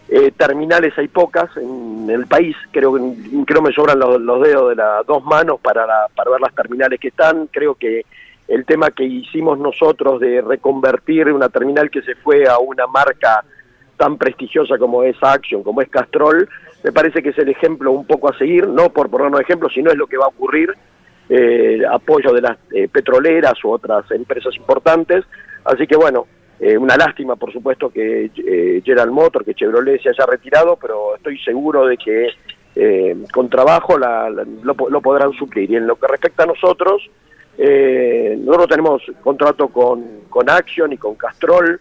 eh, 0.09 0.31
terminales 0.37 0.97
hay 0.97 1.07
pocas 1.09 1.49
en 1.57 2.09
el 2.09 2.25
país, 2.27 2.55
creo 2.71 2.93
que 2.95 3.01
creo 3.45 3.61
me 3.61 3.73
sobran 3.73 3.99
los, 3.99 4.19
los 4.21 4.41
dedos 4.41 4.69
de 4.69 4.75
las 4.75 5.05
dos 5.05 5.23
manos 5.23 5.59
para, 5.61 5.85
la- 5.85 6.07
para 6.15 6.31
ver 6.31 6.41
las 6.41 6.55
terminales 6.55 6.99
que 6.99 7.09
están. 7.09 7.47
Creo 7.47 7.75
que 7.75 8.05
el 8.47 8.65
tema 8.65 8.89
que 8.91 9.03
hicimos 9.03 9.59
nosotros 9.59 10.21
de 10.21 10.41
reconvertir 10.41 11.27
una 11.31 11.49
terminal 11.49 11.89
que 11.89 12.01
se 12.01 12.15
fue 12.15 12.47
a 12.47 12.57
una 12.57 12.87
marca 12.87 13.43
tan 13.97 14.17
prestigiosa 14.17 14.77
como 14.77 15.03
es 15.03 15.17
Action, 15.21 15.63
como 15.63 15.81
es 15.81 15.89
Castrol, 15.89 16.47
me 16.83 16.91
parece 16.91 17.21
que 17.21 17.29
es 17.29 17.37
el 17.39 17.49
ejemplo 17.49 17.91
un 17.91 18.05
poco 18.05 18.29
a 18.29 18.37
seguir, 18.37 18.67
no 18.67 18.89
por 18.89 19.09
ponernos 19.09 19.41
ejemplo, 19.41 19.67
sino 19.69 19.89
es 19.91 19.97
lo 19.97 20.07
que 20.07 20.17
va 20.17 20.25
a 20.25 20.29
ocurrir, 20.29 20.71
eh, 21.29 21.81
apoyo 21.89 22.31
de 22.33 22.41
las 22.41 22.57
eh, 22.71 22.87
petroleras 22.87 23.63
u 23.63 23.69
otras 23.71 24.09
empresas 24.11 24.55
importantes. 24.55 25.25
Así 25.65 25.85
que 25.87 25.95
bueno, 25.97 26.25
eh, 26.59 26.77
una 26.77 26.95
lástima 26.97 27.35
por 27.35 27.51
supuesto 27.51 27.89
que 27.89 28.31
eh, 28.37 28.81
General 28.83 29.11
Motor, 29.11 29.43
que 29.45 29.53
Chevrolet 29.53 30.01
se 30.01 30.09
haya 30.09 30.25
retirado, 30.25 30.77
pero 30.81 31.15
estoy 31.15 31.37
seguro 31.39 31.85
de 31.85 31.97
que 31.97 32.29
eh, 32.75 33.15
con 33.33 33.49
trabajo 33.49 33.97
la- 33.97 34.29
lo, 34.29 34.75
lo 34.89 35.01
podrán 35.01 35.33
suplir. 35.33 35.69
Y 35.71 35.75
en 35.75 35.87
lo 35.87 35.95
que 35.97 36.07
respecta 36.07 36.43
a 36.43 36.47
nosotros, 36.47 37.01
nosotros 37.57 38.67
tenemos 38.69 39.01
contrato 39.21 39.67
con, 39.69 40.03
con 40.29 40.47
Action 40.49 40.93
y 40.93 40.97
con 40.97 41.15
Castrol 41.15 41.79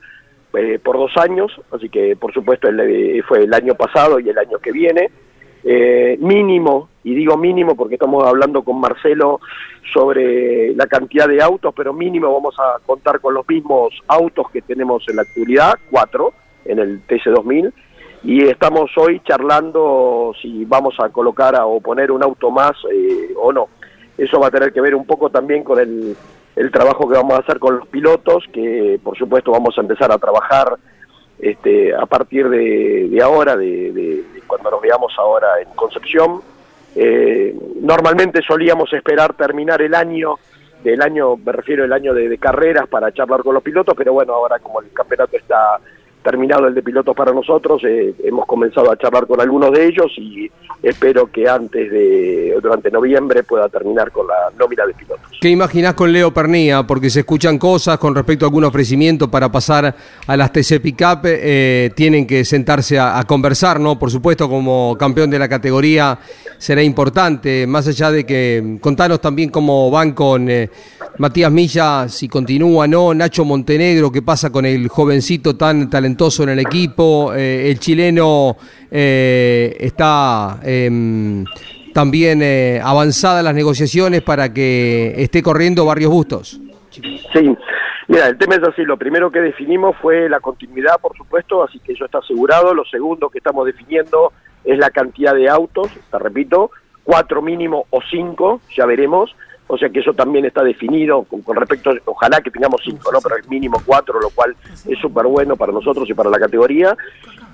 por 0.83 0.97
dos 0.97 1.15
años, 1.19 1.53
así 1.71 1.91
que 1.91 2.17
por 2.17 2.33
supuesto 2.33 2.67
el, 2.69 3.23
fue 3.29 3.45
el 3.45 3.53
año 3.53 3.75
pasado 3.75 4.19
y 4.19 4.31
el 4.31 4.39
año 4.39 4.59
que 4.59 4.73
viene. 4.73 5.11
Eh, 5.69 6.17
mínimo, 6.21 6.91
y 7.03 7.13
digo 7.13 7.37
mínimo 7.37 7.75
porque 7.75 7.97
estamos 7.97 8.23
hablando 8.23 8.63
con 8.63 8.79
Marcelo 8.79 9.41
sobre 9.93 10.73
la 10.77 10.87
cantidad 10.87 11.27
de 11.27 11.43
autos, 11.43 11.75
pero 11.77 11.93
mínimo 11.93 12.33
vamos 12.33 12.55
a 12.61 12.79
contar 12.87 13.19
con 13.19 13.35
los 13.35 13.49
mismos 13.49 13.93
autos 14.07 14.49
que 14.53 14.63
tenemos 14.63 15.03
en 15.09 15.17
la 15.17 15.23
actualidad, 15.23 15.75
cuatro 15.91 16.35
en 16.65 16.79
el 16.79 17.05
TC2000, 17.09 17.73
y 18.23 18.45
estamos 18.45 18.93
hoy 18.97 19.21
charlando 19.25 20.33
si 20.41 20.65
vamos 20.67 20.95
a 21.01 21.09
colocar 21.09 21.57
o 21.61 21.81
poner 21.81 22.13
un 22.13 22.23
auto 22.23 22.53
más 22.53 22.77
eh, 22.93 23.35
o 23.37 23.53
no. 23.53 23.67
Eso 24.17 24.39
va 24.39 24.47
a 24.47 24.53
tener 24.53 24.73
que 24.73 24.81
ver 24.81 24.95
un 24.95 25.05
poco 25.05 25.31
también 25.31 25.65
con 25.65 25.81
el, 25.81 26.17
el 26.55 26.71
trabajo 26.71 27.09
que 27.09 27.17
vamos 27.17 27.35
a 27.35 27.41
hacer 27.41 27.59
con 27.59 27.79
los 27.79 27.89
pilotos, 27.89 28.45
que 28.53 29.01
por 29.03 29.19
supuesto 29.19 29.51
vamos 29.51 29.77
a 29.77 29.81
empezar 29.81 30.13
a 30.13 30.19
trabajar 30.19 30.77
este, 31.39 31.95
a 31.95 32.07
partir 32.07 32.49
de, 32.49 33.21
ahora, 33.23 33.57
de, 33.57 33.93
de- 33.93 34.25
cuando 34.47 34.71
nos 34.71 34.81
veamos 34.81 35.13
ahora 35.19 35.49
en 35.61 35.69
Concepción. 35.75 36.41
Eh, 36.95 37.55
normalmente 37.81 38.41
solíamos 38.43 38.93
esperar 38.93 39.35
terminar 39.35 39.83
el 39.83 39.95
año, 39.95 40.37
del 40.83 41.03
año, 41.03 41.37
me 41.37 41.53
refiero 41.53 41.85
el 41.85 41.93
año 41.93 42.15
de 42.15 42.39
carreras 42.39 42.87
para 42.89 43.13
charlar 43.13 43.43
con 43.43 43.55
los 43.55 43.63
pilotos, 43.63 43.95
pero 43.97 44.13
bueno, 44.13 44.33
ahora 44.35 44.59
como 44.61 44.81
el 44.81 44.91
campeonato 44.93 45.37
está 45.37 45.79
terminado 46.27 46.67
el 46.67 46.75
de 46.75 46.83
pilotos 46.83 47.15
para 47.15 47.33
nosotros, 47.33 47.81
eh, 47.85 48.13
hemos 48.25 48.47
comenzado 48.47 48.91
a 48.91 48.97
charlar 48.97 49.29
con 49.29 49.41
algunos 49.41 49.71
de 49.71 49.87
ellos 49.87 50.11
y 50.17 50.51
espero 50.83 51.31
que 51.31 51.49
antes 51.49 51.89
de, 51.89 52.59
durante 52.61 52.91
noviembre 52.91 53.45
pueda 53.45 53.69
terminar 53.69 54.11
con 54.11 54.27
la 54.27 54.35
nómina 54.59 54.85
de 54.87 54.95
pilotos. 54.95 55.39
¿Qué 55.41 55.51
imaginás 55.51 55.95
con 55.95 56.13
Leo 56.13 56.35
Pernía? 56.35 56.85
Porque 56.85 57.11
se 57.11 57.21
escuchan 57.21 57.59
cosas 57.59 57.99
con 57.99 58.13
respecto 58.13 58.45
a 58.45 58.49
algún 58.49 58.65
ofrecimiento 58.65 59.31
para 59.31 59.53
pasar 59.53 59.95
a 60.27 60.37
las 60.37 60.51
TC 60.51 60.81
Pickup. 60.81 61.21
eh, 61.27 61.91
tienen 61.95 62.27
que 62.27 62.45
sentarse 62.45 62.99
a, 62.99 63.23
conversar, 63.23 63.79
¿no? 63.79 63.97
Por 63.97 64.11
supuesto, 64.11 64.49
como 64.49 64.97
campeón 64.99 65.31
de 65.31 65.39
la 65.39 65.49
categoría 65.49 66.19
será 66.59 66.83
importante. 66.83 67.69
Más 67.69 67.87
allá 67.87 68.11
de 68.11 68.27
que 68.27 68.79
contanos 68.81 69.21
también 69.21 69.51
cómo 69.51 69.93
van 69.93 70.13
con 70.13 70.51
eh, 70.51 70.71
Matías 71.19 71.53
Milla, 71.53 72.09
si 72.09 72.29
continúa, 72.29 72.89
¿no? 72.89 73.15
Nacho 73.15 73.45
Montenegro, 73.45 74.11
qué 74.11 74.23
pasa 74.23 74.51
con 74.51 74.67
el 74.67 74.89
jovencito 74.89 75.55
tan 75.55 75.89
talentoso 75.89 76.16
en 76.43 76.49
el 76.49 76.59
equipo. 76.59 77.33
eh, 77.35 77.71
el 77.71 77.79
chileno 77.79 78.57
eh, 78.91 79.77
está. 79.79 80.61
em, 80.63 81.45
también 81.93 82.43
eh, 82.43 82.79
avanzadas 82.85 83.43
las 83.43 83.55
negociaciones 83.55 84.21
para 84.21 84.53
que 84.53 85.15
esté 85.17 85.43
corriendo 85.43 85.87
Barrios 85.87 86.11
Bustos. 86.11 86.61
Sí, 86.91 87.57
Mira, 88.09 88.29
el 88.29 88.39
tema 88.39 88.55
es 88.55 88.63
así, 88.63 88.85
lo 88.85 88.97
primero 88.97 89.31
que 89.31 89.41
definimos 89.41 89.97
fue 90.01 90.29
la 90.29 90.39
continuidad, 90.39 91.01
por 91.01 91.17
supuesto, 91.17 91.65
así 91.65 91.81
que 91.81 91.93
eso 91.93 92.05
está 92.05 92.19
asegurado. 92.19 92.73
Lo 92.73 92.85
segundo 92.85 93.31
que 93.31 93.39
estamos 93.39 93.67
definiendo 93.67 94.33
es 94.65 94.79
la 94.79 94.91
cantidad 94.91 95.35
de 95.35 95.49
autos, 95.49 95.89
te 96.11 96.19
repito, 96.19 96.71
cuatro 97.03 97.43
mínimo 97.43 97.87
o 97.91 98.01
cinco, 98.09 98.61
ya 98.77 98.87
veremos. 98.87 99.35
O 99.69 99.77
sea 99.77 99.89
que 99.89 100.01
eso 100.01 100.13
también 100.13 100.45
está 100.45 100.63
definido 100.63 101.25
con, 101.25 101.43
con 101.43 101.57
respecto, 101.57 101.91
ojalá 102.05 102.41
que 102.41 102.51
tengamos 102.51 102.81
cinco, 102.85 103.11
¿no? 103.13 103.19
Pero 103.21 103.37
el 103.37 103.49
mínimo 103.49 103.83
cuatro, 103.85 104.21
lo 104.21 104.31
cual 104.31 104.55
es 104.89 104.99
súper 104.99 105.27
bueno 105.27 105.57
para 105.57 105.73
nosotros 105.73 106.09
y 106.09 106.15
para 106.15 106.31
la 106.31 106.39
categoría. 106.39 106.97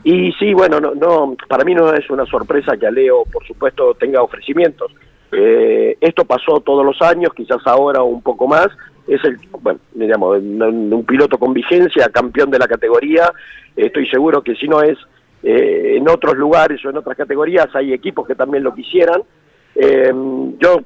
Y 0.04 0.32
sí, 0.32 0.52
bueno, 0.52 0.78
no, 0.80 0.94
no, 0.94 1.36
para 1.48 1.64
mí 1.64 1.74
no 1.74 1.92
es 1.94 2.08
una 2.10 2.26
sorpresa 2.26 2.76
que 2.76 2.86
Aleo, 2.86 3.24
por 3.32 3.46
supuesto, 3.46 3.94
tenga 3.94 4.22
ofrecimientos. 4.22 4.92
Eh, 5.30 5.96
esto 6.00 6.26
pasó 6.26 6.60
todos 6.60 6.84
los 6.84 7.00
años, 7.00 7.32
quizás 7.34 7.66
ahora 7.66 8.02
un 8.02 8.20
poco 8.20 8.46
más. 8.46 8.68
Es 9.06 9.24
el, 9.24 9.38
bueno, 9.60 9.80
digamos, 9.94 10.38
un, 10.38 10.92
un 10.92 11.04
piloto 11.04 11.38
con 11.38 11.54
vigencia, 11.54 12.10
campeón 12.10 12.50
de 12.50 12.58
la 12.58 12.68
categoría. 12.68 13.32
Estoy 13.74 14.06
seguro 14.08 14.42
que 14.42 14.54
si 14.56 14.68
no 14.68 14.82
es 14.82 14.98
eh, 15.42 15.96
en 15.96 16.08
otros 16.08 16.36
lugares 16.36 16.84
o 16.84 16.90
en 16.90 16.98
otras 16.98 17.16
categorías, 17.16 17.68
hay 17.74 17.92
equipos 17.92 18.26
que 18.26 18.34
también 18.34 18.62
lo 18.62 18.74
quisieran. 18.74 19.22
Eh, 19.74 20.12
yo 20.58 20.82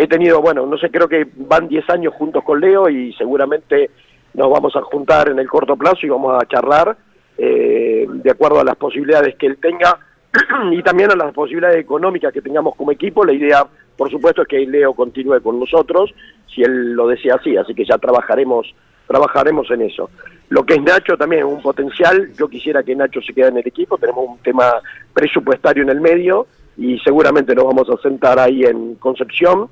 he 0.00 0.06
tenido, 0.06 0.40
bueno, 0.40 0.64
no 0.64 0.78
sé, 0.78 0.92
creo 0.92 1.08
que 1.08 1.26
van 1.34 1.66
10 1.66 1.90
años 1.90 2.14
juntos 2.14 2.44
con 2.44 2.60
Leo 2.60 2.88
y 2.88 3.12
seguramente 3.14 3.90
nos 4.32 4.48
vamos 4.48 4.76
a 4.76 4.82
juntar 4.82 5.28
en 5.28 5.40
el 5.40 5.48
corto 5.48 5.76
plazo 5.76 6.06
y 6.06 6.08
vamos 6.08 6.40
a 6.40 6.46
charlar 6.46 6.96
eh, 7.36 8.06
de 8.08 8.30
acuerdo 8.30 8.60
a 8.60 8.64
las 8.64 8.76
posibilidades 8.76 9.34
que 9.34 9.46
él 9.46 9.58
tenga 9.60 9.98
y 10.70 10.80
también 10.84 11.10
a 11.10 11.16
las 11.16 11.34
posibilidades 11.34 11.80
económicas 11.80 12.32
que 12.32 12.40
tengamos 12.40 12.76
como 12.76 12.92
equipo. 12.92 13.24
La 13.24 13.32
idea, 13.32 13.66
por 13.96 14.08
supuesto, 14.08 14.42
es 14.42 14.48
que 14.48 14.64
Leo 14.64 14.94
continúe 14.94 15.42
con 15.42 15.58
nosotros, 15.58 16.14
si 16.46 16.62
él 16.62 16.92
lo 16.92 17.08
desea 17.08 17.34
así, 17.34 17.56
así 17.56 17.74
que 17.74 17.84
ya 17.84 17.98
trabajaremos 17.98 18.72
trabajaremos 19.08 19.68
en 19.70 19.82
eso. 19.82 20.10
Lo 20.50 20.64
que 20.64 20.74
es 20.74 20.82
Nacho 20.82 21.16
también 21.16 21.40
es 21.40 21.52
un 21.52 21.62
potencial, 21.62 22.30
yo 22.38 22.46
quisiera 22.46 22.82
que 22.82 22.94
Nacho 22.94 23.20
se 23.22 23.32
quede 23.32 23.48
en 23.48 23.56
el 23.56 23.66
equipo, 23.66 23.98
tenemos 23.98 24.28
un 24.28 24.38
tema 24.38 24.74
presupuestario 25.12 25.82
en 25.82 25.88
el 25.88 26.00
medio 26.00 26.46
y 26.76 26.98
seguramente 27.00 27.54
nos 27.54 27.64
vamos 27.64 27.88
a 27.90 28.00
sentar 28.00 28.38
ahí 28.38 28.64
en 28.64 28.94
Concepción. 28.96 29.68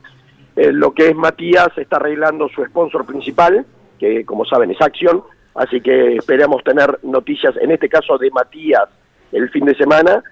Eh, 0.57 0.73
lo 0.73 0.93
que 0.93 1.09
es 1.09 1.15
Matías 1.15 1.69
está 1.77 1.97
arreglando 1.97 2.49
su 2.49 2.65
sponsor 2.65 3.05
principal, 3.05 3.67
que 3.99 4.25
como 4.25 4.47
saben 4.47 4.71
es 4.71 4.81
Action, 4.81 5.23
así 5.55 5.83
que 5.83 6.17
esperamos 6.17 6.65
tener 6.65 6.99
noticias, 7.03 7.55
en 7.61 7.71
este 7.71 7.89
caso 7.91 8.17
de 8.17 8.31
Matías, 8.31 8.89
el 9.33 9.51
fin 9.51 9.67
de 9.67 9.75
semana, 9.75 10.23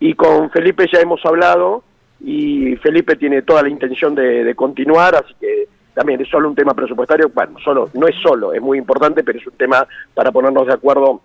y 0.00 0.14
con 0.14 0.50
Felipe 0.50 0.86
ya 0.90 1.00
hemos 1.00 1.24
hablado, 1.26 1.84
y 2.20 2.76
Felipe 2.76 3.16
tiene 3.16 3.42
toda 3.42 3.62
la 3.62 3.68
intención 3.68 4.14
de, 4.14 4.54
continuar, 4.54 5.14
así 5.16 5.34
que 5.38 5.68
también 5.92 6.20
es 6.20 6.28
solo 6.28 6.48
un 6.48 6.54
tema 6.54 6.72
presupuestario, 6.72 7.30
bueno, 7.34 7.58
solo, 7.62 7.90
no 7.92 8.06
es 8.06 8.16
solo, 8.22 8.54
es 8.54 8.62
muy 8.62 8.78
importante, 8.78 9.22
pero 9.22 9.38
es 9.38 9.46
un 9.46 9.54
tema 9.54 9.86
para 10.14 10.32
ponernos 10.32 10.66
de 10.66 10.72
acuerdo 10.72 11.20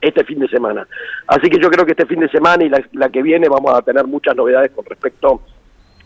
este 0.00 0.24
fin 0.24 0.38
de 0.38 0.48
semana. 0.48 0.86
Así 1.26 1.50
que 1.50 1.60
yo 1.60 1.70
creo 1.70 1.84
que 1.84 1.92
este 1.92 2.06
fin 2.06 2.20
de 2.20 2.28
semana 2.30 2.64
y 2.64 2.70
la 2.70 3.10
que 3.10 3.22
viene 3.22 3.48
vamos 3.48 3.74
a 3.74 3.82
tener 3.82 4.06
muchas 4.06 4.34
novedades 4.34 4.70
con 4.70 4.86
respecto, 4.86 5.42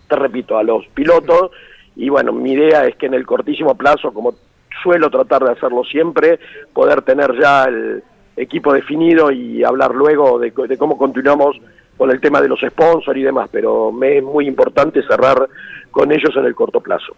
te 0.08 0.16
repito, 0.16 0.58
a 0.58 0.64
los 0.64 0.84
pilotos, 0.88 1.52
y 1.96 2.08
bueno, 2.08 2.32
mi 2.32 2.52
idea 2.52 2.86
es 2.86 2.96
que 2.96 3.06
en 3.06 3.14
el 3.14 3.26
cortísimo 3.26 3.74
plazo, 3.74 4.12
como 4.12 4.34
suelo 4.82 5.10
tratar 5.10 5.44
de 5.44 5.52
hacerlo 5.52 5.84
siempre, 5.84 6.38
poder 6.72 7.02
tener 7.02 7.38
ya 7.40 7.64
el 7.64 8.02
equipo 8.36 8.72
definido 8.72 9.30
y 9.30 9.62
hablar 9.62 9.94
luego 9.94 10.38
de, 10.38 10.52
de 10.68 10.76
cómo 10.76 10.98
continuamos 10.98 11.56
con 11.96 12.10
el 12.10 12.20
tema 12.20 12.40
de 12.40 12.48
los 12.48 12.60
sponsors 12.60 13.18
y 13.18 13.22
demás, 13.22 13.48
pero 13.52 13.92
me 13.92 14.18
es 14.18 14.24
muy 14.24 14.48
importante 14.48 15.02
cerrar 15.02 15.48
con 15.90 16.10
ellos 16.10 16.34
en 16.36 16.44
el 16.44 16.54
corto 16.54 16.80
plazo. 16.80 17.14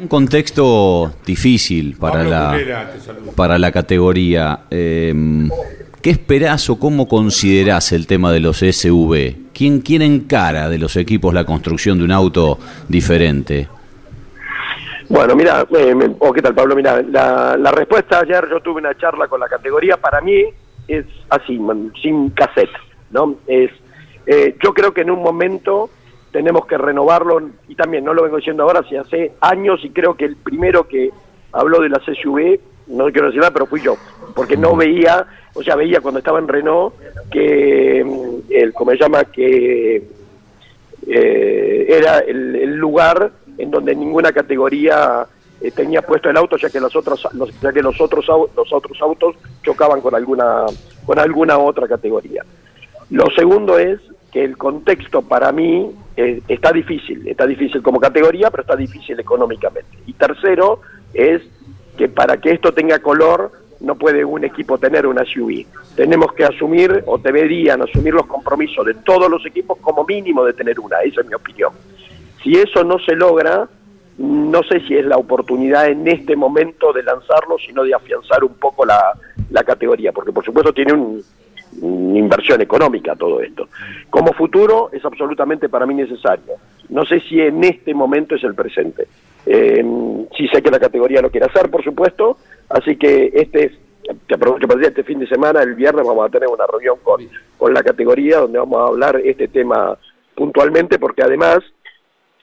Un 0.00 0.08
contexto 0.08 1.12
difícil 1.24 1.96
para 1.96 2.14
Pablo 2.14 2.30
la, 2.30 2.50
Culera, 2.50 2.92
para 3.36 3.58
la 3.58 3.70
categoría. 3.72 4.60
eh, 4.70 5.14
¿Qué 6.02 6.10
esperás 6.10 6.68
o 6.68 6.80
cómo 6.80 7.06
considerás 7.06 7.92
el 7.92 8.08
tema 8.08 8.32
de 8.32 8.40
los 8.40 8.58
SV? 8.58 9.52
¿Quién, 9.54 9.82
¿Quién 9.82 10.02
encara 10.02 10.68
de 10.68 10.76
los 10.76 10.96
equipos 10.96 11.32
la 11.32 11.44
construcción 11.44 11.98
de 11.98 12.04
un 12.04 12.10
auto 12.10 12.58
diferente? 12.88 13.68
Bueno, 15.08 15.36
mira, 15.36 15.64
eh, 15.70 15.94
oh, 16.18 16.32
¿qué 16.32 16.42
tal 16.42 16.56
Pablo? 16.56 16.74
Mira, 16.74 17.02
la, 17.02 17.56
la 17.56 17.70
respuesta 17.70 18.18
ayer 18.18 18.48
yo 18.50 18.58
tuve 18.58 18.80
una 18.80 18.96
charla 18.96 19.28
con 19.28 19.38
la 19.38 19.48
categoría, 19.48 19.96
para 19.96 20.20
mí 20.20 20.42
es 20.88 21.06
así, 21.30 21.60
sin 22.02 22.30
cassette, 22.30 22.70
¿no? 23.12 23.36
Es, 23.46 23.70
eh, 24.26 24.56
yo 24.60 24.74
creo 24.74 24.92
que 24.92 25.02
en 25.02 25.10
un 25.10 25.22
momento 25.22 25.88
tenemos 26.32 26.66
que 26.66 26.78
renovarlo, 26.78 27.48
y 27.68 27.76
también 27.76 28.02
no 28.04 28.12
lo 28.12 28.24
vengo 28.24 28.38
diciendo 28.38 28.64
ahora, 28.64 28.82
si 28.88 28.96
hace 28.96 29.34
años, 29.40 29.78
y 29.84 29.90
creo 29.90 30.16
que 30.16 30.24
el 30.24 30.34
primero 30.34 30.88
que 30.88 31.10
habló 31.52 31.80
de 31.80 31.90
las 31.90 32.02
SUV, 32.02 32.58
no 32.92 33.10
quiero 33.10 33.28
decir 33.28 33.40
nada, 33.40 33.52
pero 33.52 33.66
fui 33.66 33.80
yo, 33.80 33.96
porque 34.34 34.56
no 34.56 34.76
veía, 34.76 35.26
o 35.54 35.62
sea, 35.62 35.76
veía 35.76 36.00
cuando 36.00 36.18
estaba 36.18 36.38
en 36.38 36.48
Renault 36.48 36.94
que, 37.30 38.04
mm, 38.04 38.52
el, 38.52 38.72
¿cómo 38.72 38.90
se 38.92 38.98
llama? 38.98 39.24
Que 39.24 40.02
eh, 41.06 41.86
era 41.88 42.20
el, 42.20 42.76
lugar 42.76 43.32
en 43.58 43.70
donde 43.70 43.94
ninguna 43.94 44.32
categoría 44.32 45.26
eh, 45.60 45.70
tenía 45.70 46.02
puesto 46.02 46.30
el 46.30 46.36
auto 46.36 46.56
ya 46.56 46.70
que 46.70 46.80
los 46.80 46.94
otros 46.94 47.28
ya 47.60 47.72
que 47.72 47.82
los 47.82 48.00
otros 48.00 48.26
los 48.56 48.72
otros 48.72 49.00
autos 49.00 49.36
chocaban 49.62 50.00
con 50.00 50.14
alguna 50.14 50.64
con 51.04 51.18
alguna 51.18 51.58
otra 51.58 51.86
categoría 51.88 52.44
lo 53.10 53.26
segundo 53.36 53.78
es 53.78 54.00
que 54.32 54.44
el 54.44 54.56
contexto 54.56 55.22
para 55.22 55.52
mí 55.52 55.90
eh, 56.16 56.40
está 56.48 56.72
difícil 56.72 57.26
está 57.28 57.46
difícil 57.46 57.82
como 57.82 58.00
categoría 58.00 58.50
pero 58.50 58.62
está 58.62 58.76
difícil 58.76 59.18
económicamente 59.18 59.98
y 60.06 60.12
tercero 60.12 60.80
es 61.14 61.42
que 61.96 62.08
para 62.08 62.38
que 62.38 62.52
esto 62.52 62.72
tenga 62.72 62.98
color 63.00 63.52
no 63.80 63.96
puede 63.96 64.24
un 64.24 64.44
equipo 64.44 64.78
tener 64.78 65.06
una 65.06 65.24
SUV. 65.24 65.66
Tenemos 65.96 66.32
que 66.32 66.44
asumir, 66.44 67.02
o 67.06 67.18
deberían 67.18 67.82
asumir 67.82 68.14
los 68.14 68.26
compromisos 68.26 68.86
de 68.86 68.94
todos 68.94 69.28
los 69.28 69.44
equipos 69.44 69.78
como 69.78 70.04
mínimo 70.04 70.44
de 70.44 70.52
tener 70.52 70.78
una, 70.78 71.00
esa 71.00 71.20
es 71.20 71.26
mi 71.26 71.34
opinión. 71.34 71.72
Si 72.42 72.54
eso 72.54 72.84
no 72.84 72.98
se 73.00 73.14
logra, 73.16 73.68
no 74.18 74.62
sé 74.62 74.80
si 74.86 74.96
es 74.96 75.04
la 75.04 75.16
oportunidad 75.16 75.88
en 75.88 76.06
este 76.06 76.36
momento 76.36 76.92
de 76.92 77.02
lanzarlo, 77.02 77.56
sino 77.58 77.82
de 77.82 77.94
afianzar 77.94 78.44
un 78.44 78.54
poco 78.54 78.84
la, 78.84 79.12
la 79.50 79.64
categoría, 79.64 80.12
porque 80.12 80.32
por 80.32 80.44
supuesto 80.44 80.72
tiene 80.72 80.92
un, 80.92 81.22
una 81.80 82.18
inversión 82.18 82.60
económica 82.60 83.16
todo 83.16 83.40
esto. 83.40 83.68
Como 84.10 84.32
futuro 84.32 84.90
es 84.92 85.04
absolutamente 85.04 85.68
para 85.68 85.86
mí 85.86 85.94
necesario. 85.94 86.54
No 86.92 87.06
sé 87.06 87.20
si 87.20 87.40
en 87.40 87.64
este 87.64 87.94
momento 87.94 88.34
es 88.34 88.44
el 88.44 88.54
presente. 88.54 89.08
Eh, 89.46 89.82
sí 90.36 90.46
sé 90.48 90.62
que 90.62 90.70
la 90.70 90.78
categoría 90.78 91.22
lo 91.22 91.30
quiere 91.30 91.46
hacer, 91.46 91.70
por 91.70 91.82
supuesto, 91.82 92.36
así 92.68 92.96
que 92.96 93.32
este 93.34 93.64
es, 93.64 93.72
te 94.26 94.34
aprovecho 94.34 94.68
para 94.68 94.78
decir, 94.78 94.90
este 94.90 95.04
fin 95.04 95.18
de 95.18 95.26
semana, 95.26 95.62
el 95.62 95.74
viernes, 95.74 96.06
vamos 96.06 96.26
a 96.26 96.30
tener 96.30 96.48
una 96.48 96.66
reunión 96.66 96.98
con, 97.02 97.26
con 97.56 97.72
la 97.72 97.82
categoría 97.82 98.40
donde 98.40 98.58
vamos 98.58 98.78
a 98.78 98.88
hablar 98.88 99.20
este 99.24 99.48
tema 99.48 99.96
puntualmente, 100.34 100.98
porque 100.98 101.22
además 101.22 101.60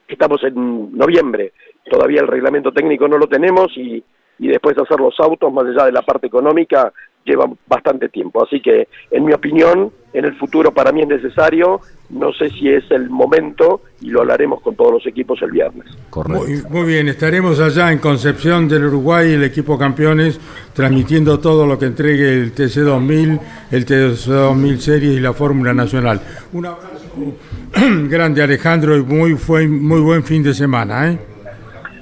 estamos 0.07 0.43
en 0.43 0.97
noviembre, 0.97 1.53
todavía 1.89 2.21
el 2.21 2.27
reglamento 2.27 2.71
técnico 2.71 3.07
no 3.07 3.17
lo 3.17 3.27
tenemos 3.27 3.71
y, 3.77 4.03
y 4.39 4.47
después 4.47 4.77
hacer 4.77 4.99
los 4.99 5.17
autos, 5.19 5.53
más 5.53 5.65
allá 5.65 5.85
de 5.85 5.91
la 5.91 6.01
parte 6.01 6.27
económica, 6.27 6.91
lleva 7.23 7.45
bastante 7.67 8.09
tiempo. 8.09 8.43
Así 8.43 8.61
que, 8.61 8.87
en 9.11 9.25
mi 9.25 9.33
opinión, 9.33 9.91
en 10.13 10.25
el 10.25 10.35
futuro 10.37 10.71
para 10.71 10.91
mí 10.91 11.01
es 11.01 11.07
necesario, 11.07 11.81
no 12.09 12.33
sé 12.33 12.49
si 12.49 12.69
es 12.69 12.83
el 12.91 13.09
momento 13.09 13.81
y 14.01 14.09
lo 14.09 14.21
hablaremos 14.21 14.61
con 14.61 14.75
todos 14.75 14.93
los 14.93 15.07
equipos 15.07 15.41
el 15.41 15.51
viernes. 15.51 15.85
Correcto. 16.09 16.45
Muy, 16.45 16.63
muy 16.69 16.91
bien, 16.91 17.07
estaremos 17.07 17.59
allá 17.59 17.91
en 17.91 17.99
Concepción 17.99 18.67
del 18.67 18.85
Uruguay, 18.85 19.33
el 19.33 19.43
equipo 19.43 19.77
campeones, 19.77 20.39
transmitiendo 20.73 21.39
todo 21.39 21.65
lo 21.65 21.77
que 21.77 21.85
entregue 21.85 22.33
el 22.33 22.55
TC2000, 22.55 23.39
el 23.71 23.85
TC2000 23.85 24.77
Series 24.77 25.17
y 25.17 25.19
la 25.19 25.33
Fórmula 25.33 25.73
Nacional. 25.73 26.21
Un 26.53 26.65
abrazo 26.65 26.99
grande 28.09 28.41
Alejandro 28.41 28.97
y 28.97 29.03
muy, 29.03 29.35
fue, 29.35 29.67
muy 29.67 29.99
buen 29.99 30.23
fin 30.23 30.43
de 30.43 30.53
semana. 30.53 31.11
¿eh? 31.11 31.19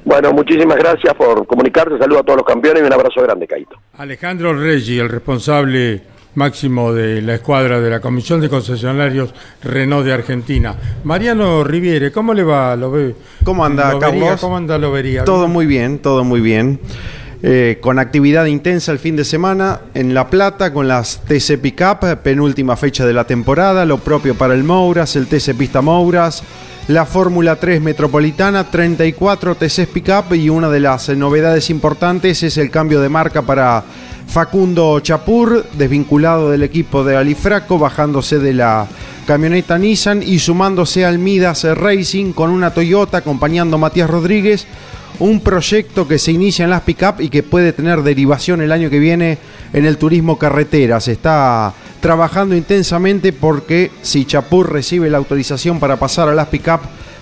Bueno, 0.05 0.31
muchísimas 0.31 0.77
gracias 0.77 1.13
por 1.15 1.45
comunicarse, 1.45 1.97
saludo 1.97 2.19
a 2.19 2.23
todos 2.23 2.37
los 2.37 2.45
campeones 2.45 2.81
y 2.81 2.85
un 2.85 2.93
abrazo 2.93 3.21
grande, 3.21 3.45
Caito. 3.45 3.77
Alejandro 3.97 4.53
Reggi, 4.53 4.99
el 4.99 5.09
responsable 5.09 6.01
máximo 6.37 6.93
de 6.93 7.21
la 7.23 7.33
escuadra 7.33 7.81
de 7.81 7.89
la 7.89 7.99
Comisión 7.99 8.39
de 8.39 8.47
Concesionarios 8.47 9.33
Renault 9.63 10.05
de 10.05 10.13
Argentina. 10.13 10.75
Mariano 11.03 11.63
Riviere, 11.63 12.11
¿cómo 12.11 12.31
le 12.35 12.43
va? 12.43 12.75
¿Lo 12.75 12.91
ve? 12.91 13.15
¿Cómo 13.43 13.65
anda, 13.65 13.91
Lobería? 13.93 14.21
Carlos? 14.21 14.41
¿Cómo 14.41 14.55
anda 14.55 14.77
Lobería? 14.77 15.25
Todo 15.25 15.47
muy 15.47 15.65
bien, 15.65 15.97
todo 15.97 16.23
muy 16.23 16.39
bien. 16.39 16.79
Eh, 17.41 17.79
con 17.81 17.97
actividad 17.97 18.45
intensa 18.45 18.91
el 18.91 18.99
fin 18.99 19.15
de 19.15 19.25
semana 19.25 19.81
en 19.95 20.13
La 20.13 20.29
Plata 20.29 20.71
con 20.71 20.87
las 20.87 21.21
TC 21.25 21.57
Pickup, 21.59 22.17
penúltima 22.21 22.75
fecha 22.77 23.05
de 23.05 23.13
la 23.13 23.25
temporada, 23.25 23.83
lo 23.85 23.97
propio 23.97 24.35
para 24.35 24.53
el 24.53 24.63
Mouras, 24.63 25.15
el 25.15 25.25
TC 25.25 25.55
Pista 25.55 25.81
Mouras, 25.81 26.43
la 26.87 27.05
Fórmula 27.05 27.57
3 27.57 27.81
Metropolitana, 27.81 28.69
34 28.71 29.55
TC 29.55 29.87
Pickup 29.87 30.33
y 30.33 30.49
una 30.49 30.69
de 30.69 30.79
las 30.79 31.09
novedades 31.09 31.69
importantes 31.69 32.43
es 32.43 32.57
el 32.57 32.71
cambio 32.71 33.01
de 33.01 33.09
marca 33.09 33.41
para 33.41 33.83
Facundo 34.27 34.99
Chapur, 35.01 35.65
desvinculado 35.73 36.49
del 36.49 36.63
equipo 36.63 37.03
de 37.03 37.17
Alifraco, 37.17 37.77
bajándose 37.77 38.39
de 38.39 38.53
la 38.53 38.87
camioneta 39.25 39.77
Nissan 39.77 40.23
y 40.23 40.39
sumándose 40.39 41.05
al 41.05 41.19
Midas 41.19 41.65
Racing 41.65 42.31
con 42.31 42.51
una 42.51 42.73
Toyota 42.73 43.17
acompañando 43.17 43.75
a 43.75 43.79
Matías 43.79 44.09
Rodríguez 44.09 44.65
un 45.19 45.41
proyecto 45.41 46.07
que 46.07 46.19
se 46.19 46.31
inicia 46.31 46.63
en 46.63 46.69
las 46.69 46.81
pick-up 46.81 47.15
y 47.19 47.29
que 47.29 47.43
puede 47.43 47.73
tener 47.73 48.03
derivación 48.03 48.61
el 48.61 48.71
año 48.71 48.89
que 48.89 48.99
viene 48.99 49.37
en 49.73 49.85
el 49.85 49.97
turismo 49.97 50.37
carretera. 50.37 50.99
Se 50.99 51.13
está 51.13 51.73
trabajando 51.99 52.55
intensamente 52.55 53.33
porque 53.33 53.91
si 54.01 54.25
Chapur 54.25 54.71
recibe 54.71 55.09
la 55.09 55.17
autorización 55.17 55.79
para 55.79 55.97
pasar 55.97 56.29
a 56.29 56.35
las 56.35 56.47
pick-up, 56.47 56.81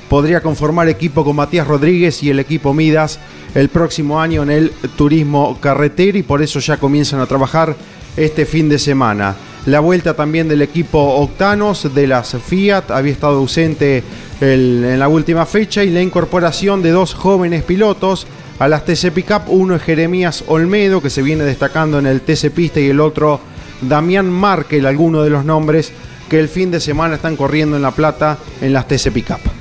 podría 0.09 0.41
conformar 0.41 0.89
equipo 0.89 1.23
con 1.23 1.35
Matías 1.35 1.67
Rodríguez 1.67 2.21
y 2.23 2.29
el 2.29 2.39
equipo 2.39 2.73
Midas 2.73 3.19
el 3.55 3.69
próximo 3.69 4.19
año 4.19 4.43
en 4.43 4.51
el 4.51 4.71
turismo 4.97 5.57
carretera 5.59 6.17
y 6.17 6.23
por 6.23 6.41
eso 6.41 6.59
ya 6.59 6.77
comienzan 6.77 7.21
a 7.21 7.25
trabajar 7.25 7.75
este 8.17 8.45
fin 8.45 8.69
de 8.69 8.79
semana. 8.79 9.35
La 9.65 9.79
vuelta 9.79 10.13
también 10.13 10.47
del 10.47 10.61
equipo 10.61 10.99
Octanos 11.15 11.95
de 11.95 12.05
las 12.05 12.37
Fiat 12.37 12.91
había 12.91 13.11
estado 13.11 13.37
ausente 13.37 14.03
en 14.39 14.99
la 14.99 15.07
última 15.07 15.47
fecha 15.47 15.83
y 15.83 15.89
la 15.89 16.03
incorporación 16.03 16.83
de 16.83 16.91
dos 16.91 17.15
jóvenes 17.15 17.63
pilotos 17.63 18.27
a 18.59 18.67
las 18.67 18.85
TC 18.85 19.11
Pickup. 19.11 19.43
Uno 19.47 19.75
es 19.75 19.81
Jeremías 19.81 20.43
Olmedo, 20.45 21.01
que 21.01 21.09
se 21.09 21.23
viene 21.23 21.45
destacando 21.45 21.97
en 21.97 22.05
el 22.05 22.21
TC 22.21 22.51
Pista, 22.51 22.79
y 22.79 22.89
el 22.89 22.99
otro 22.99 23.39
Damián 23.81 24.29
Markel, 24.29 24.85
algunos 24.85 25.23
de 25.23 25.31
los 25.31 25.45
nombres 25.45 25.91
que 26.29 26.39
el 26.39 26.47
fin 26.47 26.69
de 26.69 26.79
semana 26.79 27.15
están 27.15 27.35
corriendo 27.35 27.75
en 27.75 27.81
La 27.81 27.91
Plata 27.91 28.37
en 28.61 28.71
las 28.71 28.87
TC 28.87 29.11
Pickup. 29.11 29.54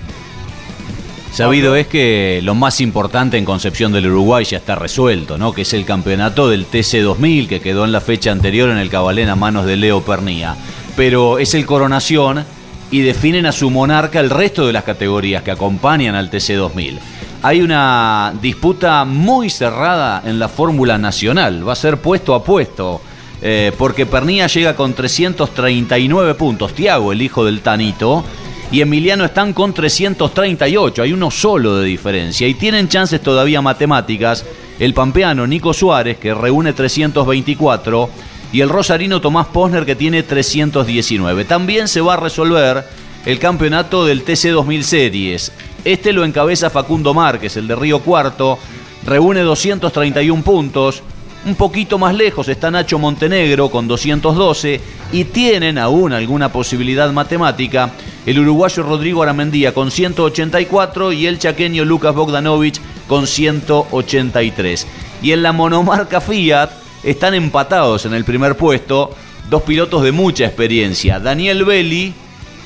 Sabido 1.35 1.75
es 1.75 1.88
que 1.88 2.38
lo 2.44 2.55
más 2.55 2.81
importante 2.81 3.37
en 3.37 3.44
Concepción 3.44 3.90
del 3.90 4.07
Uruguay 4.07 4.44
ya 4.44 4.59
está 4.59 4.77
resuelto, 4.77 5.37
¿no? 5.37 5.53
Que 5.53 5.62
es 5.62 5.75
el 5.75 5.85
campeonato 5.85 6.49
del 6.49 6.64
TC 6.64 7.03
2000 7.03 7.49
que 7.49 7.61
quedó 7.61 7.85
en 7.85 7.90
la 7.90 8.01
fecha 8.01 8.31
anterior 8.31 8.70
en 8.70 8.79
el 8.79 8.88
Cabalén 8.88 9.29
a 9.29 9.35
manos 9.35 9.66
de 9.66 9.77
Leo 9.77 10.01
Pernía. 10.03 10.55
Pero 10.94 11.40
es 11.40 11.55
el 11.55 11.66
Coronación 11.66 12.44
y 12.92 13.01
definen 13.01 13.47
a 13.47 13.53
su 13.53 13.68
monarca 13.68 14.20
el 14.20 14.31
resto 14.31 14.64
de 14.64 14.73
las 14.73 14.85
categorías 14.85 15.42
que 15.42 15.51
acompañan 15.51 16.14
al 16.14 16.31
TC 16.31 16.55
2000. 16.55 17.01
Hay 17.42 17.62
una 17.62 18.33
disputa 18.40 19.05
muy 19.05 19.51
cerrada 19.51 20.23
en 20.25 20.38
la 20.38 20.49
Fórmula 20.49 20.99
Nacional, 20.99 21.66
va 21.66 21.73
a 21.73 21.77
ser 21.77 21.97
puesto 21.97 22.37
a 22.37 22.44
puesto. 22.44 23.01
Eh, 23.42 23.73
porque 23.77 24.07
Pernía 24.07 24.47
llega 24.47 24.77
con 24.77 24.94
339 24.94 26.35
puntos, 26.35 26.75
Tiago, 26.75 27.12
el 27.12 27.20
hijo 27.20 27.44
del 27.44 27.61
Tanito, 27.61 28.25
y 28.70 28.81
Emiliano 28.81 29.24
están 29.24 29.53
con 29.53 29.72
338, 29.72 31.03
hay 31.03 31.12
uno 31.12 31.31
solo 31.31 31.77
de 31.77 31.87
diferencia 31.87 32.48
y 32.48 32.55
tienen 32.55 32.88
chances 32.88 33.20
todavía 33.20 33.62
matemáticas 33.62 34.44
el 34.79 34.94
pampeano 34.94 35.46
Nico 35.46 35.72
Suárez 35.72 36.18
que 36.18 36.35
reúne 36.35 36.72
324 36.72 38.11
y 38.53 38.61
el 38.61 38.68
rosarino 38.68 39.20
Tomás 39.20 39.46
Posner 39.48 39.85
que 39.85 39.96
tiene 39.96 40.22
319. 40.22 41.44
También 41.44 41.88
se 41.88 42.00
va 42.00 42.14
a 42.14 42.18
resolver 42.18 42.85
el 43.27 43.38
campeonato 43.38 44.05
del 44.05 44.22
TC 44.22 44.50
2000 44.50 44.85
Series. 44.85 45.53
Este 45.85 46.12
lo 46.12 46.24
encabeza 46.24 46.70
Facundo 46.70 47.14
Márquez, 47.14 47.57
el 47.57 47.66
de 47.66 47.77
Río 47.77 48.00
Cuarto, 48.00 48.59
reúne 49.05 49.40
231 49.40 50.42
puntos. 50.42 51.03
Un 51.46 51.57
poquito 51.57 51.98
más 51.98 52.14
lejos 52.14 52.48
está 52.48 52.70
Nacho 52.70 52.98
Montenegro 52.98 53.70
con 53.70 53.87
212 53.87 54.81
y 55.12 55.24
tienen 55.24 55.77
aún 55.77 56.12
alguna 56.12 56.50
posibilidad 56.50 57.12
matemática 57.12 57.92
el 58.26 58.38
uruguayo 58.38 58.82
Rodrigo 58.82 59.22
Aramendía 59.22 59.74
con 59.74 59.90
184 59.90 61.12
y 61.12 61.26
el 61.26 61.38
chaqueño 61.38 61.84
Lucas 61.84 62.14
Bogdanovich 62.14 62.80
con 63.06 63.26
183. 63.26 64.87
Y 65.22 65.32
en 65.32 65.42
la 65.42 65.52
monomarca 65.52 66.20
Fiat 66.20 66.70
están 67.02 67.34
empatados 67.34 68.06
en 68.06 68.14
el 68.14 68.24
primer 68.24 68.56
puesto 68.56 69.14
dos 69.50 69.62
pilotos 69.62 70.02
de 70.02 70.12
mucha 70.12 70.46
experiencia, 70.46 71.20
Daniel 71.20 71.64
Belli 71.64 72.14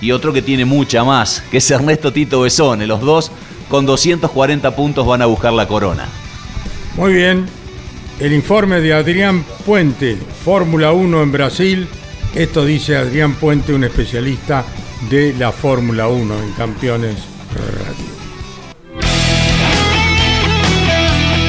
y 0.01 0.13
otro 0.13 0.33
que 0.33 0.43
tiene 0.43 0.65
mucha 0.65 1.03
más, 1.03 1.43
que 1.51 1.59
es 1.59 1.71
Ernesto 1.71 2.13
Tito 2.13 2.43
Besone. 2.43 2.87
Los 2.87 3.01
dos 3.01 3.33
con 3.69 3.85
240 3.85 4.77
puntos 4.77 5.07
van 5.07 5.23
a 5.23 5.27
buscar 5.27 5.53
la 5.53 5.67
corona. 5.67 6.07
Muy 6.97 7.13
bien, 7.13 7.47
el 8.21 8.33
informe 8.33 8.81
de 8.81 8.95
Adrián 8.95 9.45
Puente, 9.67 10.17
Fórmula 10.45 10.93
1 10.93 11.23
en 11.23 11.33
Brasil. 11.33 11.89
Esto 12.35 12.65
dice 12.65 12.97
Adrián 12.97 13.35
Puente, 13.35 13.73
un 13.73 13.85
especialista 13.85 14.65
de 15.11 15.33
la 15.39 15.53
Fórmula 15.53 16.09
1 16.09 16.43
en 16.43 16.53
Campeones 16.53 17.17
Radio. 17.55 18.19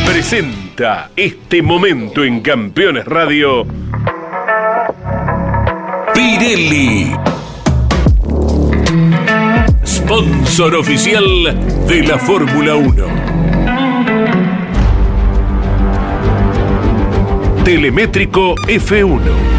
Presenta 0.05 1.11
este 1.15 1.61
momento 1.61 2.23
en 2.23 2.41
Campeones 2.41 3.05
Radio. 3.05 3.65
Pirelli. 6.13 7.11
Sponsor 9.85 10.75
oficial 10.75 11.25
de 11.87 12.03
la 12.03 12.17
Fórmula 12.17 12.75
1. 12.75 13.05
Telemétrico 17.65 18.55
F1 18.67 19.58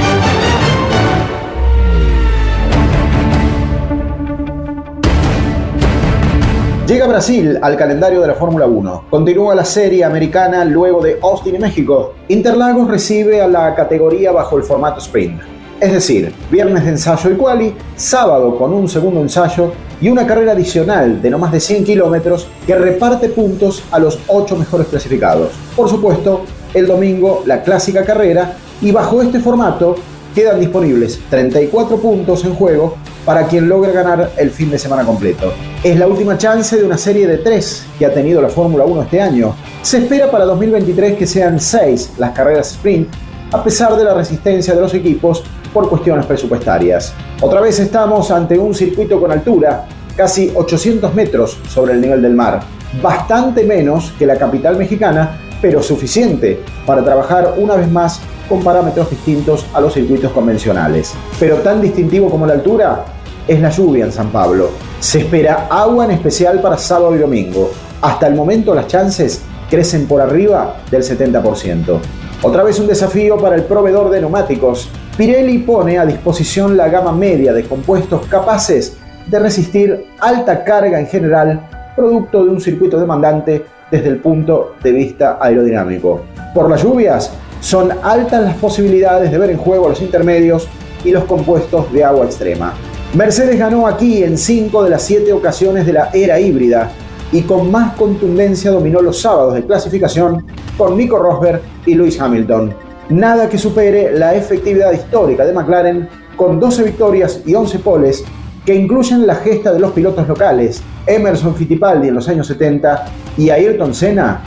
Llega 6.91 7.07
Brasil 7.07 7.57
al 7.61 7.77
calendario 7.77 8.19
de 8.19 8.27
la 8.27 8.33
Fórmula 8.33 8.65
1. 8.65 9.05
Continúa 9.09 9.55
la 9.55 9.63
serie 9.63 10.03
americana 10.03 10.65
luego 10.65 11.01
de 11.01 11.19
Austin 11.23 11.55
y 11.55 11.57
México. 11.57 12.15
Interlagos 12.27 12.89
recibe 12.89 13.41
a 13.41 13.47
la 13.47 13.73
categoría 13.73 14.33
bajo 14.33 14.57
el 14.57 14.63
formato 14.63 14.99
sprint. 14.99 15.39
Es 15.79 15.93
decir, 15.93 16.33
viernes 16.51 16.83
de 16.83 16.89
ensayo 16.89 17.31
y 17.31 17.35
quali, 17.35 17.73
sábado 17.95 18.57
con 18.57 18.73
un 18.73 18.89
segundo 18.89 19.21
ensayo 19.21 19.71
y 20.01 20.09
una 20.09 20.27
carrera 20.27 20.51
adicional 20.51 21.21
de 21.21 21.29
no 21.29 21.37
más 21.37 21.53
de 21.53 21.61
100 21.61 21.85
kilómetros 21.85 22.47
que 22.67 22.75
reparte 22.75 23.29
puntos 23.29 23.83
a 23.89 23.97
los 23.97 24.19
8 24.27 24.57
mejores 24.57 24.87
clasificados. 24.87 25.53
Por 25.77 25.87
supuesto, 25.87 26.41
el 26.73 26.87
domingo 26.87 27.43
la 27.45 27.63
clásica 27.63 28.03
carrera 28.03 28.55
y 28.81 28.91
bajo 28.91 29.21
este 29.21 29.39
formato 29.39 29.95
quedan 30.35 30.59
disponibles 30.59 31.21
34 31.29 31.95
puntos 31.99 32.43
en 32.43 32.53
juego 32.53 32.97
para 33.25 33.47
quien 33.47 33.69
logre 33.69 33.91
ganar 33.91 34.31
el 34.37 34.51
fin 34.51 34.69
de 34.71 34.79
semana 34.79 35.03
completo. 35.03 35.53
Es 35.83 35.97
la 35.97 36.07
última 36.07 36.37
chance 36.37 36.77
de 36.77 36.83
una 36.83 36.97
serie 36.97 37.27
de 37.27 37.37
tres 37.37 37.85
que 37.97 38.05
ha 38.05 38.13
tenido 38.13 38.41
la 38.41 38.49
Fórmula 38.49 38.85
1 38.85 39.03
este 39.03 39.21
año. 39.21 39.55
Se 39.81 39.99
espera 39.99 40.29
para 40.29 40.45
2023 40.45 41.17
que 41.17 41.27
sean 41.27 41.59
seis 41.59 42.11
las 42.17 42.31
carreras 42.31 42.71
sprint, 42.71 43.09
a 43.51 43.63
pesar 43.63 43.95
de 43.95 44.03
la 44.03 44.13
resistencia 44.13 44.73
de 44.73 44.81
los 44.81 44.93
equipos 44.93 45.43
por 45.73 45.89
cuestiones 45.89 46.25
presupuestarias. 46.25 47.13
Otra 47.41 47.61
vez 47.61 47.79
estamos 47.79 48.31
ante 48.31 48.57
un 48.57 48.73
circuito 48.73 49.19
con 49.19 49.31
altura, 49.31 49.85
casi 50.15 50.51
800 50.53 51.13
metros 51.13 51.57
sobre 51.69 51.93
el 51.93 52.01
nivel 52.01 52.21
del 52.21 52.33
mar, 52.33 52.61
bastante 53.01 53.63
menos 53.63 54.13
que 54.17 54.25
la 54.25 54.35
capital 54.35 54.77
mexicana, 54.77 55.39
pero 55.61 55.83
suficiente 55.83 56.59
para 56.85 57.03
trabajar 57.03 57.55
una 57.57 57.75
vez 57.75 57.89
más 57.89 58.21
con 58.49 58.63
parámetros 58.63 59.09
distintos 59.09 59.65
a 59.73 59.79
los 59.79 59.93
circuitos 59.93 60.31
convencionales. 60.31 61.13
Pero 61.39 61.57
tan 61.57 61.81
distintivo 61.81 62.29
como 62.29 62.45
la 62.45 62.53
altura 62.53 63.05
es 63.47 63.61
la 63.61 63.69
lluvia 63.69 64.05
en 64.05 64.11
San 64.11 64.29
Pablo. 64.31 64.69
Se 64.99 65.19
espera 65.19 65.67
agua 65.69 66.05
en 66.05 66.11
especial 66.11 66.61
para 66.61 66.77
sábado 66.77 67.15
y 67.15 67.19
domingo. 67.19 67.71
Hasta 68.01 68.27
el 68.27 68.35
momento 68.35 68.73
las 68.73 68.87
chances 68.87 69.41
crecen 69.69 70.07
por 70.07 70.19
arriba 70.21 70.77
del 70.89 71.03
70%. 71.03 71.99
Otra 72.43 72.63
vez 72.63 72.79
un 72.79 72.87
desafío 72.87 73.37
para 73.37 73.55
el 73.55 73.63
proveedor 73.63 74.09
de 74.09 74.19
neumáticos. 74.19 74.89
Pirelli 75.15 75.59
pone 75.59 75.99
a 75.99 76.05
disposición 76.05 76.75
la 76.75 76.89
gama 76.89 77.11
media 77.11 77.53
de 77.53 77.63
compuestos 77.63 78.25
capaces 78.27 78.97
de 79.27 79.39
resistir 79.39 80.07
alta 80.19 80.63
carga 80.63 80.99
en 80.99 81.07
general, 81.07 81.61
producto 81.95 82.43
de 82.43 82.49
un 82.49 82.59
circuito 82.59 82.99
demandante 82.99 83.65
desde 83.91 84.07
el 84.07 84.17
punto 84.17 84.75
de 84.81 84.91
vista 84.91 85.37
aerodinámico. 85.41 86.21
Por 86.55 86.69
las 86.69 86.81
lluvias, 86.81 87.31
son 87.59 87.91
altas 88.01 88.41
las 88.41 88.55
posibilidades 88.55 89.31
de 89.31 89.37
ver 89.37 89.51
en 89.51 89.57
juego 89.57 89.89
los 89.89 90.01
intermedios 90.01 90.67
y 91.03 91.11
los 91.11 91.25
compuestos 91.25 91.91
de 91.93 92.03
agua 92.03 92.25
extrema. 92.25 92.73
Mercedes 93.13 93.59
ganó 93.59 93.87
aquí 93.87 94.23
en 94.23 94.37
5 94.37 94.83
de 94.83 94.89
las 94.89 95.03
7 95.03 95.33
ocasiones 95.33 95.85
de 95.85 95.93
la 95.93 96.09
era 96.13 96.39
híbrida 96.39 96.89
y 97.31 97.41
con 97.41 97.69
más 97.69 97.93
contundencia 97.95 98.71
dominó 98.71 99.01
los 99.01 99.21
sábados 99.21 99.53
de 99.53 99.65
clasificación 99.65 100.45
con 100.77 100.97
Nico 100.97 101.17
Rosberg 101.17 101.61
y 101.85 101.95
Lewis 101.95 102.19
Hamilton. 102.19 102.73
Nada 103.09 103.49
que 103.49 103.57
supere 103.57 104.17
la 104.17 104.33
efectividad 104.35 104.91
histórica 104.91 105.45
de 105.45 105.53
McLaren 105.53 106.07
con 106.35 106.59
12 106.59 106.83
victorias 106.83 107.41
y 107.45 107.53
11 107.53 107.79
poles 107.79 108.23
que 108.65 108.75
incluyen 108.75 109.27
la 109.27 109.35
gesta 109.35 109.73
de 109.73 109.79
los 109.79 109.91
pilotos 109.91 110.27
locales, 110.27 110.81
Emerson 111.05 111.55
Fittipaldi 111.55 112.09
en 112.09 112.15
los 112.15 112.27
años 112.27 112.47
70 112.47 113.05
y 113.37 113.49
Ayrton 113.49 113.93
Senna 113.93 114.41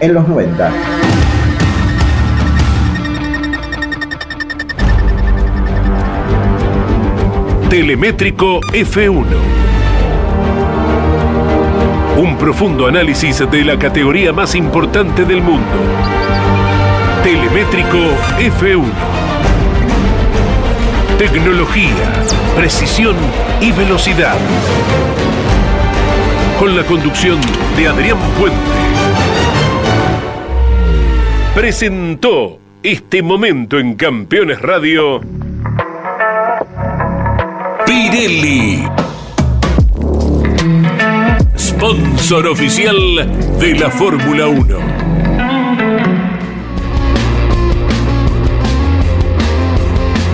en 0.00 0.14
los 0.14 0.28
90. 0.28 0.70
Telemétrico 7.70 8.60
F1. 8.72 9.26
Un 12.18 12.38
profundo 12.38 12.86
análisis 12.86 13.44
de 13.50 13.64
la 13.64 13.78
categoría 13.78 14.32
más 14.32 14.54
importante 14.54 15.24
del 15.24 15.42
mundo. 15.42 15.76
Telemétrico 17.22 17.98
F1. 18.38 18.84
Tecnología, 21.18 21.94
precisión 22.54 23.16
y 23.60 23.72
velocidad. 23.72 24.36
Con 26.58 26.74
la 26.74 26.84
conducción 26.84 27.38
de 27.76 27.86
Adrián 27.86 28.18
Puente. 28.38 28.56
Presentó 31.54 32.58
este 32.82 33.22
momento 33.22 33.78
en 33.78 33.94
Campeones 33.94 34.62
Radio. 34.62 35.20
Pirelli. 37.84 38.84
Sponsor 41.58 42.46
oficial 42.46 42.96
de 43.60 43.74
la 43.74 43.90
Fórmula 43.90 44.46
1. 44.46 44.78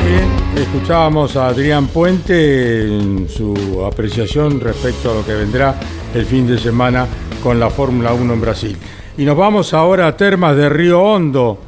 Bien, 0.06 0.28
escuchábamos 0.56 1.34
a 1.36 1.48
Adrián 1.48 1.88
Puente 1.88 2.84
en 2.86 3.28
su 3.28 3.84
apreciación 3.84 4.60
respecto 4.60 5.10
a 5.10 5.14
lo 5.14 5.26
que 5.26 5.32
vendrá 5.32 5.74
el 6.14 6.26
fin 6.26 6.46
de 6.46 6.58
semana 6.58 7.06
con 7.42 7.58
la 7.58 7.70
Fórmula 7.70 8.12
1 8.12 8.32
en 8.32 8.40
Brasil. 8.40 8.76
Y 9.16 9.24
nos 9.24 9.36
vamos 9.36 9.74
ahora 9.74 10.06
a 10.06 10.16
Termas 10.16 10.56
de 10.56 10.68
Río 10.68 11.02
Hondo. 11.02 11.58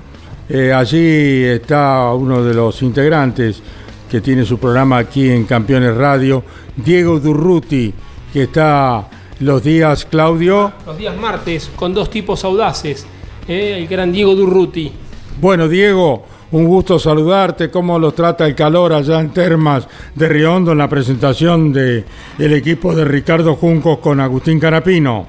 Eh, 0.48 0.72
allí 0.72 1.44
está 1.44 2.12
uno 2.12 2.42
de 2.42 2.54
los 2.54 2.82
integrantes 2.82 3.62
que 4.10 4.20
tiene 4.20 4.44
su 4.44 4.58
programa 4.58 4.98
aquí 4.98 5.30
en 5.30 5.44
Campeones 5.44 5.96
Radio, 5.96 6.44
Diego 6.76 7.18
Durruti, 7.18 7.92
que 8.32 8.44
está 8.44 9.08
los 9.40 9.62
días, 9.62 10.04
Claudio. 10.04 10.72
Los 10.86 10.98
días 10.98 11.16
martes, 11.16 11.70
con 11.74 11.94
dos 11.94 12.10
tipos 12.10 12.44
audaces. 12.44 13.06
¿eh? 13.48 13.78
El 13.78 13.88
gran 13.88 14.12
Diego 14.12 14.34
Durruti. 14.34 14.92
Bueno, 15.40 15.68
Diego, 15.68 16.24
un 16.54 16.66
gusto 16.66 17.00
saludarte. 17.00 17.68
¿Cómo 17.68 17.98
los 17.98 18.14
trata 18.14 18.46
el 18.46 18.54
calor 18.54 18.92
allá 18.92 19.18
en 19.18 19.32
Termas 19.32 19.88
de 20.14 20.28
Río 20.28 20.54
Hondo 20.54 20.70
en 20.70 20.78
la 20.78 20.88
presentación 20.88 21.72
del 21.72 22.04
equipo 22.38 22.94
de 22.94 23.04
Ricardo 23.04 23.56
Juncos 23.56 23.98
con 23.98 24.20
Agustín 24.20 24.60
Carapino? 24.60 25.26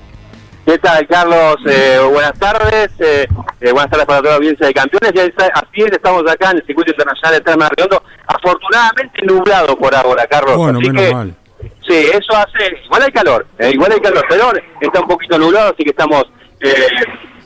¿Qué 0.67 0.77
tal, 0.77 1.07
Carlos? 1.07 1.55
Eh, 1.65 1.99
buenas 2.11 2.37
tardes. 2.37 2.89
Eh, 2.99 3.27
eh, 3.59 3.71
buenas 3.71 3.89
tardes 3.89 4.05
para 4.05 4.19
toda 4.19 4.31
la 4.31 4.37
audiencia 4.37 4.67
de 4.67 4.73
campeones. 4.73 5.13
Ya 5.13 5.23
está, 5.23 5.47
así 5.47 5.81
es, 5.81 5.91
estamos 5.91 6.23
acá 6.29 6.51
en 6.51 6.57
el 6.57 6.65
circuito 6.65 6.91
internacional 6.91 7.33
de 7.33 7.41
Termas 7.41 7.69
de 7.69 7.75
Riondo. 7.75 8.03
Afortunadamente 8.27 9.25
nublado 9.25 9.75
por 9.77 9.95
ahora, 9.95 10.27
Carlos. 10.27 10.57
Bueno, 10.57 10.77
así 10.77 10.87
menos 10.89 11.03
que, 11.05 11.13
mal. 11.13 11.35
Sí, 11.87 12.07
eso 12.13 12.33
hace. 12.33 12.81
Igual 12.85 13.01
hay 13.01 13.11
calor, 13.11 13.47
igual 13.71 13.91
hay 13.91 13.99
calor, 13.99 14.25
pero 14.29 14.61
está 14.79 15.01
un 15.01 15.07
poquito 15.07 15.39
nublado, 15.39 15.73
así 15.73 15.83
que 15.83 15.89
estamos 15.89 16.23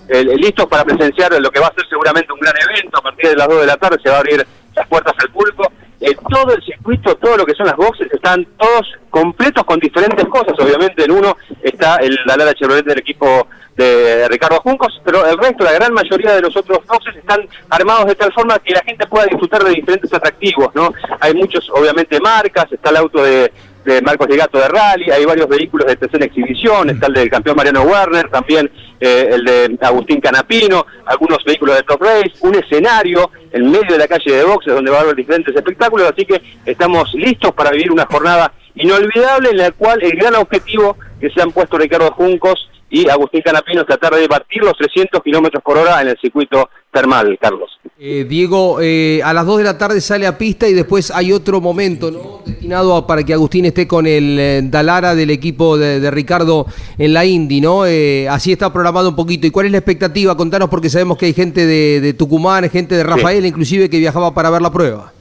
listos 0.09 0.65
para 0.67 0.83
presenciar 0.83 1.31
lo 1.39 1.51
que 1.51 1.59
va 1.59 1.67
a 1.67 1.73
ser 1.73 1.87
seguramente 1.87 2.33
un 2.33 2.39
gran 2.39 2.55
evento. 2.69 2.97
A 2.97 3.01
partir 3.01 3.29
de 3.29 3.35
las 3.35 3.47
2 3.47 3.61
de 3.61 3.67
la 3.67 3.77
tarde 3.77 3.97
se 4.01 4.09
va 4.09 4.15
a 4.15 4.19
abrir 4.19 4.45
las 4.75 4.87
puertas 4.87 5.13
al 5.17 5.29
público. 5.29 5.71
Eh, 6.01 6.15
todo 6.29 6.53
el 6.53 6.63
circuito, 6.63 7.15
todo 7.15 7.37
lo 7.37 7.45
que 7.45 7.53
son 7.53 7.67
las 7.67 7.75
boxes, 7.75 8.11
están 8.11 8.45
todos 8.57 8.87
completos 9.09 9.63
con 9.65 9.79
diferentes 9.79 10.25
cosas. 10.27 10.53
Obviamente 10.57 11.03
en 11.03 11.11
uno 11.11 11.35
está 11.61 11.97
el, 11.97 12.17
la 12.25 12.37
Lara 12.37 12.53
Chevrolet 12.53 12.85
del 12.85 12.99
equipo 12.99 13.47
de 13.75 14.27
Ricardo 14.27 14.59
Juncos, 14.59 15.01
pero 15.05 15.25
el 15.25 15.37
resto, 15.37 15.63
la 15.63 15.71
gran 15.71 15.93
mayoría 15.93 16.33
de 16.35 16.41
los 16.41 16.55
otros 16.55 16.85
boxes 16.85 17.15
están 17.15 17.47
armados 17.69 18.07
de 18.07 18.15
tal 18.15 18.31
forma 18.33 18.59
que 18.59 18.73
la 18.73 18.81
gente 18.81 19.07
pueda 19.07 19.25
disfrutar 19.25 19.63
de 19.63 19.71
diferentes 19.71 20.13
atractivos, 20.13 20.73
¿no? 20.75 20.93
Hay 21.21 21.33
muchos, 21.33 21.69
obviamente, 21.69 22.19
marcas, 22.19 22.69
está 22.71 22.89
el 22.89 22.97
auto 22.97 23.23
de, 23.23 23.51
de 23.89 24.01
Marcos 24.03 24.27
Ligato 24.29 24.59
de 24.59 24.67
Rally, 24.67 25.09
hay 25.09 25.25
varios 25.25 25.47
vehículos 25.49 25.87
de 25.87 25.95
tercera 25.95 26.25
exhibición, 26.25 26.91
está 26.91 27.07
el 27.07 27.13
del 27.13 27.29
campeón 27.29 27.55
Mariano 27.55 27.81
Werner, 27.81 28.29
también 28.29 28.69
eh, 28.99 29.29
el 29.31 29.43
de 29.43 29.77
Agustín 29.81 30.21
Canapino, 30.21 30.85
algunos 31.05 31.43
vehículos 31.43 31.75
de 31.75 31.83
Top 31.83 32.01
Race, 32.01 32.33
un 32.41 32.53
escenario 32.53 33.31
en 33.51 33.71
medio 33.71 33.93
de 33.93 33.97
la 33.97 34.07
calle 34.07 34.31
de 34.31 34.43
boxes 34.43 34.75
donde 34.75 34.91
va 34.91 34.99
a 34.99 35.01
haber 35.01 35.15
diferentes 35.15 35.55
espectáculos, 35.55 36.11
así 36.11 36.23
que 36.23 36.39
estamos 36.65 37.11
listos 37.15 37.51
para 37.53 37.71
vivir 37.71 37.91
una 37.91 38.05
jornada 38.05 38.53
inolvidable 38.75 39.49
en 39.49 39.57
la 39.57 39.71
cual 39.71 40.03
el 40.03 40.11
gran 40.11 40.35
objetivo 40.35 40.95
que 41.19 41.31
se 41.31 41.41
han 41.41 41.51
puesto 41.51 41.79
Ricardo 41.79 42.11
Juncos 42.11 42.69
y 42.89 43.07
Agustín 43.09 43.41
Canapino 43.41 43.85
tratar 43.85 44.15
de 44.15 44.27
batir 44.27 44.63
los 44.63 44.73
300 44.77 45.21
kilómetros 45.23 45.61
por 45.63 45.77
hora 45.77 46.01
en 46.01 46.09
el 46.09 46.17
circuito 46.19 46.69
termal, 46.91 47.37
Carlos. 47.39 47.69
Eh, 47.99 48.25
Diego, 48.27 48.79
eh, 48.81 49.21
a 49.23 49.33
las 49.33 49.45
2 49.45 49.59
de 49.59 49.63
la 49.65 49.77
tarde 49.77 50.01
sale 50.01 50.25
a 50.25 50.37
pista 50.37 50.67
y 50.67 50.73
después 50.73 51.11
hay 51.11 51.31
otro 51.33 51.61
momento 51.61 52.09
¿no? 52.09 52.41
destinado 52.45 52.95
a- 52.95 53.05
para 53.05 53.23
que 53.23 53.33
Agustín 53.33 53.65
esté 53.65 53.87
con 53.87 54.07
el 54.07 54.37
eh, 54.39 54.61
Dalara 54.63 55.13
del 55.15 55.29
equipo 55.29 55.77
de, 55.77 55.99
de 55.99 56.09
Ricardo 56.09 56.65
en 56.97 57.13
la 57.13 57.25
Indy, 57.25 57.61
¿no? 57.61 57.83
Así 57.83 58.51
está 58.53 58.71
programado 58.73 59.09
un 59.09 59.15
poquito. 59.15 59.45
¿Y 59.45 59.51
cuál 59.51 59.67
es 59.67 59.71
la 59.71 59.77
expectativa? 59.79 60.35
Contanos 60.35 60.69
porque 60.69 60.89
sabemos 60.89 61.17
que 61.17 61.27
hay 61.27 61.33
gente 61.33 61.65
de, 61.65 62.01
de 62.01 62.13
Tucumán, 62.13 62.67
gente 62.69 62.95
de 62.95 63.03
Rafael, 63.03 63.45
inclusive 63.45 63.89
que 63.89 63.99
viajaba 63.99 64.33
para 64.33 64.49
ver 64.49 64.61
la 64.61 64.71
prueba. 64.71 65.11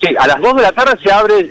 Sí, 0.00 0.08
a 0.18 0.26
las 0.28 0.40
2 0.40 0.56
de 0.56 0.62
la 0.62 0.72
tarde 0.72 0.96
se 1.02 1.12
abren 1.12 1.48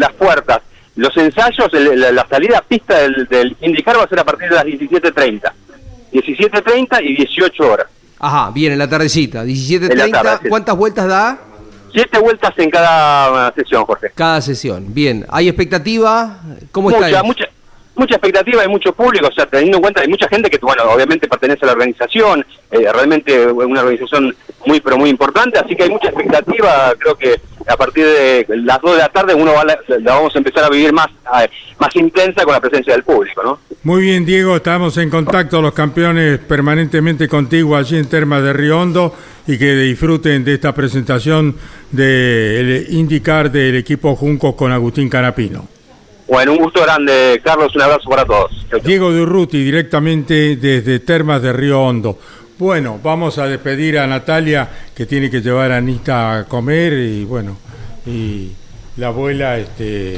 las 0.00 0.12
puertas. 0.14 0.60
Los 0.98 1.16
ensayos, 1.16 1.72
el- 1.72 2.00
la, 2.00 2.10
la 2.12 2.26
salida 2.28 2.58
a 2.58 2.62
pista 2.62 2.98
del, 2.98 3.26
del 3.28 3.56
IndyCar 3.60 3.98
va 3.98 4.02
a 4.02 4.08
ser 4.08 4.18
a 4.18 4.24
partir 4.24 4.48
de 4.48 4.54
las 4.56 4.64
17.30. 4.64 5.40
17.30 6.12 7.02
y 7.04 7.16
18 7.16 7.62
horas. 7.72 7.86
Ajá, 8.18 8.50
bien, 8.50 8.72
en 8.72 8.78
la 8.78 8.88
tardecita, 8.88 9.42
En 9.42 9.46
la 9.48 9.54
17.30. 9.54 10.10
tarde, 10.10 10.38
sí. 10.42 10.48
¿Cuántas 10.48 10.76
vueltas 10.76 11.06
da? 11.06 11.38
Siete 11.92 12.18
vueltas 12.18 12.52
en 12.58 12.68
cada 12.70 13.48
uh, 13.48 13.54
sesión, 13.54 13.84
Jorge. 13.84 14.08
Cada 14.14 14.40
sesión. 14.42 14.92
Bien, 14.92 15.24
¿hay 15.30 15.48
expectativa? 15.48 16.38
¿Cómo 16.72 16.90
está? 16.90 17.06
mucha, 17.06 17.16
eso? 17.16 17.24
mucha, 17.24 17.47
mucha 17.98 18.14
expectativa, 18.14 18.62
hay 18.62 18.68
mucho 18.68 18.92
público, 18.92 19.28
o 19.28 19.32
sea, 19.32 19.46
teniendo 19.46 19.78
en 19.78 19.82
cuenta, 19.82 20.00
hay 20.00 20.08
mucha 20.08 20.28
gente 20.28 20.48
que, 20.48 20.58
bueno, 20.58 20.84
obviamente 20.84 21.28
pertenece 21.28 21.64
a 21.64 21.66
la 21.66 21.72
organización, 21.72 22.44
eh, 22.70 22.88
realmente 22.92 23.46
una 23.46 23.80
organización 23.80 24.34
muy, 24.66 24.80
pero 24.80 24.96
muy 24.96 25.10
importante, 25.10 25.58
así 25.58 25.74
que 25.74 25.84
hay 25.84 25.90
mucha 25.90 26.08
expectativa, 26.08 26.94
creo 26.98 27.16
que 27.16 27.40
a 27.66 27.76
partir 27.76 28.04
de 28.04 28.46
las 28.48 28.80
2 28.80 28.92
de 28.92 28.98
la 28.98 29.08
tarde 29.08 29.34
uno 29.34 29.52
va 29.52 29.60
a 29.60 29.64
la, 29.64 29.78
la 30.00 30.14
vamos 30.14 30.34
a 30.34 30.38
empezar 30.38 30.64
a 30.64 30.70
vivir 30.70 30.92
más, 30.92 31.08
eh, 31.42 31.48
más 31.78 31.94
intensa 31.96 32.44
con 32.44 32.54
la 32.54 32.60
presencia 32.60 32.94
del 32.94 33.02
público, 33.02 33.42
¿no? 33.42 33.58
Muy 33.82 34.02
bien, 34.02 34.24
Diego, 34.24 34.56
estamos 34.56 34.96
en 34.96 35.10
contacto 35.10 35.60
los 35.62 35.72
campeones 35.72 36.38
permanentemente 36.40 37.28
contigo 37.28 37.76
allí 37.76 37.96
en 37.96 38.08
Termas 38.08 38.42
de 38.42 38.52
Río 38.52 38.80
Hondo 38.80 39.14
y 39.46 39.58
que 39.58 39.74
disfruten 39.74 40.44
de 40.44 40.54
esta 40.54 40.74
presentación 40.74 41.56
del 41.90 42.86
IndyCar 42.90 43.50
del 43.50 43.76
equipo 43.76 44.16
Juncos 44.16 44.54
con 44.54 44.72
Agustín 44.72 45.08
Canapino. 45.08 45.77
Bueno, 46.28 46.52
un 46.52 46.58
gusto 46.58 46.82
grande, 46.82 47.40
Carlos, 47.42 47.74
un 47.74 47.80
abrazo 47.80 48.08
para 48.10 48.24
todos. 48.26 48.50
Diego 48.84 49.10
Durruti, 49.10 49.64
directamente 49.64 50.56
desde 50.56 51.00
Termas 51.00 51.40
de 51.40 51.54
Río 51.54 51.80
Hondo. 51.80 52.18
Bueno, 52.58 53.00
vamos 53.02 53.38
a 53.38 53.46
despedir 53.46 53.98
a 53.98 54.06
Natalia, 54.06 54.68
que 54.94 55.06
tiene 55.06 55.30
que 55.30 55.40
llevar 55.40 55.72
a 55.72 55.78
Anita 55.78 56.38
a 56.38 56.44
comer 56.44 56.92
y 56.92 57.24
bueno, 57.24 57.56
y 58.04 58.50
la 58.98 59.06
abuela 59.06 59.56
este, 59.56 60.16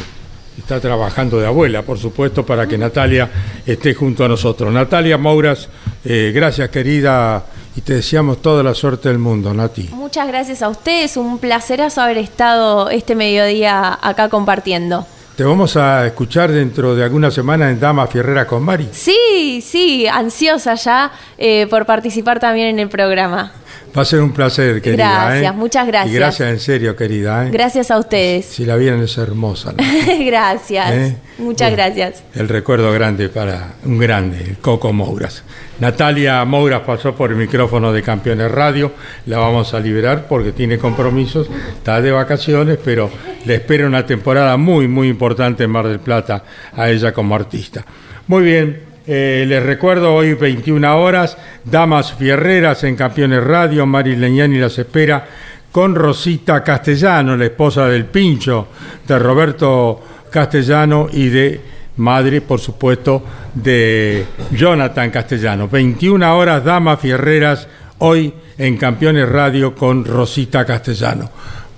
está 0.59 0.81
trabajando 0.81 1.39
de 1.39 1.47
abuela, 1.47 1.83
por 1.83 1.99
supuesto, 1.99 2.45
para 2.45 2.67
que 2.67 2.77
Natalia 2.77 3.31
esté 3.65 3.95
junto 3.95 4.25
a 4.25 4.29
nosotros. 4.29 4.73
Natalia 4.73 5.17
Mouras, 5.17 5.69
eh, 6.05 6.33
gracias 6.35 6.71
querida 6.71 7.45
y 7.77 7.83
te 7.83 7.95
deseamos 7.95 8.43
toda 8.43 8.65
la 8.65 8.75
suerte 8.75 9.11
del 9.11 9.19
mundo, 9.19 9.55
Nati. 9.55 9.91
Muchas 9.93 10.27
gracias 10.27 10.63
a 10.63 10.71
ustedes, 10.71 11.17
un 11.17 11.39
placerazo 11.39 12.01
haber 12.01 12.19
estado 12.19 12.91
este 12.91 13.15
mediodía 13.15 13.97
acá 14.03 14.29
compartiendo. 14.29 15.07
Te 15.41 15.47
vamos 15.47 15.75
a 15.75 16.07
escuchar 16.07 16.53
dentro 16.53 16.95
de 16.95 17.03
alguna 17.03 17.31
semana 17.31 17.71
en 17.71 17.81
Dama 17.81 18.07
Fierrera 18.07 18.47
con 18.47 18.63
Mari. 18.63 18.91
Sí, 18.93 19.63
sí, 19.65 20.07
ansiosa 20.07 20.75
ya 20.75 21.13
eh, 21.39 21.67
por 21.71 21.87
participar 21.87 22.39
también 22.39 22.69
en 22.69 22.79
el 22.79 22.91
programa. 22.91 23.51
Va 23.97 24.03
a 24.03 24.05
ser 24.05 24.21
un 24.21 24.31
placer, 24.31 24.81
querida. 24.81 25.27
Gracias, 25.27 25.53
¿eh? 25.53 25.57
muchas 25.57 25.87
gracias. 25.87 26.15
Y 26.15 26.17
gracias 26.17 26.49
en 26.49 26.61
serio, 26.61 26.95
querida. 26.95 27.47
¿eh? 27.47 27.51
Gracias 27.51 27.91
a 27.91 27.99
ustedes. 27.99 28.47
Si 28.47 28.65
la 28.65 28.77
vieran 28.77 29.03
es 29.03 29.19
hermosa. 29.19 29.73
¿no? 29.73 29.85
gracias, 30.25 30.93
¿Eh? 30.93 31.17
muchas 31.39 31.71
Bueno. 31.71 31.77
gracias. 31.77 32.23
El 32.35 32.49
recuerdo 32.49 32.93
grande 32.93 33.29
para 33.29 33.73
un 33.85 33.99
grande, 33.99 34.43
el 34.43 34.59
Coco 34.59 34.93
Mouras. 34.93 35.43
Natalia 35.81 36.45
Mouras 36.45 36.83
pasó 36.87 37.17
por 37.17 37.31
el 37.31 37.37
micrófono 37.37 37.93
de 37.93 38.03
Campeones 38.03 38.51
Radio. 38.51 38.93
La 39.27 39.39
vamos 39.39 39.75
a 39.75 39.81
liberar 39.81 40.27
porque 40.29 40.53
tiene 40.53 40.79
compromisos. 40.79 41.49
Está 41.77 42.01
de 42.01 42.13
vacaciones, 42.13 42.79
pero 42.85 43.11
le 43.45 43.57
espera 43.57 43.87
una 43.87 44.07
temporada 44.07 44.57
muy, 44.57 44.87
muy 44.87 45.09
importante 45.09 45.65
en 45.65 45.71
Mar 45.71 45.89
del 45.89 45.99
Plata 46.01 46.45
a 46.77 46.89
ella 46.91 47.13
como 47.13 47.35
artista. 47.35 47.85
Muy 48.29 48.45
bien. 48.45 48.90
Eh, 49.13 49.45
les 49.45 49.61
recuerdo 49.61 50.15
hoy 50.15 50.35
21 50.35 50.97
horas, 50.97 51.37
Damas 51.65 52.13
Fierreras 52.15 52.85
en 52.85 52.95
Campeones 52.95 53.43
Radio, 53.43 53.85
Mari 53.85 54.15
Leñani 54.15 54.59
las 54.59 54.79
espera 54.79 55.27
con 55.73 55.97
Rosita 55.97 56.63
Castellano, 56.63 57.37
la 57.37 57.47
esposa 57.47 57.89
del 57.89 58.05
Pincho, 58.05 58.69
de 59.09 59.19
Roberto 59.19 60.01
Castellano 60.31 61.09
y 61.13 61.29
de 61.29 61.61
madre, 61.97 62.41
por 62.41 62.61
supuesto, 62.61 63.25
de 63.53 64.27
Jonathan 64.53 65.11
Castellano. 65.11 65.67
21 65.67 66.37
horas, 66.39 66.65
Damas 66.65 67.01
Fierreras, 67.01 67.67
hoy 67.99 68.33
en 68.59 68.77
Campeones 68.77 69.29
Radio 69.29 69.75
con 69.75 70.05
Rosita 70.05 70.65
Castellano. 70.65 71.29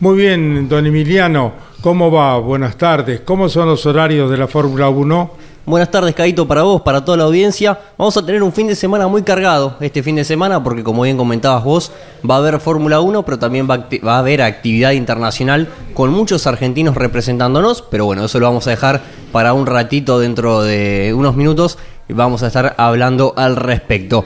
Muy 0.01 0.19
bien, 0.19 0.69
don 0.69 0.85
Emiliano, 0.85 1.55
¿cómo 1.81 2.11
va? 2.11 2.39
Buenas 2.39 2.77
tardes. 2.77 3.21
¿Cómo 3.21 3.49
son 3.49 3.69
los 3.69 3.87
horarios 3.87 4.31
de 4.31 4.37
la 4.37 4.49
Fórmula 4.49 4.91
1? 4.91 5.52
Buenas 5.65 5.93
tardes, 5.93 6.13
Caito, 6.17 6.49
para 6.49 6.65
vos, 6.65 6.83
para 6.83 7.05
toda 7.05 7.17
la 7.19 7.23
audiencia. 7.23 7.79
Vamos 7.97 8.17
a 8.17 8.27
tener 8.27 8.43
un 8.43 8.53
fin 8.53 8.67
de 8.67 8.75
semana 8.75 9.07
muy 9.07 9.23
cargado 9.23 9.77
este 9.79 10.03
fin 10.03 10.17
de 10.17 10.25
semana 10.25 10.61
porque, 10.65 10.83
como 10.83 11.03
bien 11.03 11.17
comentabas 11.17 11.63
vos, 11.63 11.93
va 12.29 12.35
a 12.35 12.39
haber 12.39 12.59
Fórmula 12.59 12.99
1, 12.99 13.23
pero 13.23 13.39
también 13.39 13.69
va, 13.71 13.87
a 14.13 14.19
haber 14.19 14.43
actividad 14.43 14.91
internacional 14.91 15.69
con 15.95 16.11
muchos 16.11 16.49
argentinos 16.49 16.97
representándonos. 16.97 17.83
Pero 17.83 18.07
bueno, 18.07 18.25
eso 18.25 18.41
lo 18.41 18.47
vamos 18.47 18.67
a 18.67 18.71
dejar 18.71 19.03
para 19.31 19.53
un 19.53 19.67
ratito 19.67 20.19
dentro 20.19 20.63
de 20.63 21.15
unos 21.17 21.37
minutos 21.37 21.79
y 22.09 22.13
vamos 22.13 22.43
a 22.43 22.49
estar 22.49 22.75
hablando 22.77 23.33
al 23.37 23.55
respecto. 23.55 24.25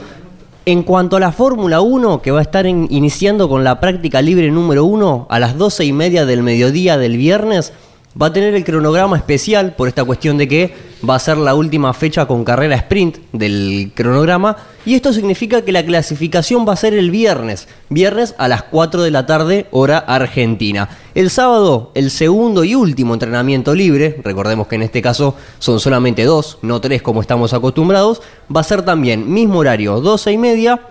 En 0.65 0.81
cuanto 0.81 1.17
a 1.17 1.19
la 1.19 1.31
Fórmula 1.31 1.81
1, 1.81 2.19
que 2.23 2.31
va 2.31 2.39
a 2.39 2.41
estar 2.41 2.65
iniciando 2.65 3.47
con 3.47 3.63
la 3.63 3.79
práctica 3.79 4.23
libre 4.23 4.49
número 4.49 4.85
1 4.85 5.27
a 5.29 5.39
las 5.39 5.55
12 5.55 5.85
y 5.85 5.93
media 5.93 6.25
del 6.25 6.41
mediodía 6.41 6.97
del 6.97 7.15
viernes, 7.15 7.73
va 8.19 8.27
a 8.27 8.33
tener 8.33 8.55
el 8.55 8.63
cronograma 8.63 9.17
especial 9.17 9.75
por 9.75 9.87
esta 9.87 10.03
cuestión 10.03 10.37
de 10.37 10.47
que 10.47 10.73
va 11.07 11.15
a 11.15 11.19
ser 11.19 11.37
la 11.37 11.53
última 11.53 11.93
fecha 11.93 12.25
con 12.25 12.43
carrera 12.43 12.75
sprint 12.75 13.17
del 13.31 13.91
cronograma. 13.93 14.57
Y 14.85 14.95
esto 14.95 15.13
significa 15.13 15.61
que 15.61 15.71
la 15.71 15.85
clasificación 15.85 16.67
va 16.67 16.73
a 16.73 16.77
ser 16.77 16.93
el 16.93 17.11
viernes, 17.11 17.67
viernes 17.89 18.33
a 18.37 18.47
las 18.47 18.63
4 18.63 19.03
de 19.03 19.11
la 19.11 19.25
tarde 19.25 19.67
hora 19.71 19.99
argentina. 19.99 20.89
El 21.13 21.29
sábado 21.29 21.91
el 21.93 22.09
segundo 22.09 22.63
y 22.63 22.73
último 22.73 23.13
entrenamiento 23.13 23.75
libre, 23.75 24.19
recordemos 24.23 24.67
que 24.67 24.75
en 24.75 24.83
este 24.83 25.01
caso 25.01 25.35
son 25.59 25.79
solamente 25.79 26.23
dos, 26.23 26.57
no 26.61 26.81
tres 26.81 27.01
como 27.01 27.21
estamos 27.21 27.53
acostumbrados, 27.53 28.21
va 28.53 28.61
a 28.61 28.63
ser 28.63 28.83
también 28.83 29.31
mismo 29.31 29.59
horario, 29.59 29.99
12 29.99 30.31
y 30.31 30.37
media, 30.37 30.81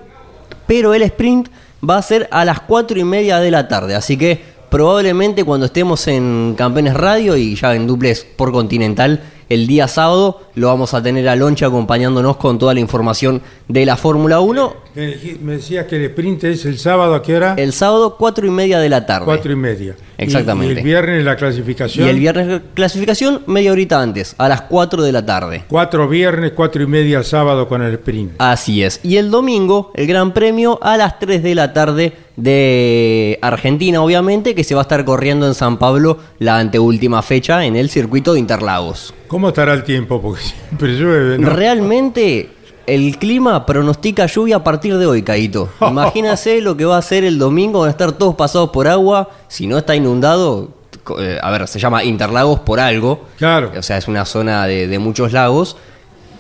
pero 0.67 0.95
el 0.95 1.03
sprint 1.03 1.49
va 1.89 1.99
a 1.99 2.03
ser 2.03 2.29
a 2.31 2.45
las 2.45 2.61
4 2.61 2.99
y 2.99 3.05
media 3.05 3.39
de 3.39 3.51
la 3.51 3.69
tarde, 3.69 3.95
así 3.95 4.17
que 4.17 4.56
probablemente 4.77 5.43
cuando 5.43 5.65
estemos 5.65 6.07
en 6.07 6.55
Campeones 6.55 6.93
Radio 6.93 7.35
y 7.35 7.55
ya 7.55 7.75
en 7.75 7.87
duples 7.87 8.27
por 8.37 8.53
Continental 8.53 9.23
el 9.49 9.67
día 9.67 9.89
sábado 9.89 10.43
lo 10.55 10.67
vamos 10.67 10.93
a 10.93 11.03
tener 11.03 11.27
a 11.31 11.35
Loncha 11.35 11.69
acompañándonos 11.69 12.37
con 12.37 12.59
toda 12.59 12.75
la 12.75 12.81
información 12.81 13.41
de 13.69 13.87
la 13.87 13.97
Fórmula 13.97 14.41
1. 14.41 14.86
Me, 14.97 15.53
decías 15.57 15.85
que 15.85 15.97
el 15.97 16.05
sprint 16.07 16.45
es 16.45 16.65
el 16.65 16.79
sábado, 16.79 17.15
¿a 17.15 17.23
qué 17.23 17.37
hora? 17.37 17.55
El 17.59 17.75
sábado 17.75 18.17
4 18.19 18.47
y 18.47 18.51
media 18.51 18.79
de 18.79 18.89
la 18.89 19.05
tarde. 19.05 19.27
Cuatro 19.27 19.53
y 19.53 19.57
media. 19.57 19.95
Exactamente. 20.17 20.73
Y, 20.73 20.79
el 20.79 20.85
viernes 20.85 21.23
la 21.23 21.37
clasificación. 21.37 22.07
Y 22.07 22.09
el 22.09 22.19
viernes 22.19 22.63
clasificación 22.73 23.43
media 23.47 23.73
horita 23.73 24.01
antes, 24.01 24.35
a 24.39 24.49
las 24.49 24.63
4 24.63 25.03
de 25.03 25.13
la 25.13 25.27
tarde. 25.27 25.65
Cuatro 25.69 26.09
viernes, 26.09 26.53
cuatro 26.53 26.83
y 26.83 26.87
media 26.87 27.23
sábado 27.23 27.69
con 27.69 27.83
el 27.83 27.93
sprint. 27.93 28.37
Así 28.39 28.83
es. 28.83 28.99
Y 29.03 29.19
el 29.19 29.31
domingo, 29.31 29.91
el 29.93 30.07
Gran 30.07 30.33
Premio 30.33 30.79
a 30.81 30.97
las 30.97 31.19
3 31.19 31.43
de 31.43 31.55
la 31.55 31.75
tarde 31.75 32.15
de 32.37 33.39
Argentina, 33.43 34.01
obviamente, 34.01 34.55
que 34.55 34.65
se 34.65 34.75
va 34.75 34.81
a 34.81 34.83
estar 34.83 35.05
corriendo 35.05 35.47
en 35.47 35.53
San 35.53 35.77
Pablo 35.77 36.21
la 36.39 36.59
anteúltima 36.59 37.21
fecha 37.21 37.67
en 37.67 37.77
el 37.77 37.91
circuito 37.91 38.33
de 38.33 38.41
Interlagos. 38.41 39.13
¿Cómo 39.29 39.49
estará 39.49 39.75
el 39.75 39.85
tiempo? 39.85 40.23
Porque 40.23 40.41
siempre 40.69 40.95
llueve, 40.95 41.39
¿no? 41.39 41.51
Realmente 41.51 42.56
el 42.87 43.19
clima 43.19 43.67
pronostica 43.67 44.27
lluvia 44.27 44.57
a 44.57 44.65
partir 44.65 44.97
de 44.97 45.07
hoy, 45.07 45.23
Caito. 45.23 45.69
Imagínase 45.81 46.61
lo 46.61 46.77
que 46.77 46.85
va 46.85 46.99
a 46.99 47.03
ser 47.03 47.25
el 47.25 47.39
domingo, 47.39 47.81
van 47.81 47.89
a 47.89 47.91
estar 47.91 48.13
todos 48.13 48.35
pasados 48.35 48.71
por 48.71 48.89
agua. 48.89 49.29
Si 49.49 49.67
no 49.67 49.79
está 49.79 49.95
inundado, 49.97 50.71
eh, 51.19 51.39
a 51.43 51.51
ver, 51.51 51.69
se 51.69 51.79
llama 51.79 52.05
Interlagos 52.05 52.61
por 52.61 52.81
algo. 52.81 53.27
Claro. 53.39 53.73
O 53.77 53.83
sea, 53.83 53.97
es 53.97 54.09
una 54.09 54.25
zona 54.25 54.67
de, 54.67 54.87
de 54.87 54.99
muchos 54.99 55.33
lagos. 55.33 55.77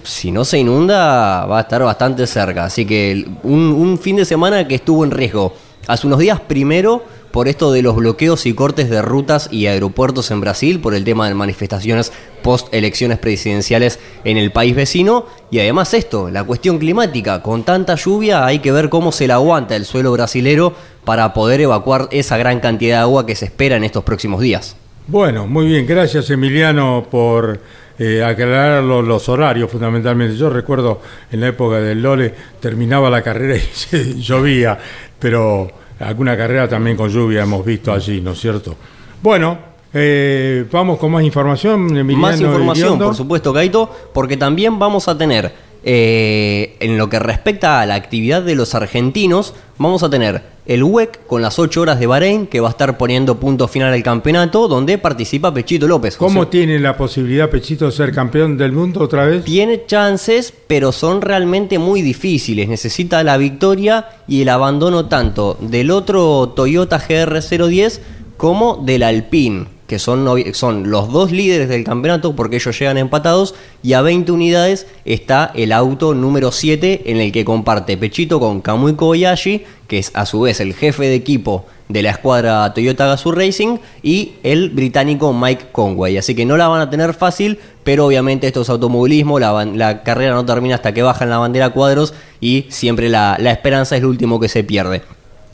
Si 0.02 0.30
no 0.30 0.44
se 0.44 0.58
inunda, 0.58 1.46
va 1.46 1.58
a 1.58 1.60
estar 1.62 1.82
bastante 1.82 2.26
cerca. 2.26 2.64
Así 2.64 2.86
que 2.86 3.26
un 3.42 3.98
fin 4.00 4.16
de 4.16 4.24
semana 4.24 4.66
que 4.68 4.76
estuvo 4.76 5.04
en 5.04 5.10
riesgo. 5.10 5.52
Hace 5.88 6.06
unos 6.06 6.18
días 6.18 6.40
primero 6.40 7.04
por 7.36 7.48
esto 7.48 7.70
de 7.70 7.82
los 7.82 7.94
bloqueos 7.96 8.46
y 8.46 8.54
cortes 8.54 8.88
de 8.88 9.02
rutas 9.02 9.50
y 9.52 9.66
aeropuertos 9.66 10.30
en 10.30 10.40
Brasil, 10.40 10.80
por 10.80 10.94
el 10.94 11.04
tema 11.04 11.28
de 11.28 11.34
manifestaciones 11.34 12.10
post 12.42 12.72
elecciones 12.72 13.18
presidenciales 13.18 13.98
en 14.24 14.38
el 14.38 14.52
país 14.52 14.74
vecino. 14.74 15.26
Y 15.50 15.58
además 15.58 15.92
esto, 15.92 16.30
la 16.30 16.44
cuestión 16.44 16.78
climática. 16.78 17.42
Con 17.42 17.62
tanta 17.62 17.94
lluvia 17.94 18.46
hay 18.46 18.60
que 18.60 18.72
ver 18.72 18.88
cómo 18.88 19.12
se 19.12 19.26
la 19.26 19.34
aguanta 19.34 19.76
el 19.76 19.84
suelo 19.84 20.12
brasilero 20.12 20.72
para 21.04 21.34
poder 21.34 21.60
evacuar 21.60 22.08
esa 22.10 22.38
gran 22.38 22.58
cantidad 22.60 22.96
de 22.96 23.02
agua 23.02 23.26
que 23.26 23.34
se 23.34 23.44
espera 23.44 23.76
en 23.76 23.84
estos 23.84 24.02
próximos 24.02 24.40
días. 24.40 24.74
Bueno, 25.06 25.46
muy 25.46 25.66
bien. 25.66 25.86
Gracias, 25.86 26.30
Emiliano, 26.30 27.06
por 27.10 27.60
eh, 27.98 28.24
aclarar 28.24 28.82
lo- 28.82 29.02
los 29.02 29.28
horarios, 29.28 29.70
fundamentalmente. 29.70 30.38
Yo 30.38 30.48
recuerdo 30.48 31.02
en 31.30 31.40
la 31.40 31.48
época 31.48 31.80
del 31.80 32.00
Lole, 32.00 32.32
terminaba 32.60 33.10
la 33.10 33.20
carrera 33.20 33.56
y 33.92 34.22
llovía, 34.22 34.78
pero 35.18 35.84
alguna 36.00 36.36
carrera 36.36 36.68
también 36.68 36.96
con 36.96 37.08
lluvia 37.10 37.42
hemos 37.42 37.64
visto 37.64 37.92
allí, 37.92 38.20
¿no 38.20 38.32
es 38.32 38.40
cierto? 38.40 38.74
Bueno, 39.22 39.58
eh, 39.92 40.66
vamos 40.70 40.98
con 40.98 41.10
más 41.10 41.22
información, 41.24 41.96
Emiliano. 41.96 42.20
Más 42.20 42.40
información, 42.40 42.98
por 42.98 43.14
supuesto, 43.14 43.52
Caito, 43.52 43.90
porque 44.12 44.36
también 44.36 44.78
vamos 44.78 45.08
a 45.08 45.16
tener, 45.16 45.52
eh, 45.88 46.76
en 46.80 46.98
lo 46.98 47.08
que 47.08 47.20
respecta 47.20 47.80
a 47.80 47.86
la 47.86 47.94
actividad 47.94 48.42
de 48.42 48.56
los 48.56 48.74
argentinos, 48.74 49.54
vamos 49.78 50.02
a 50.02 50.10
tener 50.10 50.42
el 50.66 50.82
WEC 50.82 51.24
con 51.28 51.42
las 51.42 51.60
8 51.60 51.80
horas 51.80 52.00
de 52.00 52.08
Bahrein, 52.08 52.48
que 52.48 52.58
va 52.58 52.66
a 52.66 52.70
estar 52.72 52.98
poniendo 52.98 53.38
punto 53.38 53.68
final 53.68 53.92
al 53.92 54.02
campeonato, 54.02 54.66
donde 54.66 54.98
participa 54.98 55.54
Pechito 55.54 55.86
López. 55.86 56.16
¿Cómo 56.16 56.48
tiene 56.48 56.80
la 56.80 56.96
posibilidad, 56.96 57.48
Pechito, 57.48 57.86
de 57.86 57.92
ser 57.92 58.12
campeón 58.12 58.58
del 58.58 58.72
mundo 58.72 59.00
otra 59.00 59.26
vez? 59.26 59.44
Tiene 59.44 59.86
chances, 59.86 60.52
pero 60.66 60.90
son 60.90 61.22
realmente 61.22 61.78
muy 61.78 62.02
difíciles. 62.02 62.68
Necesita 62.68 63.22
la 63.22 63.36
victoria 63.36 64.08
y 64.26 64.42
el 64.42 64.48
abandono 64.48 65.06
tanto 65.06 65.56
del 65.60 65.92
otro 65.92 66.48
Toyota 66.48 66.98
GR010 67.00 68.00
como 68.36 68.82
del 68.84 69.04
Alpine, 69.04 69.66
que 69.86 69.98
son, 69.98 70.26
son 70.52 70.90
los 70.90 71.12
dos 71.12 71.30
líderes 71.30 71.68
del 71.68 71.84
campeonato 71.84 72.34
porque 72.34 72.56
ellos 72.56 72.78
llegan 72.78 72.98
empatados 72.98 73.54
y 73.82 73.92
a 73.92 74.02
20 74.02 74.32
unidades 74.32 74.86
está 75.04 75.52
el 75.54 75.72
auto 75.72 76.14
número 76.14 76.52
7 76.52 77.02
en 77.06 77.18
el 77.18 77.32
que 77.32 77.44
comparte 77.44 77.96
Pechito 77.96 78.40
con 78.40 78.60
Kamui 78.60 78.94
Kobayashi, 78.94 79.64
que 79.86 79.98
es 79.98 80.10
a 80.14 80.26
su 80.26 80.40
vez 80.40 80.60
el 80.60 80.74
jefe 80.74 81.04
de 81.04 81.14
equipo 81.14 81.66
de 81.88 82.02
la 82.02 82.10
escuadra 82.10 82.74
Toyota 82.74 83.06
Gazoo 83.06 83.32
Racing 83.32 83.78
y 84.02 84.32
el 84.42 84.70
británico 84.70 85.32
Mike 85.32 85.66
Conway. 85.70 86.16
Así 86.18 86.34
que 86.34 86.44
no 86.44 86.56
la 86.56 86.66
van 86.66 86.80
a 86.80 86.90
tener 86.90 87.14
fácil, 87.14 87.58
pero 87.84 88.06
obviamente 88.06 88.48
esto 88.48 88.62
es 88.62 88.70
automovilismo, 88.70 89.38
la, 89.38 90.02
carrera 90.02 90.34
no 90.34 90.44
termina 90.44 90.74
hasta 90.74 90.92
que 90.92 91.02
bajan 91.02 91.30
la 91.30 91.38
bandera 91.38 91.70
cuadros 91.70 92.12
y 92.40 92.66
siempre 92.70 93.08
la, 93.08 93.36
la 93.38 93.52
esperanza 93.52 93.96
es 93.96 94.02
lo 94.02 94.08
último 94.08 94.40
que 94.40 94.48
se 94.48 94.64
pierde. 94.64 95.02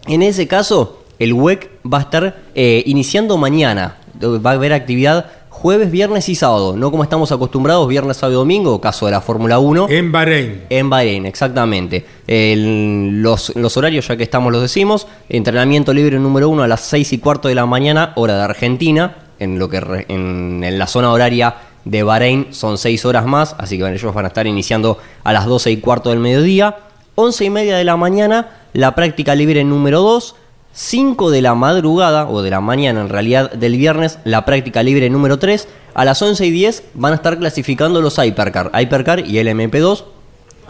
En 0.07 0.23
ese 0.23 0.49
caso, 0.49 1.03
el 1.23 1.35
WEC 1.35 1.71
va 1.87 1.99
a 1.99 2.01
estar 2.01 2.37
eh, 2.55 2.83
iniciando 2.87 3.37
mañana. 3.37 3.97
Va 4.21 4.51
a 4.51 4.55
haber 4.55 4.73
actividad 4.73 5.27
jueves, 5.49 5.91
viernes 5.91 6.29
y 6.29 6.35
sábado. 6.35 6.77
No 6.77 6.91
como 6.91 7.03
estamos 7.03 7.31
acostumbrados, 7.33 7.87
viernes, 7.89 8.17
sábado 8.17 8.33
y 8.35 8.37
domingo, 8.41 8.81
caso 8.81 9.07
de 9.07 9.13
la 9.13 9.21
Fórmula 9.21 9.59
1. 9.59 9.87
En 9.91 10.11
Bahrein. 10.13 10.63
En 10.71 10.91
Bahrein, 10.91 11.27
exactamente. 11.27 12.05
El- 12.27 13.23
los, 13.23 13.55
los 13.57 13.77
horarios, 13.77 14.09
ya 14.09 14.17
que 14.17 14.23
estamos, 14.23 14.53
los 14.53 14.63
decimos. 14.63 15.07
Entrenamiento 15.29 15.93
libre 15.95 16.19
número 16.19 16.49
uno 16.49 16.63
a 16.63 16.69
las 16.69 16.81
6 16.83 17.13
y 17.13 17.19
cuarto 17.19 17.49
de 17.49 17.55
la 17.55 17.67
mañana, 17.67 18.13
hora 18.17 18.37
de 18.37 18.43
Argentina. 18.43 19.17
En, 19.39 19.59
lo 19.59 19.69
que 19.69 19.81
re- 19.81 20.07
en, 20.09 20.63
en 20.65 20.79
la 20.79 20.87
zona 20.87 21.11
horaria 21.13 21.55
de 21.85 22.03
Bahrein 22.03 22.49
son 22.51 22.79
6 22.79 23.05
horas 23.07 23.27
más, 23.27 23.57
así 23.59 23.77
que 23.77 23.83
bueno, 23.83 23.97
ellos 23.97 24.15
van 24.15 24.25
a 24.25 24.29
estar 24.29 24.47
iniciando 24.47 24.99
a 25.25 25.33
las 25.33 25.47
12 25.47 25.71
y 25.73 25.77
cuarto 25.79 26.11
del 26.11 26.21
mediodía. 26.21 26.77
11 27.17 27.45
y 27.45 27.51
media 27.51 27.77
de 27.77 27.85
la 27.85 27.97
mañana, 27.97 28.51
la 28.73 28.95
práctica 28.95 29.35
libre 29.35 29.65
número 29.65 30.01
2. 30.01 30.37
5 30.73 31.31
de 31.31 31.43
la 31.43 31.55
madrugada, 31.55 32.29
o 32.29 32.43
de 32.43 32.51
la 32.51 32.61
mañana 32.61 33.01
en 33.01 33.09
realidad, 33.09 33.53
del 33.53 33.77
viernes, 33.77 34.19
la 34.25 34.45
práctica 34.45 34.83
libre 34.83 35.11
número 35.11 35.39
3. 35.39 35.69
A 35.95 36.05
las 36.05 36.23
11 36.23 36.47
y 36.47 36.51
10 36.51 36.85
van 36.95 37.13
a 37.13 37.17
estar 37.17 37.39
clasificando 37.39 38.01
los 38.01 38.19
Hypercar, 38.19 38.71
Hypercar 38.75 39.27
y 39.27 39.39
el 39.39 39.49
MP2 39.49 40.05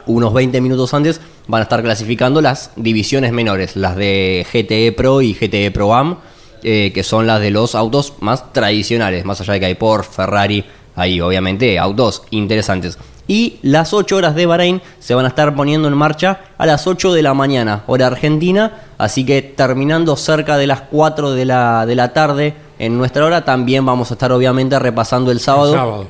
unos 0.06 0.32
20 0.34 0.60
minutos 0.60 0.94
antes 0.94 1.20
van 1.46 1.60
a 1.60 1.62
estar 1.62 1.82
clasificando 1.82 2.40
las 2.40 2.70
divisiones 2.76 3.32
menores, 3.32 3.76
las 3.76 3.96
de 3.96 4.46
GTE 4.52 4.92
Pro 4.92 5.22
y 5.22 5.34
GTE 5.34 5.70
Pro 5.70 5.94
Am, 5.94 6.18
eh, 6.62 6.92
que 6.94 7.02
son 7.02 7.26
las 7.26 7.40
de 7.40 7.50
los 7.50 7.74
autos 7.74 8.14
más 8.20 8.52
tradicionales, 8.52 9.24
más 9.24 9.40
allá 9.40 9.54
de 9.54 9.60
que 9.60 9.66
hay 9.66 9.74
Porsche, 9.74 10.10
Ferrari, 10.12 10.64
hay 10.94 11.20
obviamente 11.20 11.78
autos 11.78 12.22
interesantes. 12.30 12.98
Y 13.28 13.58
las 13.62 13.92
8 13.92 14.16
horas 14.16 14.34
de 14.34 14.46
Bahrein 14.46 14.82
se 14.98 15.14
van 15.14 15.24
a 15.24 15.28
estar 15.28 15.54
poniendo 15.54 15.88
en 15.88 15.94
marcha 15.94 16.40
a 16.58 16.66
las 16.66 16.86
8 16.86 17.12
de 17.12 17.22
la 17.22 17.34
mañana, 17.34 17.84
hora 17.86 18.08
argentina, 18.08 18.82
así 18.98 19.24
que 19.24 19.42
terminando 19.42 20.16
cerca 20.16 20.56
de 20.56 20.66
las 20.66 20.82
4 20.82 21.32
de 21.32 21.44
la, 21.44 21.86
de 21.86 21.94
la 21.94 22.12
tarde 22.12 22.54
en 22.78 22.98
nuestra 22.98 23.24
hora, 23.24 23.44
también 23.44 23.86
vamos 23.86 24.10
a 24.10 24.14
estar 24.14 24.32
obviamente 24.32 24.78
repasando 24.78 25.30
el 25.30 25.40
sábado. 25.40 25.72
El 25.72 25.78
sábado. 25.78 26.06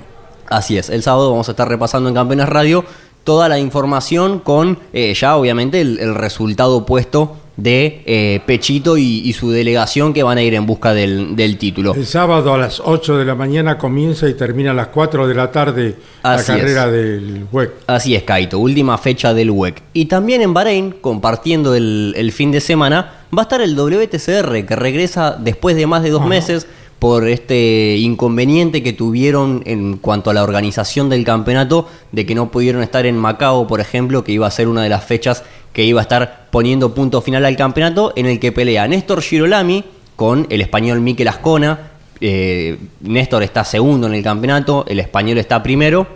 Así 0.48 0.76
es, 0.76 0.90
el 0.90 1.02
sábado 1.02 1.30
vamos 1.30 1.48
a 1.48 1.52
estar 1.52 1.68
repasando 1.68 2.08
en 2.08 2.14
Campeones 2.14 2.48
Radio 2.48 2.84
toda 3.24 3.48
la 3.48 3.58
información 3.58 4.40
con 4.40 4.78
eh, 4.92 5.14
ya 5.14 5.36
obviamente 5.36 5.80
el, 5.80 5.98
el 5.98 6.14
resultado 6.14 6.84
puesto 6.84 7.36
de 7.56 8.02
eh, 8.06 8.40
Pechito 8.46 8.96
y, 8.96 9.20
y 9.20 9.32
su 9.34 9.50
delegación 9.50 10.12
que 10.14 10.22
van 10.22 10.38
a 10.38 10.42
ir 10.42 10.54
en 10.54 10.66
busca 10.66 10.94
del, 10.94 11.36
del 11.36 11.58
título. 11.58 11.94
El 11.94 12.06
sábado 12.06 12.54
a 12.54 12.58
las 12.58 12.80
8 12.84 13.18
de 13.18 13.24
la 13.24 13.34
mañana 13.34 13.78
comienza 13.78 14.28
y 14.28 14.34
termina 14.34 14.70
a 14.70 14.74
las 14.74 14.88
4 14.88 15.28
de 15.28 15.34
la 15.34 15.50
tarde 15.50 15.96
Así 16.22 16.52
la 16.52 16.58
carrera 16.58 16.86
es. 16.86 16.92
del 16.92 17.46
WEC. 17.52 17.70
Así 17.86 18.14
es, 18.14 18.22
Kaito, 18.22 18.58
última 18.58 18.96
fecha 18.98 19.34
del 19.34 19.50
WEC. 19.50 19.82
Y 19.92 20.06
también 20.06 20.40
en 20.40 20.54
Bahrein, 20.54 20.92
compartiendo 21.00 21.74
el, 21.74 22.14
el 22.16 22.32
fin 22.32 22.50
de 22.50 22.60
semana, 22.60 23.24
va 23.36 23.42
a 23.42 23.44
estar 23.44 23.60
el 23.60 23.76
WTCR, 23.76 24.64
que 24.66 24.76
regresa 24.76 25.36
después 25.38 25.76
de 25.76 25.86
más 25.86 26.02
de 26.02 26.10
dos 26.10 26.26
meses 26.26 26.66
por 26.98 27.26
este 27.26 27.96
inconveniente 27.96 28.80
que 28.84 28.92
tuvieron 28.92 29.62
en 29.66 29.96
cuanto 29.96 30.30
a 30.30 30.34
la 30.34 30.44
organización 30.44 31.08
del 31.08 31.24
campeonato, 31.24 31.88
de 32.12 32.24
que 32.24 32.36
no 32.36 32.52
pudieron 32.52 32.80
estar 32.80 33.06
en 33.06 33.18
Macao, 33.18 33.66
por 33.66 33.80
ejemplo, 33.80 34.22
que 34.22 34.30
iba 34.30 34.46
a 34.46 34.50
ser 34.52 34.68
una 34.68 34.84
de 34.84 34.88
las 34.88 35.04
fechas 35.04 35.42
que 35.72 35.84
iba 35.84 36.00
a 36.00 36.02
estar 36.02 36.48
poniendo 36.50 36.94
punto 36.94 37.22
final 37.22 37.44
al 37.44 37.56
campeonato, 37.56 38.12
en 38.16 38.26
el 38.26 38.38
que 38.38 38.52
pelea 38.52 38.86
Néstor 38.88 39.22
Girolami 39.22 39.84
con 40.16 40.46
el 40.50 40.60
español 40.60 41.00
Miquel 41.00 41.28
Ascona. 41.28 41.90
Eh, 42.20 42.78
Néstor 43.00 43.42
está 43.42 43.64
segundo 43.64 44.06
en 44.06 44.14
el 44.14 44.22
campeonato, 44.22 44.84
el 44.88 45.00
español 45.00 45.38
está 45.38 45.62
primero. 45.62 46.06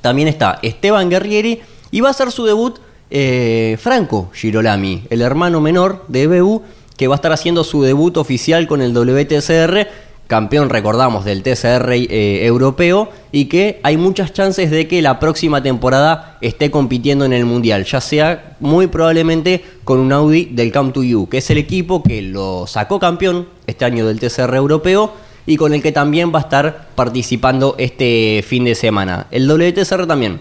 También 0.00 0.28
está 0.28 0.58
Esteban 0.62 1.10
Guerrieri 1.10 1.60
y 1.90 2.00
va 2.00 2.08
a 2.08 2.10
hacer 2.12 2.30
su 2.30 2.44
debut 2.44 2.78
eh, 3.10 3.76
Franco 3.80 4.30
Girolami, 4.34 5.04
el 5.10 5.22
hermano 5.22 5.60
menor 5.60 6.04
de 6.08 6.26
BU, 6.26 6.62
que 6.96 7.08
va 7.08 7.14
a 7.14 7.16
estar 7.16 7.32
haciendo 7.32 7.64
su 7.64 7.82
debut 7.82 8.16
oficial 8.16 8.66
con 8.66 8.80
el 8.80 8.92
WTCR, 8.92 9.88
campeón, 10.26 10.70
recordamos, 10.70 11.24
del 11.24 11.42
TCR 11.42 11.92
eh, 11.92 12.46
europeo, 12.46 13.10
y 13.30 13.46
que 13.46 13.80
hay 13.82 13.96
muchas 13.96 14.32
chances 14.32 14.70
de 14.70 14.88
que 14.88 15.02
la 15.02 15.18
próxima 15.20 15.62
temporada 15.62 16.38
esté 16.40 16.70
compitiendo 16.70 17.24
en 17.24 17.32
el 17.32 17.44
Mundial, 17.44 17.84
ya 17.84 18.00
sea 18.00 18.56
muy 18.60 18.86
probablemente 18.86 19.64
con 19.84 19.98
un 19.98 20.12
Audi 20.12 20.46
del 20.46 20.72
Come 20.72 20.92
to 20.92 21.02
You, 21.02 21.28
que 21.28 21.38
es 21.38 21.50
el 21.50 21.58
equipo 21.58 22.02
que 22.02 22.22
lo 22.22 22.66
sacó 22.66 22.98
campeón 22.98 23.48
este 23.66 23.84
año 23.84 24.06
del 24.06 24.20
TCR 24.20 24.54
europeo 24.54 25.12
y 25.46 25.56
con 25.56 25.74
el 25.74 25.82
que 25.82 25.92
también 25.92 26.32
va 26.34 26.38
a 26.38 26.42
estar 26.42 26.88
participando 26.94 27.74
este 27.78 28.42
fin 28.46 28.64
de 28.64 28.74
semana. 28.74 29.26
El 29.30 29.46
WTCR 29.46 30.06
también, 30.06 30.40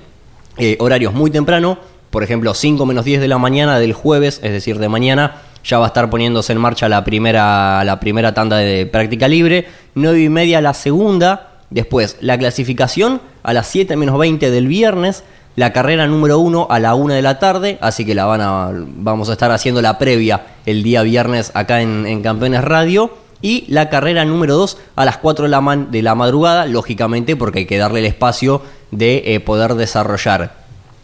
eh, 0.57 0.77
horarios 0.79 1.13
muy 1.13 1.29
temprano, 1.29 1.77
por 2.09 2.23
ejemplo 2.23 2.53
5 2.53 2.85
menos 2.85 3.05
10 3.05 3.21
de 3.21 3.27
la 3.27 3.37
mañana 3.37 3.79
del 3.79 3.93
jueves, 3.93 4.39
es 4.43 4.51
decir, 4.51 4.79
de 4.79 4.87
mañana, 4.87 5.41
ya 5.63 5.77
va 5.79 5.85
a 5.85 5.87
estar 5.87 6.09
poniéndose 6.09 6.53
en 6.53 6.59
marcha 6.59 6.89
la 6.89 7.03
primera, 7.03 7.83
la 7.83 7.99
primera 7.99 8.33
tanda 8.33 8.57
de 8.57 8.85
práctica 8.85 9.27
libre, 9.27 9.67
9 9.95 10.21
y 10.23 10.29
media 10.29 10.61
la 10.61 10.73
segunda, 10.73 11.51
después 11.69 12.17
la 12.21 12.37
clasificación 12.37 13.21
a 13.43 13.53
las 13.53 13.67
7 13.67 13.95
menos 13.95 14.17
20 14.17 14.51
del 14.51 14.67
viernes, 14.67 15.23
la 15.55 15.71
carrera 15.71 16.07
número 16.07 16.39
1 16.39 16.67
a 16.69 16.79
la 16.79 16.95
1 16.95 17.13
de 17.13 17.21
la 17.21 17.37
tarde, 17.39 17.77
así 17.81 18.05
que 18.05 18.15
la 18.15 18.25
van 18.25 18.41
a, 18.41 18.71
vamos 18.73 19.29
a 19.29 19.33
estar 19.33 19.51
haciendo 19.51 19.81
la 19.81 19.99
previa 19.99 20.41
el 20.65 20.81
día 20.83 21.03
viernes 21.03 21.51
acá 21.53 21.81
en, 21.81 22.21
Campeones 22.23 22.63
Radio. 22.63 23.11
Y 23.45 23.65
la 23.67 23.89
carrera 23.89 24.23
número 24.23 24.55
2 24.55 24.77
a 24.95 25.03
las 25.03 25.17
4 25.17 25.43
de 25.43 25.49
la, 25.49 25.59
man- 25.59 25.91
de 25.91 26.01
la 26.01 26.15
madrugada, 26.15 26.65
lógicamente 26.65 27.35
porque 27.35 27.59
hay 27.59 27.65
que 27.65 27.77
darle 27.77 27.99
el 27.99 28.05
espacio 28.05 28.61
de 28.91 29.21
eh, 29.35 29.41
poder 29.41 29.75
desarrollar 29.75 30.62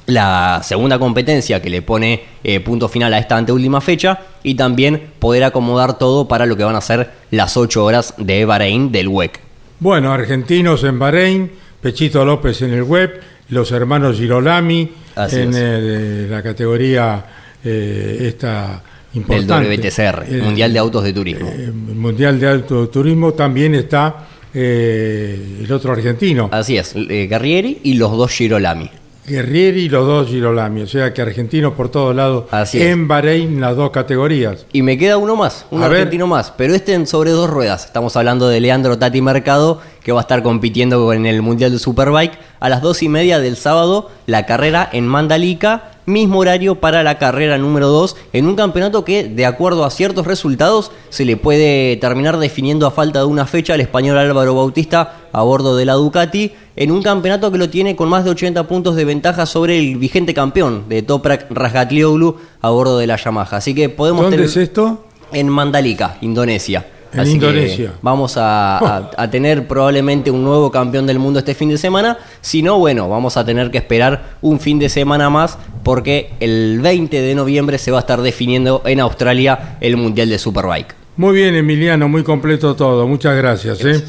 la 0.10 0.62
segunda 0.64 0.97
competencia 0.99 1.62
que 1.62 1.70
le 1.70 1.82
pone 1.82 2.22
eh, 2.43 2.60
punto 2.60 2.89
final 2.89 3.14
a 3.14 3.20
esta 3.20 3.38
anteúltima 3.38 3.82
fecha 3.82 4.20
y 4.43 4.55
también 4.55 5.01
poder 5.20 5.43
acomodar 5.43 5.97
todo 5.97 6.28
para 6.28 6.45
lo 6.45 6.55
que 6.57 6.64
van 6.64 6.76
a 6.76 6.82
ser 6.82 7.12
las 7.32 7.57
8 7.57 7.84
horas 7.84 8.14
de 8.18 8.45
Bahrein 8.45 8.91
del 8.91 9.07
WEC. 9.07 9.39
Bueno, 9.80 10.12
argentinos 10.12 10.84
en 10.84 10.99
Bahrein, 10.99 11.51
Pechito 11.82 12.26
López 12.26 12.62
en 12.62 12.74
el 12.74 12.84
web, 12.84 13.22
los 13.49 13.72
hermanos 13.72 14.18
Girolami 14.18 14.91
Así 15.16 15.38
en 15.39 15.53
eh, 15.53 15.57
de 15.57 16.28
la 16.28 16.41
categoría 16.43 17.26
eh, 17.64 18.18
esta 18.22 18.82
importante. 19.14 19.68
Del 19.70 19.80
WTCR, 19.80 20.26
Eh, 20.28 20.41
Mundial 20.43 20.72
de 20.74 20.80
Autos 20.80 21.03
de 21.03 21.14
Turismo. 21.14 21.49
el 21.49 21.74
Mundial 21.74 22.39
de 22.39 22.47
Alto 22.47 22.89
Turismo 22.89 23.34
también 23.34 23.74
está 23.76 24.28
eh, 24.53 25.62
el 25.64 25.72
otro 25.72 25.91
argentino. 25.93 26.49
Así 26.51 26.78
es, 26.78 26.93
eh, 26.95 27.28
Guerrieri 27.30 27.80
y 27.84 27.93
los 27.95 28.12
dos 28.16 28.32
Girolami. 28.32 28.89
Guerrieri 29.30 29.84
y 29.84 29.89
los 29.89 30.05
dos 30.05 30.27
Girolami, 30.27 30.82
o 30.82 30.88
sea 30.88 31.13
que 31.13 31.21
argentinos 31.21 31.73
por 31.73 31.89
todos 31.89 32.15
lados 32.15 32.45
Así 32.51 32.82
en 32.82 33.07
Bahrein 33.07 33.61
las 33.61 33.75
dos 33.75 33.91
categorías. 33.91 34.65
Y 34.73 34.82
me 34.82 34.97
queda 34.97 35.17
uno 35.17 35.36
más, 35.36 35.65
un 35.69 35.84
A 35.84 35.88
ver. 35.88 35.97
argentino 35.99 36.27
más, 36.27 36.51
pero 36.57 36.73
este 36.73 36.93
en 36.93 37.05
sobre 37.07 37.32
dos 37.32 37.49
ruedas. 37.49 37.86
Estamos 37.86 38.17
hablando 38.17 38.47
de 38.49 38.59
Leandro 38.59 38.97
Tati 38.97 39.21
Mercado, 39.21 39.80
que 40.03 40.11
va 40.11 40.19
a 40.19 40.23
estar 40.23 40.41
compitiendo 40.41 41.13
en 41.13 41.25
el 41.25 41.41
Mundial 41.41 41.71
de 41.71 41.80
Superbike 41.80 42.39
a 42.59 42.69
las 42.69 42.82
dos 42.82 43.03
y 43.03 43.09
media 43.09 43.39
del 43.39 43.55
sábado, 43.55 44.09
la 44.25 44.45
carrera 44.45 44.89
en 44.91 45.07
Mandalika, 45.07 45.91
mismo 46.05 46.39
horario 46.39 46.75
para 46.75 47.03
la 47.03 47.19
carrera 47.19 47.59
número 47.59 47.89
2, 47.89 48.15
en 48.34 48.47
un 48.47 48.55
campeonato 48.55 49.05
que, 49.05 49.25
de 49.25 49.45
acuerdo 49.45 49.86
a 49.86 49.91
ciertos 49.91 50.25
resultados, 50.25 50.91
se 51.09 51.23
le 51.23 51.38
puede 51.38 51.97
terminar 51.97 52.39
definiendo 52.39 52.88
a 52.88 52.91
falta 52.91 53.19
de 53.19 53.25
una 53.25 53.45
fecha 53.45 53.75
al 53.75 53.82
español 53.82 54.17
Álvaro 54.17 54.55
Bautista 54.55 55.17
a 55.32 55.43
bordo 55.43 55.77
de 55.77 55.86
la 55.86 55.93
Ducati, 55.93 56.53
en 56.80 56.91
un 56.91 57.03
campeonato 57.03 57.51
que 57.51 57.57
lo 57.59 57.69
tiene 57.69 57.95
con 57.95 58.09
más 58.09 58.23
de 58.23 58.32
80 58.32 58.67
puntos 58.67 58.95
de 58.95 59.03
ventaja 59.05 59.45
sobre 59.45 59.77
el 59.77 59.97
vigente 59.97 60.34
campeón 60.34 60.86
de 60.89 61.01
Toprak 61.03 61.45
Razgatlioglu 61.51 62.38
a 62.61 62.69
bordo 62.69 62.97
de 62.97 63.05
la 63.05 63.17
Yamaha. 63.17 63.57
Así 63.57 63.75
que 63.75 63.89
podemos 63.89 64.21
¿Dónde 64.23 64.38
tener 64.38 64.49
es 64.49 64.57
esto? 64.57 65.05
en 65.34 65.49
Mandalika, 65.49 66.17
Indonesia. 66.21 66.86
En 67.11 67.19
Así 67.21 67.32
que 67.32 67.36
Indonesia. 67.47 67.93
vamos 68.03 68.38
a, 68.38 68.77
a- 68.77 69.11
a 69.17 69.30
tener 69.32 69.67
probablemente 69.67 70.30
un 70.32 70.43
nuevo 70.43 70.71
campeón 70.71 71.05
del 71.07 71.17
mundo 71.19 71.39
este 71.39 71.53
fin 71.55 71.67
de 71.69 71.77
semana. 71.77 72.17
Si 72.39 72.61
no, 72.61 72.77
bueno, 72.80 73.09
vamos 73.09 73.36
a 73.36 73.43
tener 73.43 73.71
que 73.71 73.80
esperar 73.80 74.36
un 74.41 74.59
fin 74.59 74.77
de 74.80 74.89
semana 74.89 75.30
más 75.30 75.57
porque 75.84 76.32
el 76.39 76.80
20 76.82 77.19
de 77.21 77.36
noviembre 77.36 77.77
se 77.80 77.89
va 77.91 77.97
a 77.97 78.01
estar 78.01 78.21
definiendo 78.21 78.84
en 78.86 78.99
Australia 78.99 79.77
el 79.82 79.97
Mundial 79.97 80.30
de 80.30 80.38
Superbike. 80.39 80.95
Muy 81.17 81.36
bien, 81.36 81.55
Emiliano, 81.55 82.07
muy 82.07 82.23
completo 82.23 82.75
todo. 82.75 83.07
Muchas 83.07 83.36
gracias. 83.36 83.84
¿eh? 83.84 84.01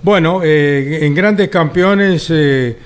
Bueno, 0.00 0.42
eh, 0.44 1.04
en 1.04 1.12
Grandes 1.12 1.48
Campeones 1.48 2.28
eh, 2.30 2.76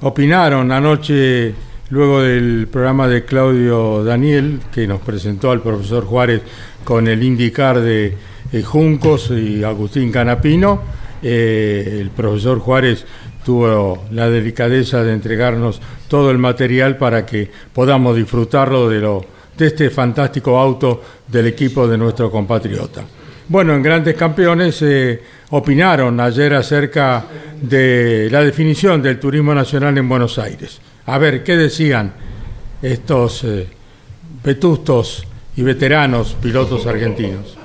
opinaron 0.00 0.72
anoche, 0.72 1.52
luego 1.90 2.22
del 2.22 2.66
programa 2.72 3.06
de 3.08 3.26
Claudio 3.26 4.02
Daniel, 4.02 4.58
que 4.72 4.86
nos 4.86 5.02
presentó 5.02 5.50
al 5.50 5.60
profesor 5.60 6.06
Juárez 6.06 6.40
con 6.82 7.08
el 7.08 7.22
indicar 7.22 7.78
de 7.78 8.16
eh, 8.50 8.62
Juncos 8.62 9.30
y 9.30 9.62
Agustín 9.62 10.10
Canapino. 10.10 10.80
el 11.22 12.10
profesor 12.16 12.58
Juárez 12.58 13.04
tuvo 13.44 14.04
la 14.10 14.30
delicadeza 14.30 15.04
de 15.04 15.12
entregarnos 15.12 15.78
todo 16.08 16.30
el 16.30 16.38
material 16.38 16.96
para 16.96 17.26
que 17.26 17.50
podamos 17.74 18.16
disfrutarlo 18.16 18.88
de, 18.88 19.00
lo, 19.00 19.24
de 19.58 19.66
este 19.66 19.90
fantástico 19.90 20.58
auto 20.58 21.02
del 21.28 21.48
equipo 21.48 21.86
de 21.86 21.98
nuestro 21.98 22.30
compatriota. 22.30 23.04
Bueno, 23.48 23.74
en 23.74 23.82
Grandes 23.82 24.14
Campeones 24.16 24.82
opinaron 25.52 26.18
ayer 26.18 26.54
acerca 26.54 27.26
de 27.60 28.28
la 28.30 28.42
definición 28.42 29.02
del 29.02 29.20
turismo 29.20 29.54
nacional 29.54 29.96
en 29.98 30.08
Buenos 30.08 30.38
Aires. 30.38 30.80
A 31.06 31.18
ver, 31.18 31.44
¿qué 31.44 31.56
decían 31.56 32.14
estos 32.80 33.44
eh, 33.44 33.68
vetustos 34.42 35.24
y 35.54 35.62
veteranos 35.62 36.34
pilotos 36.40 36.86
argentinos? 36.86 37.58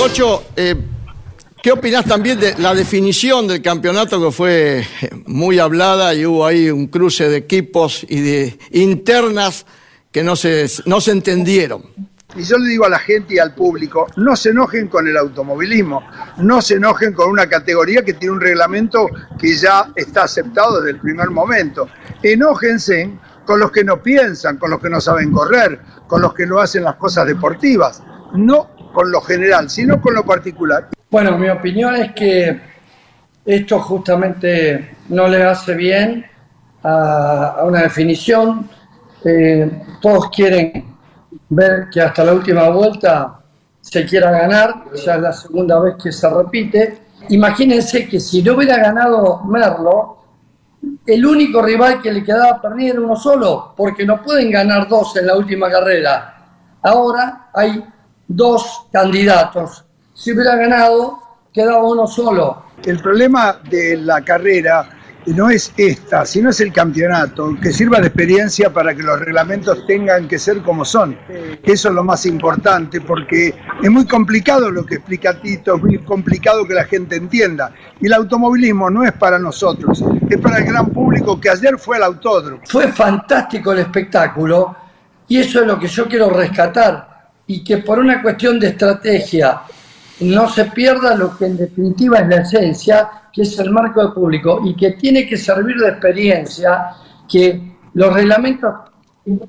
Ocho, 0.00 0.44
eh, 0.54 0.76
¿qué 1.60 1.72
opinás 1.72 2.04
también 2.04 2.38
de 2.38 2.54
la 2.58 2.72
definición 2.72 3.48
del 3.48 3.60
campeonato 3.60 4.24
que 4.24 4.30
fue 4.30 4.78
eh, 4.78 5.10
muy 5.26 5.58
hablada 5.58 6.14
y 6.14 6.24
hubo 6.24 6.46
ahí 6.46 6.70
un 6.70 6.86
cruce 6.86 7.28
de 7.28 7.38
equipos 7.38 8.06
y 8.08 8.20
de 8.20 8.58
internas 8.70 9.66
que 10.12 10.22
no 10.22 10.36
se, 10.36 10.70
no 10.86 11.00
se 11.00 11.10
entendieron? 11.10 11.82
Y 12.36 12.42
yo 12.42 12.58
le 12.58 12.68
digo 12.68 12.84
a 12.84 12.90
la 12.90 12.98
gente 12.98 13.34
y 13.34 13.38
al 13.38 13.54
público, 13.54 14.06
no 14.16 14.36
se 14.36 14.50
enojen 14.50 14.88
con 14.88 15.08
el 15.08 15.16
automovilismo, 15.16 16.06
no 16.38 16.60
se 16.60 16.74
enojen 16.74 17.14
con 17.14 17.30
una 17.30 17.48
categoría 17.48 18.02
que 18.02 18.12
tiene 18.12 18.34
un 18.34 18.40
reglamento 18.40 19.08
que 19.38 19.56
ya 19.56 19.90
está 19.96 20.24
aceptado 20.24 20.80
desde 20.80 20.90
el 20.90 21.00
primer 21.00 21.30
momento. 21.30 21.88
Enójense 22.22 23.10
con 23.46 23.58
los 23.60 23.72
que 23.72 23.82
no 23.82 24.02
piensan, 24.02 24.58
con 24.58 24.70
los 24.70 24.78
que 24.78 24.90
no 24.90 25.00
saben 25.00 25.32
correr, 25.32 25.80
con 26.06 26.20
los 26.20 26.34
que 26.34 26.46
no 26.46 26.58
hacen 26.58 26.84
las 26.84 26.96
cosas 26.96 27.26
deportivas, 27.26 28.02
no 28.34 28.68
con 28.92 29.10
lo 29.10 29.22
general, 29.22 29.70
sino 29.70 29.98
con 30.00 30.14
lo 30.14 30.22
particular. 30.24 30.88
Bueno, 31.10 31.38
mi 31.38 31.48
opinión 31.48 31.96
es 31.96 32.12
que 32.12 32.60
esto 33.46 33.80
justamente 33.80 34.96
no 35.08 35.28
le 35.28 35.42
hace 35.44 35.74
bien 35.74 36.26
a, 36.82 37.62
una 37.64 37.82
definición. 37.82 38.68
Eh, 39.24 39.70
todos 40.02 40.28
quieren 40.28 40.87
ver 41.48 41.88
que 41.90 42.00
hasta 42.00 42.24
la 42.24 42.34
última 42.34 42.68
vuelta 42.68 43.40
se 43.80 44.04
quiera 44.04 44.30
ganar, 44.30 44.84
ya 45.04 45.14
es 45.14 45.20
la 45.20 45.32
segunda 45.32 45.80
vez 45.80 45.94
que 46.02 46.12
se 46.12 46.28
repite. 46.28 47.02
Imagínense 47.30 48.08
que 48.08 48.20
si 48.20 48.42
no 48.42 48.54
hubiera 48.54 48.76
ganado 48.76 49.42
Merlo, 49.44 50.18
el 51.06 51.26
único 51.26 51.62
rival 51.62 52.00
que 52.00 52.12
le 52.12 52.22
quedaba 52.22 52.60
perdido 52.60 52.94
era 52.94 53.00
uno 53.02 53.16
solo, 53.16 53.74
porque 53.76 54.04
no 54.04 54.22
pueden 54.22 54.50
ganar 54.50 54.88
dos 54.88 55.16
en 55.16 55.26
la 55.26 55.36
última 55.36 55.70
carrera. 55.70 56.34
Ahora 56.82 57.48
hay 57.52 57.84
dos 58.26 58.86
candidatos. 58.92 59.84
Si 60.14 60.32
hubiera 60.32 60.54
ganado, 60.56 61.18
quedaba 61.52 61.82
uno 61.82 62.06
solo. 62.06 62.64
El 62.84 63.00
problema 63.00 63.58
de 63.68 63.96
la 63.96 64.22
carrera 64.22 64.97
no 65.26 65.50
es 65.50 65.72
esta, 65.76 66.24
sino 66.24 66.50
es 66.50 66.60
el 66.60 66.72
campeonato, 66.72 67.56
que 67.60 67.72
sirva 67.72 68.00
de 68.00 68.06
experiencia 68.08 68.72
para 68.72 68.94
que 68.94 69.02
los 69.02 69.18
reglamentos 69.20 69.86
tengan 69.86 70.28
que 70.28 70.38
ser 70.38 70.62
como 70.62 70.84
son. 70.84 71.18
Eso 71.62 71.88
es 71.88 71.94
lo 71.94 72.04
más 72.04 72.24
importante, 72.26 73.00
porque 73.00 73.54
es 73.82 73.90
muy 73.90 74.06
complicado 74.06 74.70
lo 74.70 74.86
que 74.86 74.96
explica 74.96 75.40
Tito, 75.40 75.76
es 75.76 75.82
muy 75.82 75.98
complicado 75.98 76.66
que 76.66 76.74
la 76.74 76.84
gente 76.84 77.16
entienda. 77.16 77.72
Y 78.00 78.06
el 78.06 78.12
automovilismo 78.14 78.90
no 78.90 79.04
es 79.04 79.12
para 79.12 79.38
nosotros, 79.38 80.02
es 80.28 80.38
para 80.38 80.58
el 80.58 80.64
gran 80.64 80.86
público 80.90 81.40
que 81.40 81.50
ayer 81.50 81.78
fue 81.78 81.96
al 81.96 82.04
autódromo. 82.04 82.62
Fue 82.66 82.88
fantástico 82.92 83.72
el 83.72 83.80
espectáculo 83.80 84.76
y 85.26 85.38
eso 85.38 85.60
es 85.60 85.66
lo 85.66 85.78
que 85.78 85.88
yo 85.88 86.08
quiero 86.08 86.30
rescatar 86.30 87.30
y 87.46 87.62
que 87.64 87.78
por 87.78 87.98
una 87.98 88.22
cuestión 88.22 88.58
de 88.58 88.68
estrategia 88.68 89.62
no 90.20 90.48
se 90.48 90.66
pierda 90.66 91.14
lo 91.14 91.36
que 91.36 91.46
en 91.46 91.56
definitiva 91.56 92.18
es 92.18 92.28
la 92.28 92.36
esencia, 92.36 93.10
que 93.32 93.42
es 93.42 93.58
el 93.58 93.70
marco 93.70 94.02
del 94.02 94.12
público 94.12 94.60
y 94.64 94.74
que 94.74 94.92
tiene 94.92 95.26
que 95.26 95.36
servir 95.36 95.76
de 95.76 95.88
experiencia, 95.88 96.90
que 97.28 97.76
los 97.94 98.12
reglamentos 98.12 98.74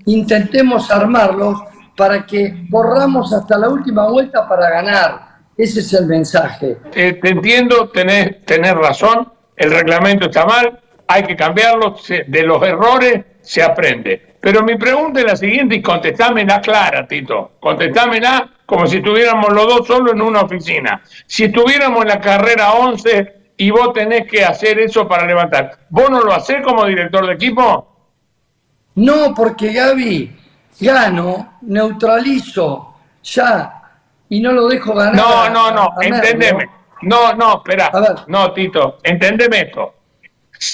intentemos 0.05 0.91
armarlos 0.91 1.61
para 1.95 2.25
que 2.25 2.65
borramos 2.69 3.33
hasta 3.33 3.57
la 3.57 3.69
última 3.69 4.07
vuelta 4.09 4.47
para 4.47 4.69
ganar. 4.69 5.29
Ese 5.57 5.81
es 5.81 5.93
el 5.93 6.05
mensaje. 6.05 6.77
Te 6.91 7.19
entiendo, 7.23 7.89
tenés, 7.89 8.45
tenés 8.45 8.73
razón, 8.75 9.31
el 9.55 9.71
reglamento 9.71 10.27
está 10.27 10.45
mal, 10.45 10.79
hay 11.07 11.23
que 11.23 11.35
cambiarlo, 11.35 11.95
de 12.27 12.43
los 12.43 12.63
errores 12.63 13.25
se 13.41 13.61
aprende. 13.61 14.35
Pero 14.39 14.63
mi 14.63 14.77
pregunta 14.77 15.19
es 15.19 15.25
la 15.25 15.35
siguiente 15.35 15.75
y 15.75 15.81
contestámela 15.81 16.61
clara, 16.61 17.05
Tito. 17.05 17.53
Contestámela 17.59 18.49
como 18.65 18.87
si 18.87 18.97
estuviéramos 18.97 19.51
los 19.51 19.67
dos 19.67 19.87
solo 19.87 20.13
en 20.13 20.21
una 20.21 20.41
oficina. 20.41 21.01
Si 21.25 21.45
estuviéramos 21.45 22.03
en 22.03 22.07
la 22.07 22.21
carrera 22.21 22.73
11 22.73 23.38
y 23.59 23.69
vos 23.71 23.91
tenés 23.93 24.25
que 24.25 24.43
hacer 24.45 24.79
eso 24.79 25.05
para 25.07 25.25
levantar, 25.25 25.79
¿vos 25.89 26.09
no 26.09 26.21
lo 26.21 26.33
hacés 26.33 26.61
como 26.63 26.85
director 26.85 27.27
de 27.27 27.33
equipo? 27.33 27.87
No, 28.95 29.33
porque 29.35 29.73
Gaby, 29.73 30.35
gano, 30.79 31.57
neutralizo 31.63 32.95
ya 33.21 33.81
y 34.29 34.39
no 34.39 34.53
lo 34.53 34.67
dejo 34.69 34.93
ganar. 34.93 35.15
No, 35.15 35.41
a- 35.43 35.49
no, 35.49 35.71
no, 35.71 35.89
entendeme. 36.01 36.69
No, 37.01 37.33
no, 37.33 37.55
espera. 37.57 37.91
No, 38.27 38.51
Tito, 38.53 38.97
entendeme 39.03 39.61
esto. 39.61 39.93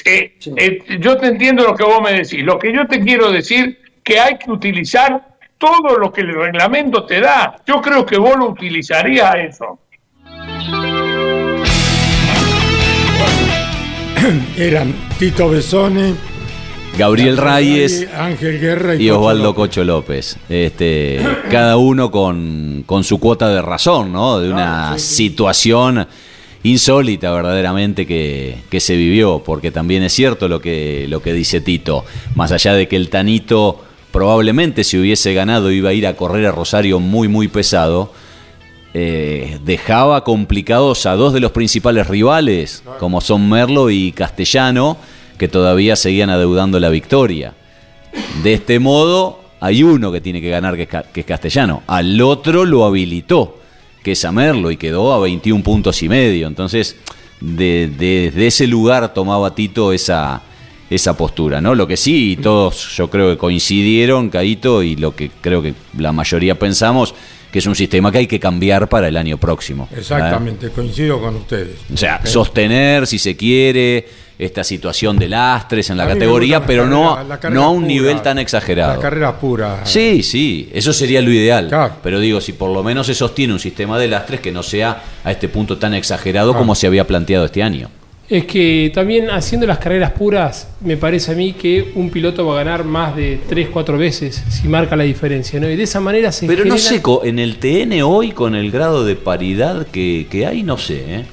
Eh, 0.06 0.38
eh, 0.58 0.80
yo 1.00 1.18
te 1.18 1.28
entiendo 1.28 1.64
lo 1.64 1.76
que 1.76 1.84
vos 1.84 2.02
me 2.02 2.14
decís. 2.14 2.44
Lo 2.44 2.58
que 2.60 2.72
yo 2.74 2.86
te 2.88 3.00
quiero 3.00 3.32
decir 3.32 3.80
que 4.04 4.20
hay 4.20 4.38
que 4.38 4.52
utilizar 4.52 5.36
todo 5.58 5.98
lo 5.98 6.12
que 6.12 6.22
el 6.22 6.34
reglamento 6.36 7.06
te 7.06 7.20
da. 7.20 7.56
Yo 7.66 7.82
creo 7.82 8.06
que 8.06 8.18
vos 8.18 8.36
lo 8.36 8.46
utilizarías 8.50 9.36
eso. 9.36 9.80
Eran 14.58 14.94
Tito 15.20 15.50
Besone, 15.50 16.16
Gabriel 16.98 17.38
Reyes 17.38 18.08
Ángel 18.18 18.60
Guerra 18.60 18.96
y, 18.96 19.04
y 19.04 19.10
Cocho 19.10 19.20
Osvaldo 19.20 19.44
López. 19.44 19.56
Cocho 19.56 19.84
López. 19.84 20.38
Este, 20.50 21.20
cada 21.52 21.78
uno 21.78 22.12
con, 22.12 22.84
con 22.86 23.04
su 23.04 23.20
cuota 23.20 23.50
de 23.50 23.62
razón, 23.62 24.12
¿no? 24.12 24.40
De 24.40 24.50
una 24.50 24.98
situación 24.98 26.08
insólita 26.64 27.32
verdaderamente 27.32 28.08
que, 28.08 28.58
que 28.70 28.80
se 28.80 28.96
vivió, 28.96 29.44
porque 29.46 29.72
también 29.72 30.04
es 30.04 30.14
cierto 30.14 30.48
lo 30.48 30.60
que, 30.60 31.06
lo 31.08 31.22
que 31.22 31.34
dice 31.34 31.62
Tito, 31.62 32.06
más 32.34 32.52
allá 32.52 32.74
de 32.74 32.88
que 32.88 32.96
el 32.96 33.10
Tanito 33.10 33.84
probablemente 34.12 34.84
si 34.84 34.98
hubiese 34.98 35.34
ganado 35.34 35.72
iba 35.72 35.90
a 35.90 35.94
ir 35.94 36.08
a 36.08 36.16
correr 36.16 36.46
a 36.48 36.52
Rosario 36.52 37.00
muy 37.00 37.28
muy 37.28 37.50
pesado, 37.50 38.14
eh, 38.98 39.60
dejaba 39.66 40.24
complicados 40.24 41.06
a 41.06 41.16
dos 41.16 41.34
de 41.34 41.42
los 41.42 41.52
principales 41.52 42.08
rivales, 42.08 42.82
como 42.98 43.20
son 43.20 43.50
Merlo 43.50 43.90
y 43.90 44.14
Castellano, 44.14 44.96
que 45.38 45.50
todavía 45.50 45.98
seguían 45.98 46.30
adeudando 46.30 46.80
la 46.80 46.88
victoria. 46.88 47.54
De 48.42 48.54
este 48.54 48.80
modo, 48.80 49.42
hay 49.60 49.84
uno 49.84 50.14
que 50.14 50.22
tiene 50.22 50.40
que 50.40 50.50
ganar, 50.50 50.78
que 50.78 50.88
es, 51.20 51.26
Castellano. 51.26 51.84
Al 51.88 52.22
otro 52.22 52.64
lo 52.64 52.86
habilitó, 52.86 53.60
que 54.02 54.14
es 54.14 54.24
a 54.24 54.32
Merlo, 54.32 54.72
y 54.72 54.78
quedó 54.78 55.12
a 55.14 55.20
21 55.20 55.62
puntos 55.62 56.02
y 56.02 56.08
medio. 56.08 56.48
Entonces, 56.48 56.96
de- 57.42 57.92
de- 57.98 58.32
desde 58.32 58.48
ese 58.48 58.66
lugar 58.68 59.14
tomaba 59.14 59.54
Tito 59.54 59.92
esa, 59.92 60.42
esa 60.90 61.18
postura, 61.18 61.60
¿no? 61.60 61.76
Lo 61.76 61.86
que 61.86 61.98
sí, 61.98 62.40
todos 62.42 62.96
yo 62.96 63.10
creo 63.10 63.30
que 63.32 63.38
coincidieron, 63.38 64.30
Caito, 64.30 64.84
y 64.84 64.96
lo 64.96 65.14
que 65.14 65.32
creo 65.42 65.62
que 65.62 65.74
la 65.98 66.14
mayoría 66.14 66.58
pensamos, 66.58 67.14
que 67.56 67.60
es 67.60 67.68
un 67.68 67.76
sistema 67.76 68.12
que 68.12 68.18
hay 68.18 68.28
que 68.28 68.38
cambiar 68.38 68.90
para 68.90 69.08
el 69.08 69.16
año 69.16 69.38
próximo. 69.38 69.88
Exactamente, 69.96 70.72
coincido 70.72 71.22
con 71.22 71.38
ustedes. 71.38 71.78
O 71.94 71.96
sea, 71.96 72.20
sostener, 72.26 73.08
si 73.08 73.18
se 73.18 73.38
quiere, 73.38 74.06
esta 74.38 74.62
situación 74.62 75.18
de 75.18 75.30
lastres 75.30 75.90
en 75.90 75.96
la 75.96 76.06
categoría, 76.06 76.60
la 76.60 76.66
pero 76.66 76.86
no, 76.86 77.16
carrera- 77.16 77.50
no 77.52 77.64
a 77.64 77.70
un 77.70 77.84
pura, 77.84 77.88
nivel 77.88 78.22
tan 78.22 78.40
exagerado. 78.40 78.96
La 78.96 79.00
carrera 79.00 79.40
pura. 79.40 79.86
Sí, 79.86 80.22
sí, 80.22 80.70
eso 80.74 80.92
sería 80.92 81.22
lo 81.22 81.32
ideal. 81.32 81.70
Pero 82.04 82.20
digo, 82.20 82.42
si 82.42 82.52
por 82.52 82.72
lo 82.72 82.84
menos 82.84 83.08
se 83.08 83.16
sostiene 83.16 83.54
un 83.54 83.60
sistema 83.62 83.98
de 83.98 84.10
lastres 84.10 84.42
que 84.42 84.52
no 84.52 84.62
sea 84.62 85.02
a 85.24 85.32
este 85.32 85.48
punto 85.48 85.78
tan 85.78 85.94
exagerado 85.94 86.52
Ah. 86.54 86.58
como 86.58 86.76
se 86.76 86.88
había 86.88 87.08
planteado 87.08 87.46
este 87.46 87.64
año. 87.64 87.90
Es 88.28 88.46
que 88.46 88.92
también 88.94 89.30
haciendo 89.30 89.68
las 89.68 89.78
carreras 89.78 90.12
puras, 90.12 90.68
me 90.82 90.98
parece 90.98 91.32
a 91.32 91.36
mí 91.36 91.54
que 91.54 91.92
un 91.94 92.10
piloto 92.10 92.46
va 92.46 92.60
a 92.60 92.64
ganar 92.64 92.84
más 92.84 93.16
de 93.16 93.40
3, 93.48 93.70
4 93.72 93.98
veces 94.00 94.44
si 94.50 94.68
marca 94.68 94.96
la 94.96 95.04
diferencia, 95.04 95.60
¿no? 95.60 95.70
Y 95.70 95.76
de 95.76 95.84
esa 95.84 96.00
manera 96.00 96.32
se 96.32 96.48
Pero 96.48 96.66
no 96.66 96.78
sé, 96.80 97.04
en 97.24 97.38
el 97.38 97.58
TN 97.58 98.02
hoy, 98.02 98.32
con 98.32 98.56
el 98.56 98.72
grado 98.72 99.06
de 99.06 99.16
paridad 99.16 99.86
que, 99.88 100.26
que 100.30 100.48
hay, 100.48 100.64
no 100.64 100.80
sé. 100.80 101.04
¿eh? 101.08 101.26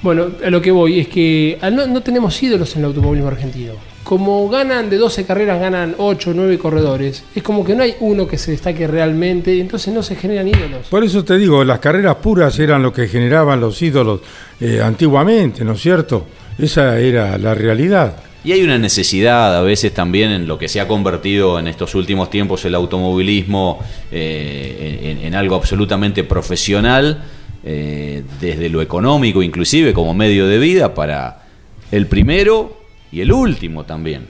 Bueno, 0.00 0.30
a 0.42 0.48
lo 0.48 0.62
que 0.62 0.70
voy 0.70 1.00
es 1.00 1.08
que 1.08 1.58
al 1.60 1.76
no, 1.76 1.86
no 1.86 2.00
tenemos 2.00 2.42
ídolos 2.42 2.74
en 2.76 2.80
el 2.80 2.86
automovilismo 2.86 3.28
argentino. 3.28 3.91
Como 4.12 4.46
ganan 4.50 4.90
de 4.90 4.98
12 4.98 5.24
carreras, 5.24 5.58
ganan 5.58 5.94
8 5.96 6.30
o 6.32 6.34
9 6.34 6.58
corredores. 6.58 7.24
Es 7.34 7.42
como 7.42 7.64
que 7.64 7.74
no 7.74 7.82
hay 7.82 7.94
uno 8.00 8.28
que 8.28 8.36
se 8.36 8.50
destaque 8.50 8.86
realmente, 8.86 9.58
entonces 9.58 9.94
no 9.94 10.02
se 10.02 10.16
generan 10.16 10.46
ídolos. 10.48 10.88
Por 10.90 11.02
eso 11.02 11.24
te 11.24 11.38
digo, 11.38 11.64
las 11.64 11.78
carreras 11.78 12.16
puras 12.16 12.58
eran 12.58 12.82
lo 12.82 12.92
que 12.92 13.08
generaban 13.08 13.58
los 13.58 13.80
ídolos 13.80 14.20
eh, 14.60 14.82
antiguamente, 14.84 15.64
¿no 15.64 15.72
es 15.72 15.80
cierto? 15.80 16.26
Esa 16.58 16.98
era 16.98 17.38
la 17.38 17.54
realidad. 17.54 18.16
Y 18.44 18.52
hay 18.52 18.62
una 18.62 18.76
necesidad 18.76 19.56
a 19.56 19.62
veces 19.62 19.94
también 19.94 20.30
en 20.30 20.46
lo 20.46 20.58
que 20.58 20.68
se 20.68 20.78
ha 20.78 20.86
convertido 20.86 21.58
en 21.58 21.66
estos 21.66 21.94
últimos 21.94 22.28
tiempos 22.28 22.62
el 22.66 22.74
automovilismo 22.74 23.78
eh, 24.10 25.16
en, 25.18 25.24
en 25.24 25.34
algo 25.34 25.56
absolutamente 25.56 26.22
profesional, 26.22 27.24
eh, 27.64 28.24
desde 28.42 28.68
lo 28.68 28.82
económico 28.82 29.42
inclusive 29.42 29.94
como 29.94 30.12
medio 30.12 30.46
de 30.46 30.58
vida 30.58 30.92
para 30.92 31.44
el 31.90 32.06
primero 32.08 32.81
y 33.12 33.20
el 33.20 33.30
último 33.32 33.84
también. 33.84 34.26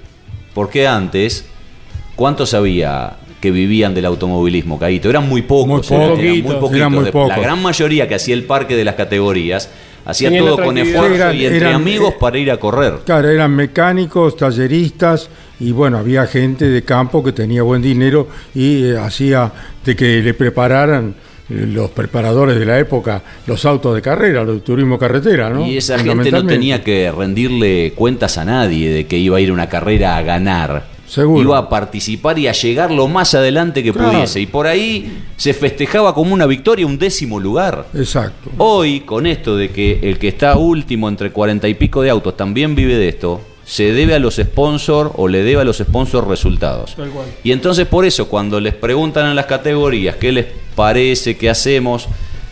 Porque 0.55 0.87
antes, 0.87 1.47
¿cuántos 2.17 2.53
había 2.55 3.15
que 3.41 3.51
vivían 3.51 3.95
del 3.95 4.05
automovilismo, 4.05 4.79
Caíto? 4.79 5.09
Eran 5.09 5.29
muy 5.29 5.43
pocos, 5.43 5.91
Muy 5.91 5.99
eran- 6.01 6.11
eran 6.11 6.17
poquitos. 6.19 6.45
muy 6.53 6.55
poquitos. 6.61 6.77
Eran 6.77 6.93
muy 6.93 7.05
De- 7.05 7.13
pocos. 7.13 7.29
La 7.29 7.39
gran 7.39 7.63
mayoría 7.63 8.09
que 8.09 8.15
hacía 8.17 8.35
el 8.35 8.45
parque 8.45 8.77
de 8.77 8.85
las 8.85 8.95
categorías 8.97 9.71
hacía 10.05 10.37
todo 10.37 10.57
con 10.63 10.77
esfuerzo 10.79 11.15
Eran- 11.15 11.37
y 11.37 11.45
entre 11.45 11.59
eran- 11.59 11.75
amigos 11.75 12.15
para 12.21 12.37
ir 12.39 12.51
a 12.51 12.59
correr. 12.59 12.99
Claro, 13.05 13.29
eran 13.29 13.53
mecánicos, 13.55 14.37
talleristas 14.37 15.31
y 15.61 15.71
bueno, 15.73 15.99
había 15.99 16.27
gente 16.27 16.69
de 16.69 16.83
campo 16.83 17.23
que 17.23 17.33
tenía 17.33 17.63
buen 17.63 17.81
dinero 17.83 18.29
y 18.55 18.85
eh, 18.85 18.99
hacía 18.99 19.51
de 19.85 19.95
que 19.97 20.21
le 20.21 20.35
prepararan 20.35 21.11
eh, 21.11 21.15
los 21.49 21.91
preparadores 21.91 22.59
de 22.59 22.65
la 22.65 22.79
época 22.79 23.23
los 23.47 23.65
autos 23.65 23.95
de 23.95 24.03
carrera, 24.03 24.45
los 24.45 24.57
de 24.57 24.61
turismo 24.61 24.99
carretera, 24.99 25.51
¿no? 25.51 25.67
Y 25.67 25.77
esa 25.77 25.99
gente 25.99 26.31
no 26.31 26.47
tenía 26.47 26.83
que 26.83 27.11
rendirle 27.13 27.93
cuentas 27.95 28.39
a 28.39 28.45
nadie 28.45 28.91
de 28.91 29.07
que 29.07 29.19
iba 29.19 29.37
a 29.37 29.41
ir 29.41 29.51
a 29.51 29.53
una 29.53 29.69
carrera 29.69 30.17
a 30.17 30.23
ganar. 30.23 30.93
Seguro. 31.07 31.43
Iba 31.43 31.59
a 31.59 31.69
participar 31.69 32.39
y 32.39 32.47
a 32.49 32.53
llegar 32.53 32.91
lo 32.91 33.07
más 33.07 33.35
adelante 33.35 33.83
que 33.83 33.93
Claro. 33.93 34.13
pudiese. 34.13 34.41
Y 34.41 34.47
por 34.47 34.67
ahí 34.67 35.19
se 35.37 35.53
festejaba 35.53 36.15
como 36.15 36.33
una 36.33 36.47
victoria, 36.47 36.87
un 36.87 36.97
décimo 36.99 37.39
lugar. 37.39 37.87
Exacto. 37.93 38.51
Hoy, 38.57 39.01
con 39.01 39.27
esto 39.27 39.55
de 39.55 39.69
que 39.69 40.01
el 40.03 40.19
que 40.19 40.29
está 40.29 40.57
último 40.57 41.11
entre 41.11 41.31
cuarenta 41.31 41.69
y 41.69 41.75
pico 41.75 42.01
de 42.01 42.09
autos 42.09 42.35
también 42.35 42.75
vive 42.75 42.95
de 42.97 43.09
esto, 43.09 43.43
se 43.73 43.91
debe 43.95 44.15
a 44.15 44.19
los 44.19 44.37
sponsors 44.37 45.13
o 45.17 45.29
le 45.29 45.43
debe 45.43 45.63
a 45.63 45.65
los 45.65 45.79
sponsors 45.79 46.29
resultados. 46.29 46.95
Tal 46.95 47.09
cual. 47.09 47.25
Y 47.43 47.53
entonces 47.53 47.87
por 47.87 48.05
eso 48.05 48.29
cuando 48.29 48.61
les 48.61 48.75
preguntan 48.75 49.27
en 49.27 49.35
las 49.35 49.47
categorías 49.47 50.17
qué 50.17 50.31
les 50.31 50.45
parece, 50.75 51.39
qué 51.39 51.49
hacemos, 51.49 52.07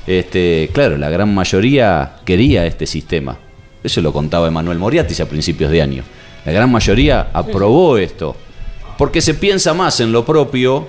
este, 0.07 0.71
claro, 0.73 0.97
la 0.97 1.11
gran 1.11 1.35
mayoría 1.35 2.13
quería 2.25 2.65
este 2.65 2.87
sistema. 2.87 3.37
Eso 3.85 4.01
lo 4.01 4.15
contaba 4.15 4.49
Emanuel 4.49 4.79
Moriatis 4.79 5.21
a 5.21 5.29
principios 5.29 5.71
de 5.71 5.83
año. 5.83 6.05
La 6.47 6.53
gran 6.53 6.73
mayoría 6.73 7.29
aprobó 7.35 7.99
esto. 7.99 8.35
Porque 8.97 9.21
se 9.21 9.35
piensa 9.35 9.75
más 9.75 10.01
en 10.01 10.13
lo 10.13 10.25
propio 10.25 10.89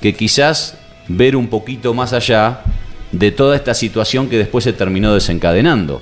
que 0.00 0.14
quizás 0.14 0.78
ver 1.06 1.36
un 1.36 1.48
poquito 1.48 1.92
más 1.92 2.14
allá 2.14 2.62
de 3.12 3.30
toda 3.30 3.54
esta 3.54 3.74
situación 3.74 4.30
que 4.30 4.38
después 4.38 4.64
se 4.64 4.72
terminó 4.72 5.12
desencadenando. 5.12 6.00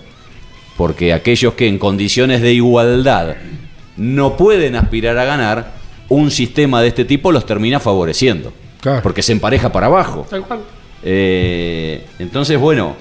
Porque 0.77 1.13
aquellos 1.13 1.55
que 1.55 1.67
en 1.67 1.81
condiciones 1.81 2.41
de 2.41 2.53
igualdad 2.53 3.35
no 3.97 4.37
pueden 4.37 4.77
aspirar 4.77 5.17
a 5.19 5.25
ganar, 5.25 5.73
un 6.09 6.31
sistema 6.31 6.83
de 6.83 6.89
este 6.89 7.05
tipo 7.05 7.33
los 7.33 7.47
termina 7.47 7.81
favoreciendo. 7.81 8.53
Porque 9.03 9.23
se 9.23 9.33
empareja 9.33 9.73
para 9.73 9.87
abajo. 9.87 10.27
Tal 10.29 10.43
cual. 10.43 10.61
Eh, 11.03 12.05
entonces, 12.19 12.59
bueno, 12.59 12.97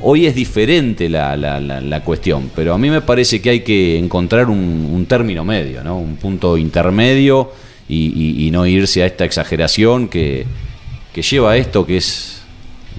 hoy 0.00 0.26
es 0.26 0.34
diferente 0.34 1.08
la, 1.08 1.36
la- 1.36 1.60
la- 1.60 1.80
la 1.80 2.00
cuestión, 2.04 2.50
pero 2.54 2.72
a 2.74 2.78
mí 2.78 2.88
me 2.90 3.00
parece 3.00 3.40
que 3.42 3.50
hay 3.50 3.60
que 3.60 3.98
encontrar 3.98 4.48
un, 4.48 4.58
un 4.92 5.06
término 5.06 5.44
medio, 5.44 5.82
¿no? 5.84 5.98
un 5.98 6.16
punto 6.16 6.56
intermedio 6.56 7.52
y, 7.88 8.06
y- 8.42 8.46
y 8.46 8.50
no 8.50 8.64
irse 8.66 9.02
a 9.02 9.06
esta 9.06 9.24
exageración 9.24 10.08
que, 10.08 10.46
que 11.12 11.22
lleva 11.22 11.52
a 11.52 11.56
esto 11.56 11.84
que 11.86 11.96
es, 11.98 12.42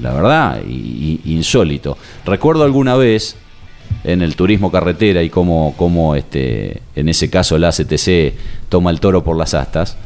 la 0.01 0.13
verdad, 0.13 0.61
y- 0.67 1.19
y- 1.26 1.34
insólito. 1.34 1.97
Recuerdo 2.26 2.63
alguna 2.63 2.95
vez 2.95 3.36
en 4.03 4.21
el 4.21 4.35
turismo 4.35 4.71
carretera 4.71 5.23
y 5.23 5.29
cómo, 5.29 5.73
cómo 5.77 6.15
este, 6.15 6.81
en 6.95 7.09
ese 7.09 7.29
caso 7.29 7.57
la 7.57 7.69
ACTC 7.69 8.33
toma 8.69 8.91
el 8.91 8.99
toro 8.99 9.23
por 9.23 9.37
las 9.37 9.53
astas. 9.53 9.97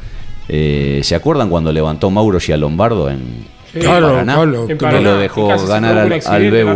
Eh, 0.50 1.02
¿Se 1.04 1.16
acuerdan 1.16 1.50
cuando 1.50 1.72
levantó 1.72 2.10
Mauro 2.10 2.40
Lombardo 2.58 3.10
en, 3.10 3.18
en 3.74 3.82
Claro, 3.82 4.08
Paraná, 4.08 4.36
claro, 4.78 5.02
lo 5.02 5.18
dejó 5.18 5.48
ganar 5.68 5.98
al, 5.98 6.14
al 6.26 6.52
Bebu. 6.52 6.70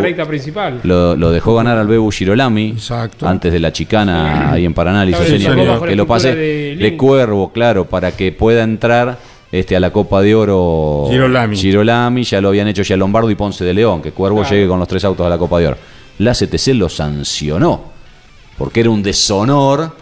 Lo, 0.84 1.16
lo 1.16 1.32
dejó 1.32 1.56
ganar 1.56 1.78
al 1.78 1.88
Bebu 1.88 2.12
Girolami 2.12 2.76
antes 3.22 3.54
de 3.54 3.60
la 3.60 3.72
chicana 3.72 4.52
ahí 4.52 4.66
en 4.66 4.74
Paraná, 4.74 5.06
Claro, 5.08 5.26
sí, 5.26 5.38
que, 5.38 5.88
que 5.90 5.96
lo 5.96 6.06
pase 6.06 6.36
de 6.36 6.98
cuervo, 6.98 7.52
claro, 7.54 7.86
para 7.86 8.12
que 8.12 8.32
pueda 8.34 8.64
entrar 8.64 9.18
este, 9.52 9.76
a 9.76 9.80
la 9.80 9.92
Copa 9.92 10.22
de 10.22 10.36
Oro 10.36 11.08
Girolami. 11.10 11.56
Girolami, 11.56 12.24
ya 12.24 12.42
lo 12.42 12.50
habían 12.50 12.68
hecho 12.68 12.84
ya 12.84 12.98
Lombardo 12.98 13.30
y 13.32 13.36
Ponce 13.36 13.64
de 13.66 13.74
León, 13.74 14.02
que 14.02 14.12
Cuervo 14.12 14.40
Claro. 14.42 14.56
llegue 14.56 14.68
con 14.68 14.80
los 14.80 14.88
tres 14.88 15.04
autos 15.06 15.26
a 15.26 15.30
la 15.30 15.38
Copa 15.38 15.60
de 15.60 15.68
Oro. 15.68 15.78
La 16.20 16.34
CTC 16.34 16.74
lo 16.76 16.88
sancionó, 16.90 17.92
porque 18.58 18.82
era 18.82 18.90
un 18.90 19.02
deshonor 19.02 19.96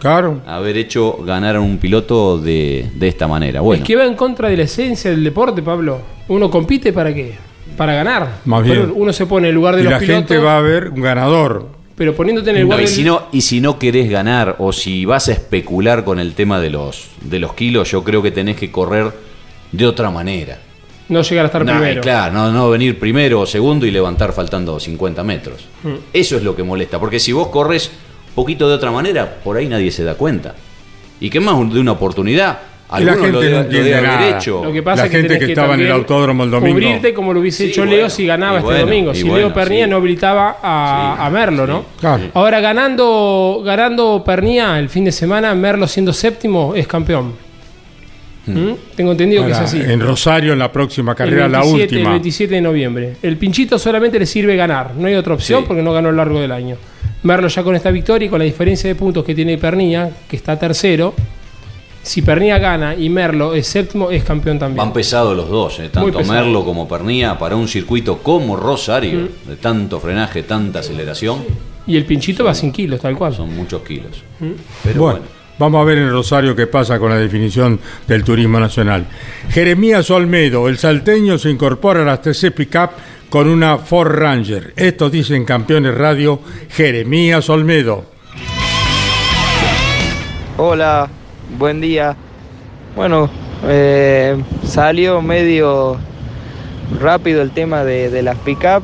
haber 0.46 0.76
hecho 0.76 1.18
ganar 1.24 1.56
a 1.56 1.60
un 1.60 1.78
piloto 1.78 2.38
de, 2.38 2.90
de 2.94 3.08
esta 3.08 3.26
manera. 3.26 3.60
Bueno, 3.60 3.82
Es 3.82 3.86
que 3.86 3.96
va 3.96 4.04
en 4.04 4.14
contra 4.14 4.48
de 4.48 4.56
la 4.56 4.64
esencia 4.64 5.10
del 5.10 5.24
deporte, 5.24 5.62
Pablo. 5.62 6.00
Uno 6.28 6.50
compite 6.50 6.92
para 6.92 7.14
qué? 7.14 7.34
Para 7.76 7.94
ganar. 7.94 8.40
Más 8.44 8.62
Pero 8.66 8.86
bien. 8.86 8.92
Uno 8.96 9.12
se 9.12 9.26
pone 9.26 9.46
en 9.48 9.50
el 9.50 9.54
lugar 9.54 9.74
de 9.76 9.80
Y 9.80 9.84
los 9.84 9.92
la 9.92 9.98
pilotos. 9.98 10.18
gente 10.28 10.38
va 10.38 10.58
a 10.58 10.60
ver 10.60 10.88
un 10.90 11.00
ganador. 11.00 11.68
Pero 11.96 12.14
poniéndote 12.14 12.50
en 12.50 12.56
el 12.56 12.62
No, 12.62 12.66
lugar 12.66 12.80
y, 12.80 12.84
del- 12.84 12.94
si 12.94 13.04
no, 13.04 13.22
y 13.32 13.40
si 13.42 13.60
no 13.60 13.78
querés 13.78 14.10
ganar 14.10 14.56
o 14.58 14.72
si 14.72 15.04
vas 15.04 15.28
a 15.28 15.32
especular 15.32 16.04
con 16.04 16.18
el 16.18 16.34
tema 16.34 16.58
de 16.60 16.70
los, 16.70 17.08
de 17.22 17.38
los 17.38 17.54
kilos, 17.54 17.90
yo 17.90 18.02
creo 18.04 18.22
que 18.22 18.30
tenés 18.30 18.56
que 18.56 18.70
correr 18.70 19.12
de 19.72 19.86
otra 19.86 20.10
manera. 20.10 20.58
No 21.10 21.22
llegar 21.22 21.44
a 21.44 21.46
estar 21.46 21.64
No, 21.64 21.72
primero. 21.72 22.00
claro, 22.00 22.32
no, 22.32 22.50
no 22.50 22.70
venir 22.70 22.98
primero 22.98 23.40
o 23.40 23.46
segundo 23.46 23.84
y 23.86 23.90
levantar 23.90 24.32
faltando 24.32 24.80
50 24.80 25.22
metros. 25.24 25.66
Mm. 25.82 25.94
Eso 26.12 26.36
es 26.36 26.42
lo 26.42 26.56
que 26.56 26.62
molesta, 26.62 26.98
porque 26.98 27.20
si 27.20 27.32
vos 27.32 27.48
corres 27.48 27.90
poquito 28.34 28.68
de 28.68 28.74
otra 28.76 28.90
manera, 28.90 29.36
por 29.44 29.56
ahí 29.56 29.66
nadie 29.66 29.90
se 29.90 30.04
da 30.04 30.14
cuenta. 30.14 30.54
Y 31.20 31.28
que 31.28 31.40
más 31.40 31.54
de 31.72 31.78
una 31.80 31.92
oportunidad, 31.92 32.58
Y 32.98 33.04
la 33.04 33.12
alguno 33.12 33.40
gente 33.40 33.50
lo 33.50 33.62
no 33.62 33.94
lo 33.96 34.02
nada. 34.02 34.38
hecho. 34.38 34.64
Lo 34.64 34.72
que 34.72 34.82
pasa 34.82 35.02
La 35.02 35.06
es 35.06 35.10
que 35.10 35.18
gente 35.20 35.38
que 35.38 35.46
que 35.46 35.52
estaba 35.52 35.74
en 35.74 35.80
el 35.82 35.92
autódromo 35.92 36.44
el 36.44 36.50
domingo. 36.50 36.74
Cubrirte 36.74 37.12
como 37.14 37.32
lo 37.32 37.40
hubiese 37.40 37.64
Sí, 37.64 37.70
hecho 37.70 37.82
bueno, 37.82 37.96
Leo 37.96 38.10
si 38.10 38.26
ganaba 38.26 38.58
este 38.58 38.64
bueno, 38.64 38.80
domingo. 38.86 39.14
Si 39.14 39.22
bueno, 39.24 39.36
Leo 39.38 39.52
Pernía 39.54 39.84
sí. 39.84 39.90
no 39.90 39.96
habilitaba 39.96 40.56
a, 40.62 41.26
a 41.26 41.30
Merlo, 41.30 41.66
¿no? 41.66 41.84
Claro. 42.00 42.24
Ahora 42.34 42.60
ganando, 42.60 43.62
ganando 43.64 44.22
Pernía 44.24 44.78
el 44.78 44.88
fin 44.88 45.04
de 45.04 45.12
semana, 45.12 45.54
Merlo 45.54 45.86
siendo 45.86 46.12
séptimo 46.12 46.72
es 46.74 46.86
campeón. 46.86 47.49
¿Mm? 48.54 48.74
Tengo 48.96 49.12
entendido 49.12 49.44
que 49.46 49.52
es 49.52 49.58
así. 49.58 49.80
En 49.80 50.00
Rosario, 50.00 50.52
en 50.52 50.58
la 50.58 50.70
próxima 50.72 51.14
carrera, 51.14 51.46
el 51.46 51.52
la 51.52 51.60
27, 51.60 51.94
última. 51.94 52.08
El 52.10 52.14
27 52.14 52.54
de 52.54 52.60
noviembre. 52.60 53.16
El 53.22 53.36
pinchito 53.36 53.78
solamente 53.78 54.18
le 54.18 54.26
sirve 54.26 54.56
ganar. 54.56 54.94
No 54.96 55.06
hay 55.08 55.14
otra 55.14 55.34
opción 55.34 55.60
Sí. 55.60 55.64
porque 55.68 55.82
no 55.82 55.92
ganó 55.92 56.08
a 56.08 56.12
lo 56.12 56.16
largo 56.18 56.40
del 56.40 56.52
año. 56.52 56.76
Merlo 57.22 57.48
ya 57.48 57.62
con 57.62 57.74
esta 57.76 57.90
victoria 57.90 58.26
y 58.26 58.28
con 58.28 58.38
la 58.38 58.44
diferencia 58.46 58.88
de 58.88 58.94
puntos 58.94 59.24
que 59.24 59.34
tiene 59.34 59.58
Pernía, 59.58 60.10
que 60.28 60.36
está 60.36 60.58
tercero. 60.58 61.14
Si 62.02 62.22
Pernía 62.22 62.58
gana 62.58 62.94
y 62.94 63.10
Merlo 63.10 63.52
es 63.54 63.66
séptimo, 63.66 64.10
es 64.10 64.24
campeón 64.24 64.58
también. 64.58 64.78
Van 64.78 64.92
pesados 64.92 65.36
los 65.36 65.50
dos, 65.50 65.78
eh, 65.80 65.90
tanto. 65.92 66.24
Merlo 66.24 66.64
como 66.64 66.88
Pernía, 66.88 67.38
para 67.38 67.56
un 67.56 67.68
circuito 67.68 68.18
como 68.22 68.56
Rosario, 68.56 69.28
de 69.46 69.56
tanto 69.56 70.00
frenaje, 70.00 70.42
tanta 70.44 70.78
aceleración, 70.78 71.44
Y 71.86 71.96
el 71.96 72.06
pinchito 72.06 72.44
va 72.44 72.54
sin 72.54 72.72
kilos, 72.72 73.00
tal 73.00 73.16
cual. 73.16 73.34
son 73.34 73.54
muchos 73.54 73.82
kilos. 73.82 74.22
¿Mm? 74.38 74.50
Pero 74.84 75.02
bueno, 75.02 75.20
vamos 75.60 75.82
a 75.82 75.84
ver 75.84 75.98
en 75.98 76.10
Rosario 76.10 76.56
qué 76.56 76.66
pasa 76.66 76.98
con 76.98 77.10
la 77.10 77.18
definición 77.18 77.78
del 78.08 78.24
turismo 78.24 78.58
nacional. 78.58 79.06
Jeremías 79.50 80.10
Olmedo, 80.10 80.68
el 80.68 80.78
salteño, 80.78 81.36
se 81.36 81.50
incorpora 81.50 82.00
a 82.00 82.04
las 82.06 82.22
TC 82.22 82.50
Pickup 82.50 82.90
con 83.28 83.46
una 83.46 83.76
Ford 83.76 84.10
Ranger. 84.10 84.72
Esto 84.74 85.10
dicen 85.10 85.44
campeones 85.44 85.94
radio 85.94 86.40
Jeremías 86.70 87.50
Olmedo. 87.50 88.06
Hola, 90.56 91.08
buen 91.58 91.82
día. 91.82 92.16
Bueno, 92.96 93.28
eh, 93.68 94.42
salió 94.64 95.20
medio 95.20 95.98
rápido 96.98 97.42
el 97.42 97.50
tema 97.50 97.84
de, 97.84 98.08
de 98.08 98.22
las 98.22 98.38
pick-up. 98.38 98.82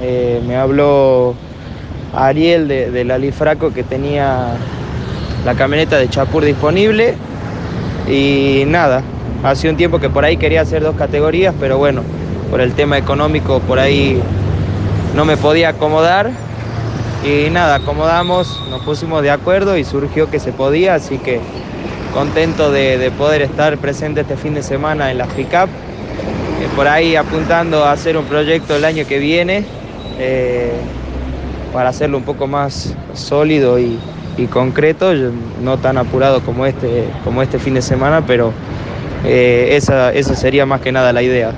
Eh, 0.00 0.42
me 0.46 0.56
habló 0.56 1.34
Ariel 2.14 2.68
de, 2.68 2.90
del 2.90 3.10
Alifraco 3.10 3.74
que 3.74 3.82
tenía 3.82 4.56
la 5.46 5.54
camioneta 5.54 5.96
de 5.96 6.10
Chapur 6.10 6.44
disponible. 6.44 7.14
Y 8.08 8.64
nada, 8.66 9.02
hace 9.44 9.70
un 9.70 9.76
tiempo 9.76 10.00
que 10.00 10.10
por 10.10 10.24
ahí 10.24 10.36
quería 10.36 10.60
hacer 10.60 10.82
dos 10.82 10.96
categorías, 10.96 11.54
pero 11.58 11.78
bueno, 11.78 12.02
por 12.50 12.60
el 12.60 12.74
tema 12.74 12.98
económico 12.98 13.60
por 13.60 13.78
ahí 13.78 14.20
no 15.14 15.24
me 15.24 15.36
podía 15.36 15.70
acomodar. 15.70 16.30
Y 17.24 17.48
nada, 17.50 17.76
acomodamos, 17.76 18.60
nos 18.70 18.82
pusimos 18.82 19.22
de 19.22 19.30
acuerdo 19.30 19.78
y 19.78 19.84
surgió 19.84 20.28
que 20.28 20.40
se 20.40 20.52
podía, 20.52 20.94
así 20.94 21.18
que 21.18 21.40
contento 22.12 22.72
de, 22.72 22.98
de 22.98 23.10
poder 23.12 23.42
estar 23.42 23.78
presente 23.78 24.22
este 24.22 24.36
fin 24.36 24.54
de 24.54 24.64
semana 24.64 25.12
en 25.12 25.18
las 25.18 25.28
pick-up. 25.28 25.68
Eh, 25.68 26.68
por 26.74 26.88
ahí 26.88 27.14
apuntando 27.14 27.84
a 27.84 27.92
hacer 27.92 28.16
un 28.16 28.24
proyecto 28.24 28.74
el 28.74 28.84
año 28.84 29.06
que 29.06 29.18
viene 29.18 29.64
eh, 30.18 30.72
para 31.72 31.90
hacerlo 31.90 32.18
un 32.18 32.24
poco 32.24 32.46
más 32.46 32.94
sólido 33.14 33.78
y, 33.78 33.98
y 34.36 34.46
concreto, 34.46 35.12
no 35.62 35.78
tan 35.78 35.98
apurado 35.98 36.40
como 36.42 36.66
este, 36.66 37.04
como 37.24 37.42
este 37.42 37.58
fin 37.58 37.74
de 37.74 37.82
semana, 37.82 38.26
pero 38.26 38.52
eh, 39.24 39.70
esa, 39.72 40.12
esa 40.12 40.34
sería 40.34 40.66
más 40.66 40.80
que 40.80 40.92
nada 40.92 41.12
la 41.12 41.22
idea. 41.22 41.52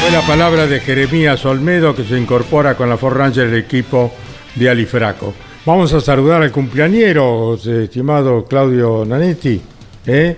Fue 0.00 0.10
la 0.12 0.20
palabra 0.26 0.66
de 0.66 0.80
Jeremías 0.80 1.44
Olmedo 1.46 1.94
que 1.94 2.04
se 2.04 2.18
incorpora 2.18 2.76
con 2.76 2.88
la 2.88 2.96
Ford 2.96 3.16
Ranger 3.16 3.50
del 3.50 3.60
equipo 3.60 4.12
de 4.54 4.68
Alifraco. 4.68 5.34
Vamos 5.66 5.94
a 5.94 6.00
saludar 6.00 6.42
al 6.42 6.52
cumpleañero, 6.52 7.58
eh, 7.64 7.84
estimado 7.84 8.44
Claudio 8.44 9.04
Nanetti. 9.06 9.60
¿eh? 10.06 10.36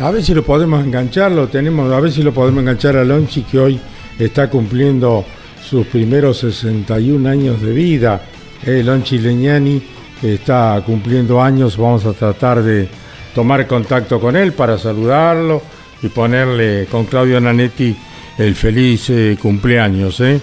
A 0.00 0.10
ver 0.10 0.22
si 0.22 0.34
lo 0.34 0.42
podemos 0.42 0.84
enganchar, 0.84 1.32
lo 1.32 1.48
tenemos, 1.48 1.90
a 1.90 2.00
ver 2.00 2.12
si 2.12 2.22
lo 2.22 2.32
podemos 2.32 2.60
enganchar 2.60 2.96
a 2.96 3.04
Lonchi 3.04 3.42
que 3.42 3.58
hoy 3.58 3.80
está 4.18 4.48
cumpliendo 4.48 5.24
sus 5.62 5.86
primeros 5.86 6.38
61 6.38 7.28
años 7.28 7.62
de 7.62 7.72
vida. 7.72 8.20
Eh, 8.64 8.82
Lonchi 8.82 9.18
Leñani 9.18 9.82
está 10.22 10.82
cumpliendo 10.84 11.42
años, 11.42 11.76
vamos 11.76 12.04
a 12.06 12.12
tratar 12.12 12.62
de 12.62 12.88
tomar 13.34 13.66
contacto 13.66 14.18
con 14.20 14.36
él 14.36 14.52
para 14.52 14.78
saludarlo 14.78 15.62
y 16.02 16.08
ponerle 16.08 16.86
con 16.90 17.04
Claudio 17.04 17.40
Nanetti 17.40 17.96
el 18.38 18.54
feliz 18.54 19.10
eh, 19.10 19.36
cumpleaños. 19.40 20.20
¿eh? 20.20 20.40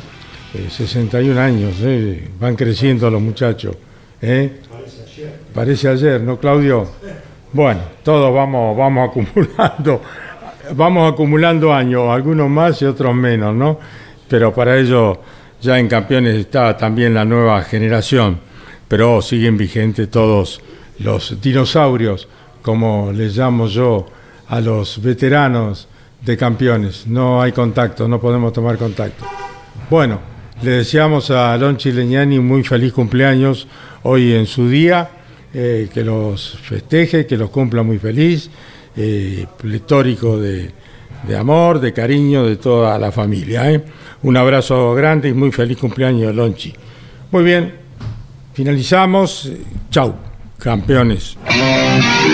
Eh, 0.53 0.70
61 0.70 1.39
años, 1.39 1.76
¿eh? 1.82 2.30
van 2.39 2.55
creciendo 2.55 3.09
los 3.09 3.20
muchachos. 3.20 3.76
¿eh? 4.22 4.59
Parece 5.51 5.88
ayer, 5.88 6.22
¿no, 6.22 6.38
Claudio? 6.38 6.88
Bueno, 7.51 7.82
todos 8.03 8.32
vamos, 8.34 8.78
vamos 8.78 9.09
acumulando, 9.09 10.01
vamos 10.76 11.11
acumulando 11.11 11.74
años, 11.74 12.03
algunos 12.07 12.49
más 12.49 12.80
y 12.84 12.86
otros 12.86 13.16
menos, 13.16 13.55
¿no? 13.55 13.80
Pero 14.28 14.53
para 14.53 14.78
ello 14.78 15.20
ya 15.64 15.80
en 15.80 15.88
campeones 15.88 16.36
está 16.36 16.76
también 16.76 17.14
la 17.14 17.24
nueva 17.24 17.64
generación, 17.64 18.38
pero 18.88 19.22
siguen 19.22 19.57
vigentes 19.57 20.11
todos 20.11 20.61
los 20.99 21.41
dinosaurios, 21.41 22.28
como 22.61 23.11
les 23.14 23.38
llamo 23.38 23.68
yo 23.68 24.05
a 24.49 24.59
los 24.59 25.01
veteranos 25.01 25.88
de 26.22 26.36
campeones. 26.36 27.07
No 27.07 27.41
hay 27.41 27.53
contacto, 27.53 28.09
no 28.09 28.20
podemos 28.20 28.51
tomar 28.51 28.78
contacto. 28.78 29.24
Bueno, 29.89 30.20
le 30.61 30.72
deseamos 30.72 31.32
a 31.32 31.57
Lonchi 31.57 31.93
Leñani 31.93 32.38
un 32.38 32.45
muy 32.45 32.64
feliz 32.64 32.91
cumpleaños 32.91 33.66
hoy 34.03 34.34
en 34.34 34.45
su 34.45 34.68
día, 34.68 35.09
eh, 35.53 35.89
que 35.93 36.03
los 36.03 36.57
festeje, 36.61 37.26
que 37.26 37.38
los 37.38 37.49
cumpla 37.49 37.84
muy 37.84 37.99
feliz, 37.99 38.49
eh, 38.97 39.45
de, 39.61 40.72
de 41.28 41.38
amor, 41.38 41.80
de 41.80 41.94
cariño 41.94 42.46
de 42.46 42.58
toda 42.58 42.98
la 43.00 43.12
familia. 43.12 43.72
¿eh? 43.72 43.84
Un 44.24 44.38
abrazo 44.38 44.94
grande 44.94 45.30
y 45.30 45.34
muy 45.34 45.52
feliz 45.52 45.78
cumpleaños, 45.78 46.34
Lonchi. 46.34 46.74
Muy 47.32 47.44
bien, 47.44 47.74
finalizamos. 48.54 49.52
Chau, 49.90 50.16
campeones. 50.60 51.38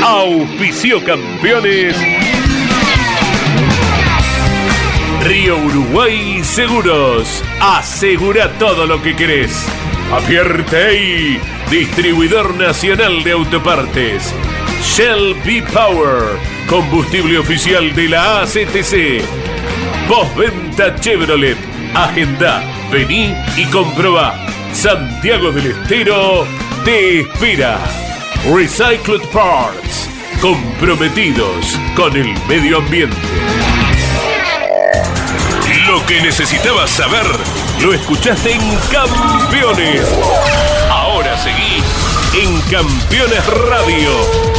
Auspicio 0.03 1.03
campeones. 1.03 1.95
Río 5.23 5.57
Uruguay 5.57 6.43
Seguros. 6.43 7.43
Asegura 7.61 8.51
todo 8.57 8.85
lo 8.85 9.01
que 9.01 9.15
querés. 9.15 9.67
Apierte 10.11 11.39
distribuidor 11.69 12.55
nacional 12.55 13.23
de 13.23 13.31
autopartes. 13.33 14.33
Shell 14.81 15.35
B 15.45 15.61
Power, 15.71 16.23
combustible 16.69 17.39
oficial 17.39 17.93
de 17.95 18.09
la 18.09 18.41
ACTC. 18.41 19.23
Postventa 20.07 20.95
Chevrolet. 20.99 21.57
Agenda, 21.95 22.63
vení 22.91 23.33
y 23.57 23.65
comprobá. 23.65 24.35
Santiago 24.71 25.51
del 25.51 25.71
Estero 25.71 26.45
te 26.85 27.21
espera. 27.21 27.79
Recycled 28.53 29.21
Parts, 29.33 30.09
comprometidos 30.39 31.77
con 31.95 32.15
el 32.15 32.33
medio 32.47 32.77
ambiente. 32.77 33.17
Lo 35.87 36.05
que 36.05 36.21
necesitabas 36.21 36.91
saber, 36.91 37.25
lo 37.81 37.93
escuchaste 37.93 38.53
en 38.53 38.61
Campeones. 38.91 40.07
Ahora 40.91 41.35
seguí 41.37 41.83
en 42.39 42.61
Campeones 42.69 43.45
Radio, 43.47 44.58